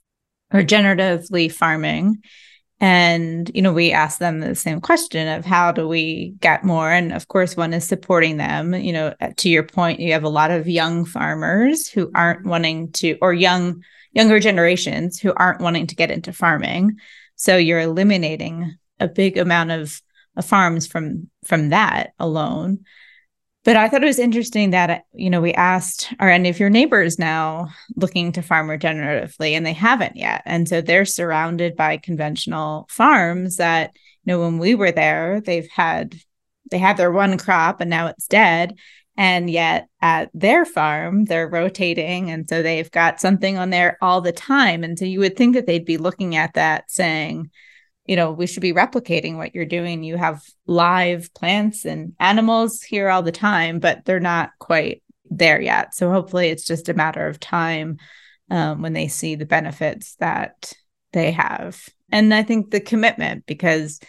regeneratively 0.53 1.51
farming. 1.51 2.21
And, 2.79 3.49
you 3.55 3.61
know, 3.61 3.71
we 3.71 3.91
asked 3.91 4.19
them 4.19 4.39
the 4.39 4.55
same 4.55 4.81
question 4.81 5.27
of 5.27 5.45
how 5.45 5.71
do 5.71 5.87
we 5.87 6.35
get 6.41 6.65
more? 6.65 6.91
And 6.91 7.13
of 7.13 7.27
course, 7.27 7.55
one 7.55 7.73
is 7.73 7.87
supporting 7.87 8.37
them. 8.37 8.73
You 8.73 8.93
know, 8.93 9.13
uh, 9.21 9.29
to 9.37 9.49
your 9.49 9.63
point, 9.63 9.99
you 9.99 10.11
have 10.11 10.25
a 10.25 10.29
lot 10.29 10.51
of 10.51 10.67
young 10.67 11.05
farmers 11.05 11.87
who 11.87 12.11
aren't 12.13 12.45
wanting 12.45 12.91
to, 12.93 13.17
or 13.21 13.33
young 13.33 13.81
younger 14.13 14.39
generations 14.39 15.19
who 15.19 15.33
aren't 15.35 15.61
wanting 15.61 15.87
to 15.87 15.95
get 15.95 16.11
into 16.11 16.31
farming. 16.31 16.97
So 17.35 17.57
you're 17.57 17.79
eliminating 17.79 18.75
a 18.99 19.07
big 19.07 19.37
amount 19.37 19.71
of, 19.71 20.01
of 20.35 20.45
farms 20.45 20.87
from 20.87 21.29
from 21.45 21.69
that 21.69 22.13
alone. 22.19 22.85
But 23.63 23.77
I 23.77 23.87
thought 23.87 24.03
it 24.03 24.07
was 24.07 24.19
interesting 24.19 24.71
that 24.71 24.89
uh, 24.89 24.99
you 25.13 25.29
know 25.29 25.41
we 25.41 25.53
asked, 25.53 26.13
are 26.19 26.29
any 26.29 26.49
of 26.49 26.59
your 26.59 26.69
neighbors 26.69 27.17
now 27.17 27.69
looking 27.95 28.31
to 28.33 28.41
farm 28.41 28.67
regeneratively, 28.67 29.51
and 29.51 29.65
they 29.65 29.73
haven't 29.73 30.17
yet, 30.17 30.41
and 30.45 30.67
so 30.67 30.81
they're 30.81 31.05
surrounded 31.05 31.75
by 31.75 31.97
conventional 31.97 32.87
farms 32.89 33.57
that 33.57 33.91
you 34.25 34.33
know 34.33 34.39
when 34.39 34.57
we 34.57 34.75
were 34.75 34.91
there, 34.91 35.41
they've 35.41 35.69
had 35.69 36.15
they 36.71 36.77
had 36.77 36.97
their 36.97 37.11
one 37.11 37.37
crop 37.37 37.81
and 37.81 37.89
now 37.89 38.07
it's 38.07 38.27
dead, 38.27 38.75
and 39.15 39.49
yet 39.49 39.87
at 40.01 40.29
their 40.33 40.65
farm, 40.65 41.25
they're 41.25 41.47
rotating. 41.47 42.31
And 42.31 42.47
so 42.49 42.61
they've 42.61 42.89
got 42.89 43.21
something 43.21 43.57
on 43.57 43.69
there 43.69 43.97
all 44.01 44.21
the 44.21 44.31
time. 44.31 44.83
And 44.83 44.97
so 44.97 45.05
you 45.05 45.19
would 45.19 45.37
think 45.37 45.53
that 45.55 45.67
they'd 45.67 45.85
be 45.85 45.97
looking 45.97 46.35
at 46.35 46.55
that 46.55 46.89
saying, 46.89 47.51
you 48.05 48.15
know, 48.15 48.31
we 48.31 48.47
should 48.47 48.61
be 48.61 48.73
replicating 48.73 49.37
what 49.37 49.55
you're 49.55 49.65
doing. 49.65 50.03
You 50.03 50.17
have 50.17 50.43
live 50.67 51.33
plants 51.33 51.85
and 51.85 52.13
animals 52.19 52.81
here 52.81 53.09
all 53.09 53.23
the 53.23 53.31
time, 53.31 53.79
but 53.79 54.03
they're 54.05 54.19
not 54.19 54.51
quite 54.59 55.01
there 55.29 55.61
yet. 55.61 55.95
So 55.95 56.11
hopefully 56.11 56.49
it's 56.49 56.65
just 56.65 56.89
a 56.89 56.93
matter 56.93 57.27
of 57.27 57.39
time 57.39 57.97
um, 58.51 58.81
when 58.81 58.93
they 58.93 59.07
see 59.07 59.35
the 59.35 59.45
benefits 59.45 60.15
that 60.15 60.73
they 61.13 61.31
have. 61.31 61.87
And 62.11 62.33
I 62.33 62.43
think 62.43 62.71
the 62.71 62.81
commitment, 62.81 63.45
because, 63.45 63.99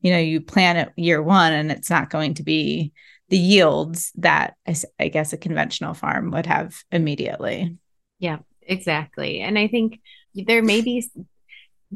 you 0.00 0.10
know, 0.10 0.18
you 0.18 0.40
plan 0.40 0.76
it 0.76 0.92
year 0.96 1.22
one 1.22 1.52
and 1.52 1.70
it's 1.70 1.90
not 1.90 2.10
going 2.10 2.34
to 2.34 2.42
be 2.42 2.92
the 3.28 3.38
yields 3.38 4.12
that 4.16 4.54
I, 4.66 4.74
I 4.98 5.08
guess 5.08 5.32
a 5.32 5.38
conventional 5.38 5.94
farm 5.94 6.30
would 6.32 6.46
have 6.46 6.82
immediately. 6.90 7.78
Yeah, 8.18 8.38
exactly. 8.62 9.40
And 9.40 9.58
I 9.58 9.68
think 9.68 10.00
there 10.34 10.62
may 10.62 10.82
be 10.82 11.08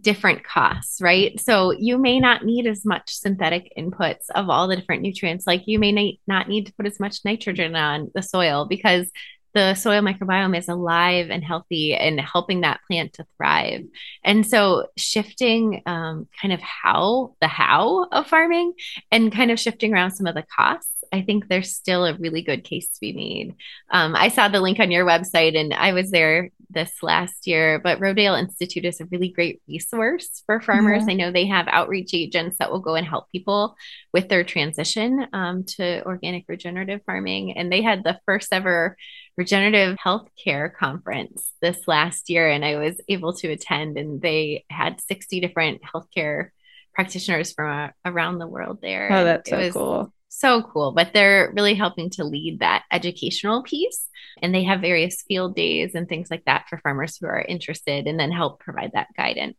different 0.00 0.44
costs, 0.44 1.00
right? 1.00 1.38
So 1.40 1.72
you 1.72 1.98
may 1.98 2.20
not 2.20 2.44
need 2.44 2.66
as 2.66 2.84
much 2.84 3.14
synthetic 3.14 3.72
inputs 3.76 4.24
of 4.34 4.48
all 4.48 4.68
the 4.68 4.76
different 4.76 5.02
nutrients. 5.02 5.46
Like 5.46 5.62
you 5.66 5.78
may 5.78 6.18
not 6.26 6.48
need 6.48 6.66
to 6.66 6.74
put 6.74 6.86
as 6.86 7.00
much 7.00 7.24
nitrogen 7.24 7.74
on 7.74 8.10
the 8.14 8.22
soil 8.22 8.66
because 8.68 9.10
the 9.54 9.74
soil 9.74 10.02
microbiome 10.02 10.56
is 10.56 10.68
alive 10.68 11.30
and 11.30 11.42
healthy 11.42 11.94
and 11.94 12.20
helping 12.20 12.60
that 12.60 12.80
plant 12.86 13.14
to 13.14 13.26
thrive. 13.36 13.82
And 14.22 14.46
so, 14.46 14.86
shifting 14.96 15.82
um, 15.86 16.28
kind 16.40 16.52
of 16.52 16.60
how 16.60 17.34
the 17.40 17.48
how 17.48 18.04
of 18.12 18.26
farming 18.26 18.74
and 19.10 19.32
kind 19.32 19.50
of 19.50 19.58
shifting 19.58 19.92
around 19.92 20.12
some 20.12 20.26
of 20.26 20.34
the 20.34 20.44
costs 20.54 20.97
I 21.12 21.22
think 21.22 21.48
there's 21.48 21.74
still 21.74 22.04
a 22.04 22.14
really 22.14 22.42
good 22.42 22.64
case 22.64 22.88
to 22.88 23.00
be 23.00 23.12
made. 23.12 23.54
Um, 23.90 24.14
I 24.16 24.28
saw 24.28 24.48
the 24.48 24.60
link 24.60 24.80
on 24.80 24.90
your 24.90 25.06
website 25.06 25.58
and 25.58 25.72
I 25.72 25.92
was 25.92 26.10
there 26.10 26.50
this 26.70 27.02
last 27.02 27.46
year, 27.46 27.78
but 27.78 27.98
Rodale 27.98 28.38
Institute 28.38 28.84
is 28.84 29.00
a 29.00 29.06
really 29.06 29.28
great 29.28 29.62
resource 29.66 30.42
for 30.46 30.60
farmers. 30.60 31.02
Mm-hmm. 31.02 31.10
I 31.10 31.14
know 31.14 31.32
they 31.32 31.46
have 31.46 31.66
outreach 31.68 32.12
agents 32.12 32.56
that 32.58 32.70
will 32.70 32.80
go 32.80 32.94
and 32.94 33.06
help 33.06 33.30
people 33.32 33.76
with 34.12 34.28
their 34.28 34.44
transition 34.44 35.26
um, 35.32 35.64
to 35.76 36.04
organic 36.04 36.44
regenerative 36.48 37.00
farming. 37.06 37.56
And 37.56 37.72
they 37.72 37.82
had 37.82 38.04
the 38.04 38.20
first 38.26 38.52
ever 38.52 38.96
regenerative 39.36 39.96
healthcare 39.96 40.74
conference 40.74 41.52
this 41.62 41.86
last 41.86 42.28
year, 42.28 42.48
and 42.48 42.64
I 42.64 42.76
was 42.76 43.00
able 43.08 43.32
to 43.34 43.48
attend, 43.48 43.96
and 43.96 44.20
they 44.20 44.64
had 44.68 45.00
60 45.00 45.40
different 45.40 45.80
healthcare 45.82 46.50
practitioners 46.92 47.52
from 47.52 47.70
uh, 47.70 47.88
around 48.04 48.38
the 48.38 48.48
world 48.48 48.80
there. 48.82 49.08
Oh, 49.12 49.24
that's 49.24 49.48
so 49.48 49.70
cool 49.70 50.12
so 50.28 50.62
cool. 50.62 50.92
But 50.92 51.12
they're 51.12 51.52
really 51.54 51.74
helping 51.74 52.10
to 52.10 52.24
lead 52.24 52.60
that 52.60 52.84
educational 52.92 53.62
piece. 53.62 54.08
And 54.40 54.54
they 54.54 54.64
have 54.64 54.80
various 54.80 55.22
field 55.22 55.56
days 55.56 55.94
and 55.94 56.08
things 56.08 56.30
like 56.30 56.44
that 56.44 56.66
for 56.68 56.78
farmers 56.78 57.16
who 57.16 57.26
are 57.26 57.40
interested 57.40 58.06
and 58.06 58.18
then 58.18 58.30
help 58.30 58.60
provide 58.60 58.92
that 58.94 59.08
guidance. 59.16 59.56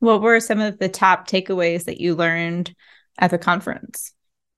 What 0.00 0.22
were 0.22 0.40
some 0.40 0.60
of 0.60 0.78
the 0.78 0.88
top 0.88 1.28
takeaways 1.28 1.84
that 1.84 2.00
you 2.00 2.14
learned 2.14 2.74
at 3.18 3.30
the 3.30 3.38
conference? 3.38 4.12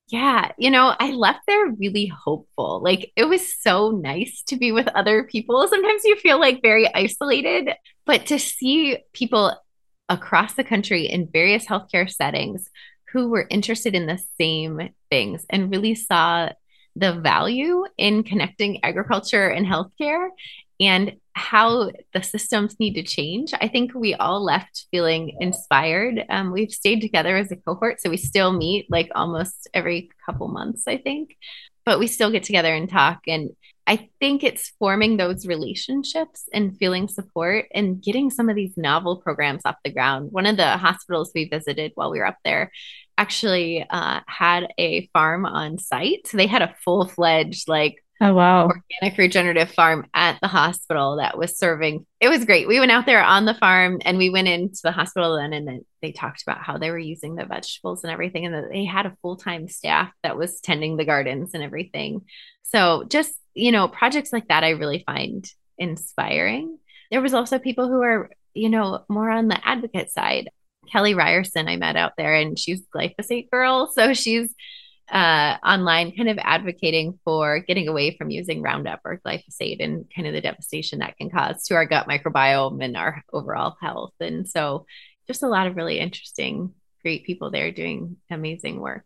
Yeah, 0.09 0.51
you 0.59 0.70
know, 0.70 0.95
I 0.99 1.12
left 1.12 1.41
there 1.47 1.68
really 1.68 2.07
hopeful. 2.07 2.82
Like 2.82 3.12
it 3.16 3.24
was 3.24 3.55
so 3.61 3.91
nice 3.91 4.43
to 4.49 4.57
be 4.57 4.72
with 4.72 4.88
other 4.88 5.24
people. 5.24 5.66
Sometimes 5.68 6.03
you 6.05 6.16
feel 6.16 6.41
like 6.41 6.62
very 6.62 6.93
isolated, 6.93 7.70
but 8.07 8.26
to 8.26 8.38
see 8.38 8.99
people 9.12 9.57
across 10.09 10.55
the 10.55 10.64
country 10.64 11.07
in 11.07 11.30
various 11.32 11.64
healthcare 11.64 12.11
settings 12.11 12.68
who 13.13 13.29
were 13.29 13.47
interested 13.51 13.95
in 13.95 14.07
the 14.07 14.21
same 14.39 14.91
things 15.11 15.45
and 15.51 15.71
really 15.71 15.95
saw 15.95 16.49
the 16.97 17.15
value 17.15 17.85
in 17.97 18.23
connecting 18.23 18.83
agriculture 18.85 19.49
and 19.49 19.67
healthcare 19.67 20.29
and 20.81 21.17
how 21.35 21.91
the 22.13 22.23
systems 22.23 22.81
need 22.81 22.95
to 22.95 23.03
change. 23.03 23.53
I 23.61 23.69
think 23.69 23.95
we 23.95 24.15
all 24.15 24.43
left 24.43 24.87
feeling 24.91 25.37
inspired. 25.41 26.25
Um, 26.29 26.53
we've 26.53 26.73
stayed 26.73 27.01
together 27.01 27.37
as 27.37 27.53
a 27.53 27.57
cohort, 27.57 28.01
so 28.01 28.11
we 28.11 28.17
still 28.17 28.53
meet 28.53 28.91
like 28.91 29.11
almost 29.15 29.69
every 29.73 30.11
couple 30.27 30.49
months, 30.49 30.85
I 30.87 30.97
think, 30.97 31.37
but 31.85 31.99
we 31.99 32.07
still 32.07 32.31
get 32.31 32.43
together 32.45 32.75
and 32.75 32.89
talk. 32.89 33.21
And 33.29 33.51
I 33.91 34.09
think 34.20 34.45
it's 34.45 34.72
forming 34.78 35.16
those 35.16 35.49
relationships 35.49 36.49
and 36.55 36.78
feeling 36.78 37.09
support 37.09 37.66
and 37.74 38.01
getting 38.01 38.30
some 38.30 38.49
of 38.49 38.55
these 38.55 38.76
novel 38.76 39.16
programs 39.16 39.62
off 39.64 39.74
the 39.82 39.91
ground. 39.91 40.30
One 40.30 40.47
of 40.47 40.57
the 40.57 40.76
hospitals 40.76 41.32
we 41.34 41.49
visited 41.49 41.91
while 41.97 42.12
we 42.12 42.20
were 42.20 42.26
up 42.26 42.38
there 42.45 42.70
actually 43.18 43.84
uh, 43.91 44.20
had 44.28 44.68
a 44.78 45.09
farm 45.09 45.45
on 45.45 45.78
site. 45.78 46.28
So 46.28 46.36
they 46.36 46.47
had 46.47 46.62
a 46.62 46.72
full 46.84 47.09
fledged, 47.09 47.68
like, 47.68 47.97
Oh 48.23 48.35
wow. 48.35 48.66
Organic 48.66 49.16
regenerative 49.18 49.71
farm 49.71 50.07
at 50.12 50.39
the 50.43 50.49
hospital 50.49 51.16
that 51.16 51.39
was 51.39 51.57
serving. 51.57 52.05
It 52.21 52.29
was 52.29 52.45
great. 52.45 52.68
We 52.68 52.79
went 52.79 52.91
out 52.91 53.07
there 53.07 53.23
on 53.23 53.47
the 53.47 53.55
farm 53.55 53.99
and 54.05 54.18
we 54.18 54.29
went 54.29 54.47
into 54.47 54.81
the 54.83 54.93
hospital 54.93 55.37
then 55.37 55.55
and 55.55 55.66
then 55.66 55.87
they 56.03 56.12
talked 56.12 56.43
about 56.43 56.62
how 56.62 56.77
they 56.77 56.91
were 56.91 56.99
using 56.99 57.35
the 57.35 57.47
vegetables 57.47 58.05
and 58.05 58.12
everything 58.12 58.45
and 58.45 58.55
that 58.55 58.68
they 58.71 58.85
had 58.85 59.07
a 59.07 59.16
full-time 59.23 59.68
staff 59.68 60.12
that 60.23 60.37
was 60.37 60.61
tending 60.61 60.99
the 60.99 61.07
gardens 61.07 61.55
and 61.55 61.62
everything. 61.62 62.21
So 62.64 63.05
just, 63.09 63.33
you 63.55 63.73
know, 63.73 63.89
projects 63.89 64.35
like 64.35 64.49
that 64.49 64.64
I 64.64 64.71
really 64.71 65.03
find 65.07 65.51
inspiring. 65.79 66.79
There 67.11 67.23
was 67.23 67.33
also 67.33 67.59
people 67.59 67.89
who 67.89 68.03
are, 68.03 68.29
you 68.53 68.68
know, 68.68 69.03
more 69.09 69.31
on 69.31 69.49
the 69.49 69.66
advocate 69.66 70.11
side. 70.11 70.51
Kelly 70.93 71.14
Ryerson 71.14 71.68
I 71.68 71.77
met 71.77 71.97
out 71.97 72.12
there 72.18 72.35
and 72.35 72.59
she's 72.59 72.83
glyphosate 72.95 73.51
girl. 73.51 73.91
So 73.95 74.12
she's 74.12 74.55
uh, 75.11 75.57
online 75.65 76.15
kind 76.17 76.29
of 76.29 76.39
advocating 76.39 77.19
for 77.25 77.61
getting 77.61 77.89
away 77.89 78.17
from 78.17 78.31
using 78.31 78.63
Roundup 78.63 79.01
or 79.05 79.21
glyphosate 79.25 79.83
and 79.83 80.05
kind 80.15 80.29
of 80.29 80.35
the 80.35 80.41
devastation 80.41 81.01
that 81.01 81.17
can 81.17 81.31
cause 81.31 81.65
to 81.65 81.75
our 81.75 81.87
gut 81.87 82.09
microbiome 82.09 82.83
and 82.85 82.97
our 82.97 83.23
overall 83.33 83.77
health. 83.81 84.15
And 84.21 84.49
so, 84.49 84.87
just 85.27 85.43
a 85.43 85.49
lot 85.49 85.67
of 85.67 85.77
really 85.77 85.99
interesting, 85.99 86.75
great 87.03 87.25
people 87.25 87.51
there 87.51 87.71
doing 87.71 88.17
amazing 88.31 88.81
work. 88.81 89.05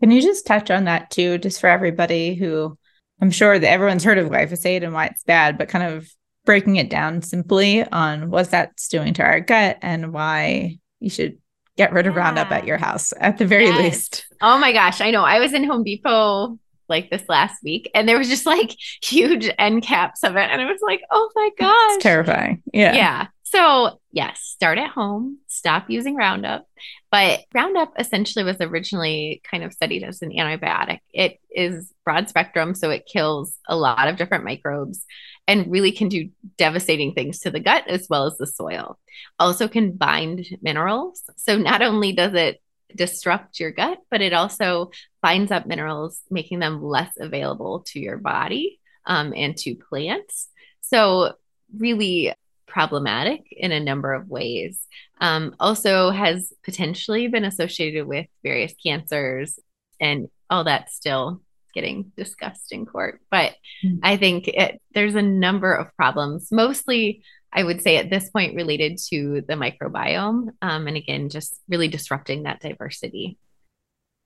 Can 0.00 0.10
you 0.10 0.20
just 0.20 0.46
touch 0.46 0.70
on 0.70 0.84
that 0.84 1.10
too, 1.10 1.38
just 1.38 1.60
for 1.60 1.68
everybody 1.68 2.34
who 2.34 2.76
I'm 3.20 3.30
sure 3.30 3.58
that 3.58 3.70
everyone's 3.70 4.04
heard 4.04 4.18
of 4.18 4.28
glyphosate 4.28 4.82
and 4.82 4.92
why 4.92 5.06
it's 5.06 5.24
bad, 5.24 5.56
but 5.56 5.68
kind 5.68 5.96
of 5.96 6.08
breaking 6.44 6.76
it 6.76 6.90
down 6.90 7.22
simply 7.22 7.84
on 7.84 8.30
what 8.30 8.50
that's 8.50 8.88
doing 8.88 9.14
to 9.14 9.22
our 9.22 9.40
gut 9.40 9.78
and 9.82 10.12
why 10.12 10.78
you 11.00 11.10
should 11.10 11.38
get 11.76 11.92
rid 11.92 12.06
of 12.06 12.14
yeah. 12.14 12.20
Roundup 12.20 12.50
at 12.50 12.66
your 12.66 12.78
house 12.78 13.12
at 13.20 13.38
the 13.38 13.46
very 13.46 13.66
yes. 13.66 13.78
least. 13.78 14.26
Oh 14.40 14.58
my 14.58 14.72
gosh, 14.72 15.00
I 15.00 15.10
know. 15.10 15.24
I 15.24 15.40
was 15.40 15.52
in 15.52 15.64
Home 15.64 15.84
Depot 15.84 16.58
like 16.88 17.10
this 17.10 17.24
last 17.28 17.62
week 17.64 17.90
and 17.94 18.08
there 18.08 18.18
was 18.18 18.28
just 18.28 18.46
like 18.46 18.76
huge 19.02 19.50
end 19.58 19.82
caps 19.82 20.22
of 20.22 20.36
it 20.36 20.50
and 20.50 20.60
I 20.60 20.64
was 20.66 20.80
like, 20.82 21.02
"Oh 21.10 21.30
my 21.34 21.50
gosh." 21.58 21.94
It's 21.96 22.02
terrifying. 22.02 22.62
Yeah. 22.72 22.94
Yeah. 22.94 23.26
So, 23.48 24.00
yes, 24.10 24.40
start 24.40 24.76
at 24.76 24.90
home, 24.90 25.38
stop 25.46 25.88
using 25.88 26.16
Roundup. 26.16 26.66
But 27.12 27.44
Roundup 27.54 27.92
essentially 27.96 28.44
was 28.44 28.60
originally 28.60 29.40
kind 29.48 29.62
of 29.62 29.72
studied 29.72 30.02
as 30.02 30.20
an 30.20 30.32
antibiotic. 30.32 30.98
It 31.14 31.38
is 31.50 31.92
broad 32.04 32.28
spectrum, 32.28 32.74
so 32.74 32.90
it 32.90 33.08
kills 33.10 33.56
a 33.68 33.76
lot 33.76 34.08
of 34.08 34.16
different 34.16 34.44
microbes 34.44 35.04
and 35.48 35.70
really 35.70 35.92
can 35.92 36.08
do 36.08 36.30
devastating 36.56 37.14
things 37.14 37.40
to 37.40 37.50
the 37.50 37.60
gut 37.60 37.88
as 37.88 38.08
well 38.08 38.26
as 38.26 38.36
the 38.36 38.46
soil. 38.46 38.98
Also, 39.38 39.68
can 39.68 39.92
bind 39.92 40.46
minerals. 40.60 41.22
So, 41.36 41.56
not 41.56 41.82
only 41.82 42.12
does 42.12 42.34
it 42.34 42.60
disrupt 42.94 43.60
your 43.60 43.70
gut, 43.70 43.98
but 44.10 44.20
it 44.20 44.32
also 44.32 44.90
binds 45.22 45.52
up 45.52 45.66
minerals, 45.66 46.20
making 46.30 46.58
them 46.58 46.82
less 46.82 47.12
available 47.18 47.80
to 47.88 48.00
your 48.00 48.18
body 48.18 48.80
um, 49.06 49.32
and 49.34 49.56
to 49.58 49.74
plants. 49.74 50.48
So, 50.80 51.34
really 51.76 52.34
problematic 52.66 53.44
in 53.50 53.72
a 53.72 53.80
number 53.80 54.12
of 54.12 54.28
ways. 54.28 54.80
Um, 55.20 55.54
also, 55.60 56.10
has 56.10 56.52
potentially 56.64 57.28
been 57.28 57.44
associated 57.44 58.06
with 58.06 58.26
various 58.42 58.74
cancers 58.82 59.58
and 60.00 60.28
all 60.50 60.64
that 60.64 60.90
still 60.90 61.40
getting 61.76 62.10
discussed 62.16 62.72
in 62.72 62.86
court. 62.86 63.20
But 63.30 63.52
mm-hmm. 63.84 63.98
I 64.02 64.16
think 64.16 64.48
it, 64.48 64.80
there's 64.94 65.14
a 65.14 65.22
number 65.22 65.72
of 65.72 65.94
problems, 65.94 66.50
mostly, 66.50 67.22
I 67.52 67.62
would 67.62 67.82
say 67.82 67.98
at 67.98 68.10
this 68.10 68.30
point, 68.30 68.56
related 68.56 68.98
to 69.10 69.42
the 69.46 69.54
microbiome. 69.54 70.48
Um, 70.62 70.86
and 70.88 70.96
again, 70.96 71.28
just 71.28 71.54
really 71.68 71.88
disrupting 71.88 72.44
that 72.44 72.60
diversity. 72.60 73.38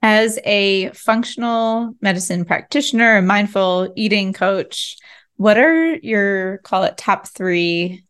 As 0.01 0.39
a 0.45 0.91
functional 0.93 1.95
medicine 2.01 2.45
practitioner, 2.47 3.19
a 3.19 3.23
mindful 3.23 3.93
eating 3.97 4.33
coach, 4.33 4.97
what 5.37 5.59
are 5.59 5.97
your 5.97 6.59
call 6.59 6.85
it 6.85 6.97
top 6.97 7.29
three 7.29 8.05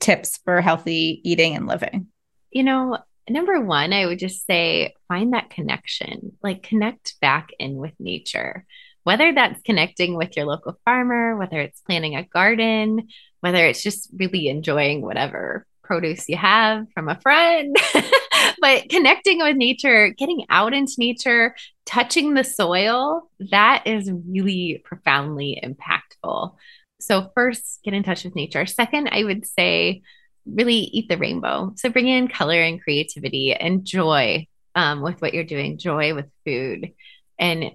tips 0.00 0.38
for 0.44 0.60
healthy 0.60 1.20
eating 1.24 1.54
and 1.54 1.66
living? 1.66 2.08
You 2.50 2.64
know, 2.64 2.98
number 3.28 3.60
one, 3.60 3.92
I 3.92 4.06
would 4.06 4.18
just 4.18 4.46
say 4.46 4.94
find 5.08 5.32
that 5.32 5.50
connection, 5.50 6.32
like 6.42 6.62
connect 6.62 7.20
back 7.20 7.50
in 7.58 7.76
with 7.76 7.92
nature. 7.98 8.64
Whether 9.02 9.32
that's 9.32 9.62
connecting 9.62 10.16
with 10.16 10.36
your 10.36 10.46
local 10.46 10.78
farmer, 10.84 11.36
whether 11.36 11.58
it's 11.60 11.80
planting 11.80 12.16
a 12.16 12.24
garden, 12.24 13.08
whether 13.40 13.64
it's 13.66 13.82
just 13.82 14.10
really 14.14 14.48
enjoying 14.48 15.00
whatever 15.00 15.66
produce 15.82 16.28
you 16.28 16.36
have 16.36 16.86
from 16.94 17.08
a 17.08 17.18
friend, 17.20 17.76
but 18.60 18.88
connecting 18.88 19.38
with 19.38 19.56
nature, 19.56 20.10
getting 20.10 20.44
out 20.48 20.72
into 20.72 20.92
nature, 20.98 21.54
touching 21.86 22.34
the 22.34 22.44
soil, 22.44 23.28
that 23.50 23.82
is 23.86 24.10
really 24.28 24.82
profoundly 24.84 25.60
impactful. 25.64 26.54
So, 27.00 27.32
first, 27.34 27.80
get 27.82 27.94
in 27.94 28.02
touch 28.02 28.24
with 28.24 28.36
nature. 28.36 28.66
Second, 28.66 29.08
I 29.10 29.24
would 29.24 29.46
say 29.46 30.02
really 30.46 30.76
eat 30.76 31.08
the 31.08 31.18
rainbow. 31.18 31.72
So, 31.76 31.88
bring 31.90 32.08
in 32.08 32.28
color 32.28 32.60
and 32.60 32.82
creativity 32.82 33.54
and 33.54 33.84
joy 33.84 34.46
um, 34.74 35.02
with 35.02 35.20
what 35.20 35.34
you're 35.34 35.44
doing, 35.44 35.78
joy 35.78 36.14
with 36.14 36.26
food. 36.44 36.92
And 37.38 37.72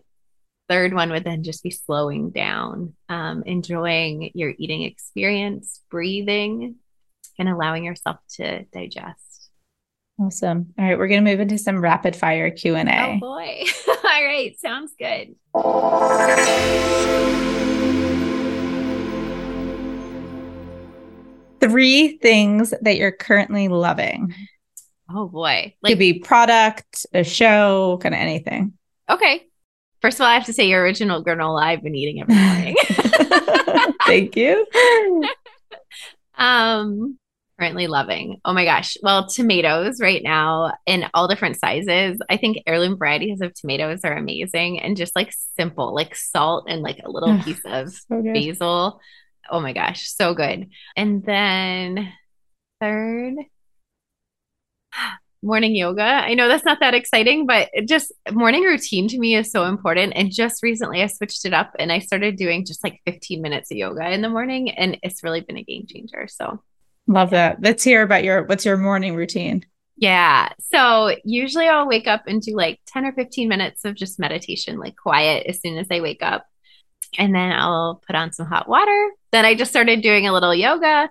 third 0.70 0.94
one 0.94 1.12
would 1.12 1.24
then 1.24 1.44
just 1.44 1.64
be 1.64 1.72
slowing 1.72 2.32
down, 2.32 2.94
um, 3.10 3.44
enjoying 3.46 4.32
your 4.34 4.54
eating 4.58 4.84
experience, 4.84 5.82
breathing, 5.90 6.76
and 7.38 7.50
allowing 7.50 7.84
yourself 7.84 8.18
to 8.36 8.64
digest. 8.66 9.22
Awesome. 10.20 10.74
All 10.80 10.86
right, 10.86 10.98
we're 10.98 11.10
going 11.10 11.24
to 11.24 11.30
move 11.30 11.42
into 11.42 11.58
some 11.58 11.82
rapid 11.82 12.16
fire 12.16 12.50
Q&A. 12.50 12.86
Oh 12.86 13.20
boy. 13.20 13.64
All 13.88 14.24
right, 14.24 14.58
sounds 14.60 14.94
good. 14.98 15.36
Three 21.70 22.18
things 22.18 22.74
that 22.82 22.98
you're 22.98 23.12
currently 23.12 23.68
loving. 23.68 24.34
Oh 25.10 25.28
boy. 25.28 25.76
Like, 25.82 25.92
Could 25.92 26.00
be 26.00 26.20
product, 26.20 27.06
a 27.14 27.24
show, 27.24 28.00
kind 28.02 28.16
of 28.16 28.20
anything. 28.20 28.74
Okay. 29.10 29.44
First 30.02 30.18
of 30.18 30.22
all, 30.22 30.28
I 30.28 30.36
have 30.36 30.46
to 30.46 30.54
say 30.54 30.68
your 30.68 30.82
original 30.82 31.24
granola 31.24 31.64
I've 31.64 31.84
been 31.84 31.96
eating 31.96 32.22
every 32.22 32.36
morning. 32.36 32.76
Thank 34.06 34.36
you. 34.36 34.66
um 36.38 37.18
currently 37.58 37.88
loving. 37.88 38.40
Oh 38.44 38.54
my 38.54 38.66
gosh. 38.66 38.98
Well, 39.02 39.28
tomatoes 39.28 40.02
right 40.02 40.22
now 40.22 40.74
in 40.86 41.06
all 41.14 41.28
different 41.28 41.58
sizes. 41.58 42.20
I 42.30 42.38
think 42.38 42.58
heirloom 42.68 42.98
varieties 42.98 43.42
of 43.42 43.54
tomatoes 43.54 44.02
are 44.04 44.16
amazing 44.16 44.80
and 44.80 44.98
just 44.98 45.16
like 45.16 45.34
simple, 45.58 45.94
like 45.94 46.16
salt 46.16 46.66
and 46.68 46.82
like 46.82 47.00
a 47.04 47.10
little 47.10 47.40
piece 47.44 47.62
of 47.66 47.94
so 47.94 48.22
basil. 48.22 49.00
Oh 49.50 49.60
my 49.60 49.74
gosh, 49.74 50.10
so 50.10 50.34
good. 50.34 50.70
And 50.96 51.24
then 51.26 52.12
third, 52.80 53.36
morning 55.44 55.76
yoga. 55.76 56.02
I 56.02 56.34
know 56.34 56.48
that's 56.48 56.66
not 56.66 56.80
that 56.80 56.96
exciting, 56.96 57.46
but 57.46 57.70
just 57.88 58.12
morning 58.32 58.64
routine 58.64 59.08
to 59.10 59.20
me 59.20 59.36
is 59.36 59.52
so 59.52 59.66
important. 59.66 60.14
And 60.16 60.32
just 60.32 60.64
recently 60.64 61.04
I 61.04 61.08
switched 61.08 61.46
it 61.46 61.54
up 61.54 61.76
and 61.78 61.92
I 61.92 62.00
started 62.00 62.36
doing 62.36 62.66
just 62.66 62.84
like 62.84 63.02
15 63.06 63.42
minutes 63.42 63.72
of 63.72 63.78
yoga 63.78 64.10
in 64.12 64.22
the 64.22 64.30
morning 64.30 64.72
and 64.72 64.98
it's 65.04 65.24
really 65.24 65.42
been 65.42 65.58
a 65.58 65.64
game 65.64 65.86
changer. 65.88 66.28
So 66.28 66.62
love 67.08 67.30
that. 67.30 67.62
Let's 67.62 67.84
hear 67.84 68.02
about 68.02 68.24
your 68.24 68.44
what's 68.44 68.66
your 68.66 68.78
morning 68.78 69.16
routine? 69.16 69.66
Yeah. 69.98 70.50
So 70.60 71.16
usually 71.24 71.68
I'll 71.68 71.88
wake 71.88 72.08
up 72.08 72.24
and 72.28 72.42
do 72.42 72.56
like 72.56 72.80
10 72.88 73.06
or 73.06 73.14
15 73.14 73.48
minutes 73.48 73.86
of 73.86 73.96
just 73.96 74.20
meditation, 74.20 74.78
like 74.78 74.96
quiet 74.98 75.46
as 75.48 75.62
soon 75.62 75.78
as 75.78 75.88
I 75.90 76.02
wake 76.02 76.22
up. 76.22 76.46
And 77.18 77.34
then 77.34 77.52
I'll 77.54 78.02
put 78.06 78.16
on 78.16 78.34
some 78.34 78.46
hot 78.46 78.68
water. 78.68 79.12
Then 79.36 79.46
I 79.46 79.54
just 79.54 79.72
started 79.72 80.02
doing 80.02 80.28
a 80.28 80.34
little 80.34 80.56
yoga 80.56 81.10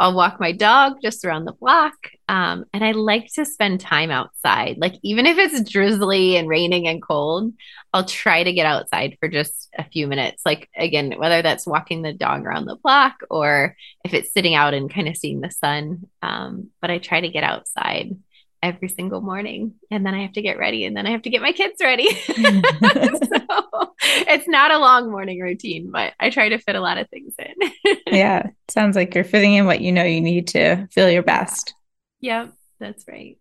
I'll 0.00 0.14
walk 0.14 0.40
my 0.40 0.52
dog 0.52 0.96
just 1.02 1.24
around 1.24 1.44
the 1.44 1.52
block. 1.52 1.94
Um, 2.28 2.64
and 2.72 2.84
I 2.84 2.92
like 2.92 3.32
to 3.34 3.44
spend 3.44 3.80
time 3.80 4.10
outside. 4.10 4.76
Like, 4.78 4.94
even 5.02 5.26
if 5.26 5.38
it's 5.38 5.70
drizzly 5.70 6.36
and 6.36 6.48
raining 6.48 6.88
and 6.88 7.02
cold, 7.02 7.52
I'll 7.92 8.04
try 8.04 8.42
to 8.42 8.52
get 8.52 8.66
outside 8.66 9.16
for 9.20 9.28
just 9.28 9.68
a 9.78 9.84
few 9.84 10.08
minutes. 10.08 10.42
Like, 10.44 10.68
again, 10.76 11.14
whether 11.16 11.42
that's 11.42 11.66
walking 11.66 12.02
the 12.02 12.12
dog 12.12 12.44
around 12.44 12.66
the 12.66 12.76
block 12.76 13.14
or 13.30 13.76
if 14.04 14.14
it's 14.14 14.32
sitting 14.32 14.54
out 14.54 14.74
and 14.74 14.92
kind 14.92 15.06
of 15.08 15.16
seeing 15.16 15.40
the 15.40 15.50
sun. 15.50 16.08
Um, 16.22 16.70
but 16.80 16.90
I 16.90 16.98
try 16.98 17.20
to 17.20 17.28
get 17.28 17.44
outside 17.44 18.16
every 18.64 18.88
single 18.88 19.20
morning 19.20 19.74
and 19.90 20.06
then 20.06 20.14
I 20.14 20.22
have 20.22 20.32
to 20.32 20.42
get 20.42 20.58
ready 20.58 20.86
and 20.86 20.96
then 20.96 21.06
I 21.06 21.10
have 21.10 21.20
to 21.22 21.30
get 21.30 21.42
my 21.42 21.52
kids 21.52 21.76
ready. 21.82 22.08
so 22.24 23.92
it's 24.26 24.48
not 24.48 24.70
a 24.70 24.78
long 24.78 25.10
morning 25.10 25.38
routine, 25.40 25.90
but 25.90 26.14
I 26.18 26.30
try 26.30 26.48
to 26.48 26.58
fit 26.58 26.74
a 26.74 26.80
lot 26.80 26.96
of 26.96 27.08
things 27.10 27.34
in. 27.38 27.96
yeah. 28.06 28.48
Sounds 28.68 28.96
like 28.96 29.14
you're 29.14 29.22
fitting 29.22 29.52
in 29.52 29.66
what 29.66 29.82
you 29.82 29.92
know 29.92 30.02
you 30.02 30.22
need 30.22 30.48
to 30.48 30.86
feel 30.90 31.10
your 31.10 31.22
best. 31.22 31.74
Yep, 32.20 32.54
that's 32.80 33.04
right. 33.06 33.38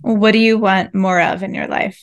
What 0.00 0.32
do 0.32 0.38
you 0.38 0.58
want 0.58 0.92
more 0.92 1.20
of 1.20 1.44
in 1.44 1.54
your 1.54 1.68
life? 1.68 2.00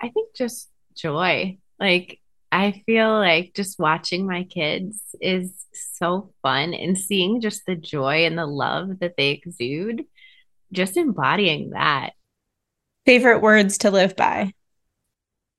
I 0.00 0.08
think 0.08 0.36
just 0.36 0.68
joy. 0.94 1.58
Like 1.80 2.20
I 2.52 2.82
feel 2.86 3.10
like 3.10 3.54
just 3.56 3.80
watching 3.80 4.24
my 4.24 4.44
kids 4.44 5.00
is 5.20 5.50
so 5.72 6.32
fun 6.42 6.74
and 6.74 6.98
seeing 6.98 7.40
just 7.40 7.64
the 7.66 7.74
joy 7.74 8.26
and 8.26 8.36
the 8.36 8.46
love 8.46 8.98
that 9.00 9.14
they 9.16 9.30
exude, 9.30 10.04
just 10.72 10.96
embodying 10.96 11.70
that. 11.70 12.10
Favorite 13.06 13.40
words 13.40 13.78
to 13.78 13.90
live 13.90 14.16
by? 14.16 14.52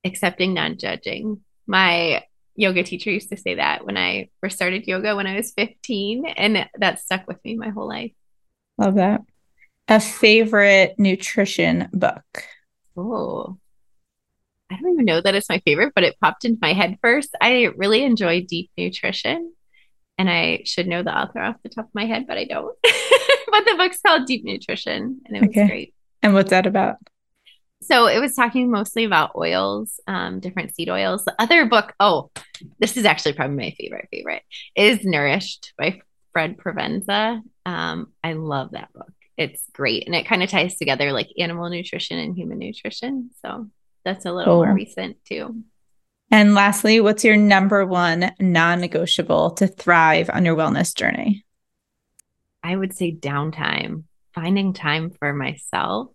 Accepting, 0.04 0.54
non 0.54 0.78
judging. 0.78 1.40
My 1.66 2.24
yoga 2.56 2.82
teacher 2.82 3.10
used 3.10 3.30
to 3.30 3.36
say 3.36 3.54
that 3.56 3.84
when 3.84 3.96
I 3.96 4.28
first 4.40 4.56
started 4.56 4.86
yoga 4.86 5.16
when 5.16 5.26
I 5.26 5.36
was 5.36 5.52
15, 5.52 6.26
and 6.26 6.68
that 6.78 7.00
stuck 7.00 7.26
with 7.26 7.42
me 7.44 7.56
my 7.56 7.70
whole 7.70 7.88
life. 7.88 8.12
Love 8.78 8.94
that. 8.96 9.22
A 9.88 10.00
favorite 10.00 10.94
nutrition 10.98 11.88
book? 11.92 12.44
Oh, 12.96 13.58
I 14.70 14.76
don't 14.76 14.92
even 14.92 15.04
know 15.04 15.20
that 15.20 15.34
it's 15.34 15.48
my 15.48 15.60
favorite, 15.64 15.92
but 15.94 16.04
it 16.04 16.18
popped 16.20 16.44
into 16.44 16.58
my 16.60 16.72
head 16.72 16.98
first. 17.02 17.30
I 17.40 17.70
really 17.76 18.02
enjoy 18.02 18.44
deep 18.44 18.70
nutrition. 18.76 19.52
And 20.16 20.30
I 20.30 20.62
should 20.64 20.86
know 20.86 21.02
the 21.02 21.16
author 21.16 21.40
off 21.40 21.56
the 21.62 21.68
top 21.68 21.86
of 21.86 21.94
my 21.94 22.06
head, 22.06 22.26
but 22.26 22.38
I 22.38 22.44
don't. 22.44 22.76
but 23.50 23.64
the 23.64 23.74
book's 23.76 24.00
called 24.00 24.26
Deep 24.26 24.44
Nutrition, 24.44 25.20
and 25.24 25.36
it 25.36 25.40
was 25.40 25.50
okay. 25.50 25.66
great. 25.66 25.94
And 26.22 26.34
what's 26.34 26.50
that 26.50 26.66
about? 26.66 26.96
So 27.82 28.06
it 28.06 28.18
was 28.18 28.34
talking 28.34 28.70
mostly 28.70 29.04
about 29.04 29.36
oils, 29.36 30.00
um, 30.06 30.40
different 30.40 30.74
seed 30.74 30.88
oils. 30.88 31.24
The 31.24 31.34
other 31.38 31.66
book, 31.66 31.92
oh, 32.00 32.30
this 32.78 32.96
is 32.96 33.04
actually 33.04 33.34
probably 33.34 33.56
my 33.56 33.74
favorite, 33.78 34.08
favorite, 34.10 34.42
is 34.74 35.04
Nourished 35.04 35.74
by 35.76 36.00
Fred 36.32 36.56
Provenza. 36.56 37.42
Um, 37.66 38.12
I 38.22 38.32
love 38.32 38.70
that 38.70 38.92
book. 38.94 39.12
It's 39.36 39.62
great. 39.72 40.06
And 40.06 40.14
it 40.14 40.26
kind 40.26 40.42
of 40.42 40.48
ties 40.48 40.76
together 40.76 41.12
like 41.12 41.28
animal 41.38 41.68
nutrition 41.68 42.18
and 42.18 42.36
human 42.36 42.58
nutrition. 42.58 43.30
So 43.42 43.68
that's 44.04 44.24
a 44.24 44.32
little 44.32 44.56
cool. 44.56 44.64
more 44.64 44.74
recent 44.74 45.18
too. 45.24 45.62
And 46.30 46.54
lastly, 46.54 47.00
what's 47.00 47.24
your 47.24 47.36
number 47.36 47.84
one 47.84 48.32
non 48.40 48.80
negotiable 48.80 49.50
to 49.52 49.66
thrive 49.66 50.30
on 50.32 50.44
your 50.44 50.56
wellness 50.56 50.94
journey? 50.94 51.43
I 52.64 52.74
would 52.74 52.96
say 52.96 53.14
downtime. 53.14 54.04
Finding 54.34 54.72
time 54.72 55.10
for 55.10 55.32
myself 55.32 56.08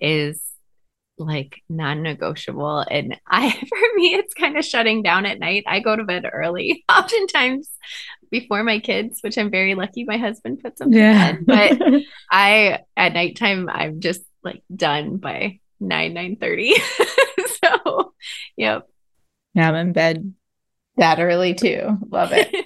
is 0.00 0.42
like 1.18 1.62
non 1.68 2.02
negotiable. 2.02 2.80
And 2.80 3.20
I, 3.28 3.50
for 3.68 3.78
me, 3.94 4.14
it's 4.14 4.34
kind 4.34 4.56
of 4.58 4.64
shutting 4.64 5.02
down 5.02 5.26
at 5.26 5.38
night. 5.38 5.62
I 5.68 5.78
go 5.78 5.94
to 5.94 6.02
bed 6.02 6.24
early, 6.32 6.84
oftentimes 6.88 7.70
before 8.30 8.64
my 8.64 8.80
kids, 8.80 9.20
which 9.20 9.38
I'm 9.38 9.50
very 9.50 9.76
lucky 9.76 10.02
my 10.02 10.16
husband 10.16 10.60
puts 10.60 10.80
them 10.80 10.92
yeah. 10.92 11.32
to 11.32 11.42
bed. 11.44 11.78
But 11.78 12.02
I, 12.32 12.80
at 12.96 13.12
nighttime, 13.12 13.68
I'm 13.68 14.00
just 14.00 14.22
like 14.42 14.62
done 14.74 15.16
by 15.16 15.60
9 15.80 16.14
9 16.14 16.36
30 16.36 16.74
so 17.62 18.14
yep 18.56 18.88
now 19.54 19.68
i'm 19.68 19.74
in 19.74 19.92
bed 19.92 20.34
that 20.96 21.18
early 21.20 21.54
too 21.54 21.98
love 22.10 22.30
it 22.32 22.63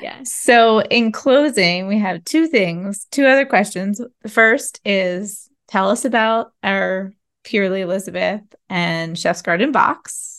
yeah 0.00 0.22
so 0.24 0.80
in 0.82 1.12
closing 1.12 1.86
we 1.86 1.98
have 1.98 2.24
two 2.24 2.46
things 2.46 3.06
two 3.10 3.26
other 3.26 3.44
questions 3.46 4.00
the 4.22 4.28
first 4.28 4.80
is 4.84 5.48
tell 5.68 5.88
us 5.88 6.04
about 6.04 6.52
our 6.62 7.12
purely 7.42 7.80
elizabeth 7.80 8.42
and 8.68 9.18
chef's 9.18 9.42
garden 9.42 9.72
box 9.72 10.34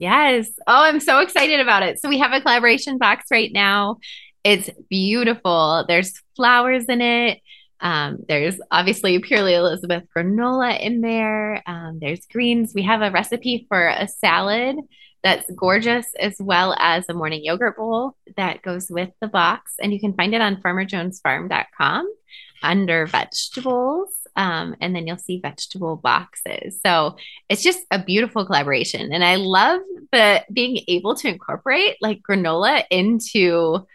Yes. 0.00 0.48
Oh, 0.66 0.82
I'm 0.82 0.98
so 0.98 1.18
excited 1.18 1.60
about 1.60 1.82
it. 1.82 2.00
So 2.00 2.08
we 2.08 2.18
have 2.20 2.32
a 2.32 2.40
collaboration 2.40 2.96
box 2.96 3.26
right 3.30 3.52
now. 3.52 3.98
It's 4.42 4.70
beautiful. 4.88 5.84
There's 5.86 6.14
flowers 6.36 6.86
in 6.86 7.02
it. 7.02 7.40
Um, 7.80 8.18
there's 8.26 8.58
obviously 8.70 9.18
Purely 9.18 9.54
Elizabeth 9.54 10.04
granola 10.16 10.80
in 10.80 11.02
there. 11.02 11.62
Um, 11.66 11.98
there's 12.00 12.24
greens. 12.26 12.72
We 12.74 12.82
have 12.82 13.02
a 13.02 13.10
recipe 13.10 13.66
for 13.68 13.88
a 13.88 14.08
salad 14.08 14.76
that's 15.22 15.50
gorgeous, 15.54 16.06
as 16.18 16.36
well 16.40 16.74
as 16.78 17.04
a 17.08 17.14
morning 17.14 17.44
yogurt 17.44 17.76
bowl 17.76 18.16
that 18.36 18.62
goes 18.62 18.90
with 18.90 19.10
the 19.20 19.28
box. 19.28 19.74
And 19.80 19.92
you 19.92 20.00
can 20.00 20.14
find 20.14 20.34
it 20.34 20.40
on 20.40 20.56
farmerjonesfarm.com 20.62 22.12
under 22.62 23.06
vegetables. 23.06 24.08
Um, 24.36 24.76
and 24.80 24.94
then 24.94 25.06
you'll 25.06 25.18
see 25.18 25.40
vegetable 25.40 25.96
boxes. 25.96 26.78
So 26.84 27.16
it's 27.48 27.62
just 27.62 27.80
a 27.90 28.02
beautiful 28.02 28.46
collaboration. 28.46 29.12
And 29.12 29.24
I 29.24 29.36
love 29.36 29.80
the 30.12 30.44
being 30.52 30.84
able 30.88 31.14
to 31.16 31.28
incorporate 31.28 31.96
like 32.00 32.22
granola 32.28 32.84
into 32.90 33.86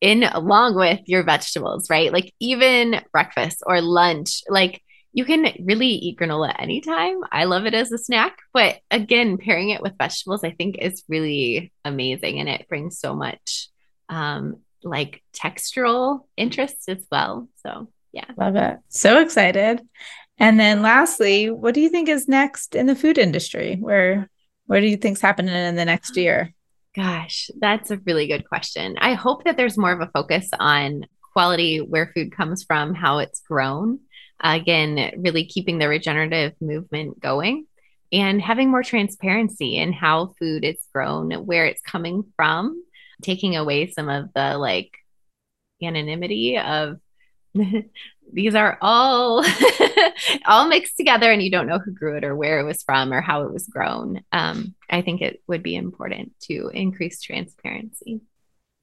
in 0.00 0.22
along 0.24 0.76
with 0.76 1.00
your 1.06 1.22
vegetables, 1.22 1.90
right? 1.90 2.12
Like 2.12 2.32
even 2.40 3.02
breakfast 3.12 3.62
or 3.66 3.80
lunch, 3.80 4.42
like 4.48 4.82
you 5.12 5.24
can 5.24 5.52
really 5.64 5.88
eat 5.88 6.18
granola 6.18 6.54
anytime. 6.58 7.20
I 7.32 7.44
love 7.44 7.66
it 7.66 7.74
as 7.74 7.90
a 7.90 7.98
snack, 7.98 8.38
but 8.52 8.78
again, 8.90 9.38
pairing 9.38 9.70
it 9.70 9.82
with 9.82 9.98
vegetables, 9.98 10.44
I 10.44 10.52
think 10.52 10.78
is 10.78 11.02
really 11.08 11.72
amazing 11.84 12.38
and 12.38 12.48
it 12.48 12.68
brings 12.68 12.98
so 13.00 13.14
much 13.14 13.68
um, 14.08 14.56
like 14.82 15.22
textural 15.32 16.26
interest 16.36 16.88
as 16.88 17.04
well. 17.10 17.48
So, 17.66 17.90
yeah. 18.12 18.26
Love 18.36 18.56
it. 18.56 18.78
So 18.88 19.20
excited. 19.20 19.80
And 20.38 20.58
then 20.58 20.80
lastly, 20.82 21.50
what 21.50 21.74
do 21.74 21.80
you 21.80 21.88
think 21.88 22.08
is 22.08 22.28
next 22.28 22.74
in 22.74 22.86
the 22.86 22.94
food 22.94 23.18
industry? 23.18 23.76
Where 23.76 24.30
what 24.66 24.80
do 24.80 24.86
you 24.86 24.96
think's 24.96 25.20
happening 25.20 25.54
in 25.54 25.74
the 25.74 25.84
next 25.84 26.16
year? 26.16 26.54
Gosh, 26.94 27.50
that's 27.60 27.90
a 27.90 27.98
really 27.98 28.26
good 28.26 28.48
question. 28.48 28.96
I 28.98 29.14
hope 29.14 29.44
that 29.44 29.56
there's 29.56 29.78
more 29.78 29.92
of 29.92 30.00
a 30.00 30.10
focus 30.12 30.48
on 30.58 31.06
quality, 31.32 31.78
where 31.78 32.10
food 32.14 32.34
comes 32.36 32.64
from, 32.64 32.94
how 32.94 33.18
it's 33.18 33.40
grown. 33.40 34.00
Again, 34.42 35.12
really 35.18 35.44
keeping 35.44 35.78
the 35.78 35.88
regenerative 35.88 36.54
movement 36.60 37.20
going 37.20 37.66
and 38.12 38.40
having 38.40 38.70
more 38.70 38.82
transparency 38.82 39.76
in 39.76 39.92
how 39.92 40.34
food 40.38 40.64
is 40.64 40.78
grown, 40.92 41.32
where 41.46 41.66
it's 41.66 41.82
coming 41.82 42.24
from, 42.36 42.82
taking 43.22 43.56
away 43.56 43.90
some 43.90 44.08
of 44.08 44.32
the 44.34 44.58
like 44.58 44.92
anonymity 45.82 46.58
of 46.58 46.98
these 48.32 48.54
are 48.54 48.78
all 48.80 49.44
all 50.46 50.68
mixed 50.68 50.96
together 50.96 51.32
and 51.32 51.42
you 51.42 51.50
don't 51.50 51.66
know 51.66 51.78
who 51.78 51.90
grew 51.90 52.16
it 52.16 52.24
or 52.24 52.36
where 52.36 52.60
it 52.60 52.64
was 52.64 52.82
from 52.82 53.12
or 53.12 53.20
how 53.20 53.42
it 53.42 53.52
was 53.52 53.66
grown. 53.66 54.22
Um, 54.32 54.74
i 54.88 55.02
think 55.02 55.20
it 55.20 55.42
would 55.46 55.62
be 55.62 55.76
important 55.76 56.32
to 56.42 56.70
increase 56.72 57.20
transparency. 57.20 58.20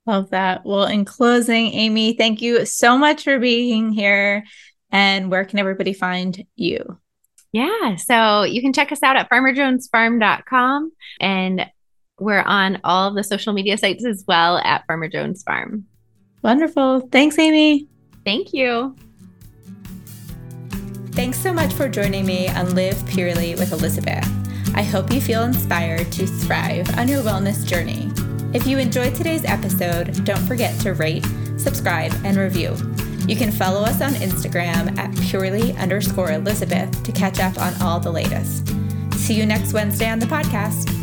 Love 0.06 0.30
that. 0.32 0.66
Well 0.66 0.86
in 0.86 1.06
closing 1.06 1.68
amy 1.68 2.14
thank 2.14 2.42
you 2.42 2.66
so 2.66 2.98
much 2.98 3.24
for 3.24 3.40
being 3.40 3.92
here 3.92 4.44
and 4.92 5.32
where 5.32 5.46
can 5.46 5.60
everybody 5.60 5.94
find 5.94 6.46
you 6.56 7.00
yeah 7.52 7.96
so 7.96 8.44
you 8.44 8.62
can 8.62 8.74
check 8.74 8.92
us 8.92 9.04
out 9.04 9.16
at 9.16 9.30
farmerjonesfarm.com 9.30 10.92
and 11.20 11.66
we're 12.20 12.42
on 12.42 12.80
all 12.84 13.14
the 13.14 13.24
social 13.24 13.54
media 13.54 13.78
sites 13.78 14.06
as 14.06 14.24
well 14.28 14.58
at 14.60 14.86
farmer 14.88 15.08
jones 15.08 15.44
farm 15.44 15.86
wonderful 16.44 17.02
thanks 17.12 17.38
amy 17.40 17.88
thank 18.26 18.54
you 18.54 18.96
Thanks 21.18 21.40
so 21.40 21.52
much 21.52 21.74
for 21.74 21.90
joining 21.90 22.28
me 22.28 22.48
on 22.48 22.76
Live 22.76 23.04
Purely 23.08 23.56
with 23.56 23.72
Elizabeth. 23.72 24.24
I 24.76 24.84
hope 24.84 25.12
you 25.12 25.20
feel 25.20 25.42
inspired 25.42 26.12
to 26.12 26.28
thrive 26.28 26.96
on 26.96 27.08
your 27.08 27.24
wellness 27.24 27.66
journey. 27.66 28.12
If 28.54 28.68
you 28.68 28.78
enjoyed 28.78 29.16
today's 29.16 29.44
episode, 29.44 30.24
don't 30.26 30.46
forget 30.46 30.80
to 30.82 30.94
rate, 30.94 31.26
subscribe, 31.58 32.14
and 32.24 32.38
review. 32.38 32.76
You 33.28 33.36
can 33.36 33.52
follow 33.52 33.82
us 33.82 34.02
on 34.02 34.14
Instagram 34.14 34.98
at 34.98 35.14
purely 35.30 35.74
underscore 35.74 36.32
Elizabeth 36.32 37.04
to 37.04 37.12
catch 37.12 37.40
up 37.40 37.58
on 37.60 37.74
all 37.82 38.00
the 38.00 38.12
latest. 38.12 38.74
See 39.16 39.34
you 39.34 39.46
next 39.46 39.74
Wednesday 39.74 40.10
on 40.10 40.20
the 40.20 40.26
podcast. 40.26 40.97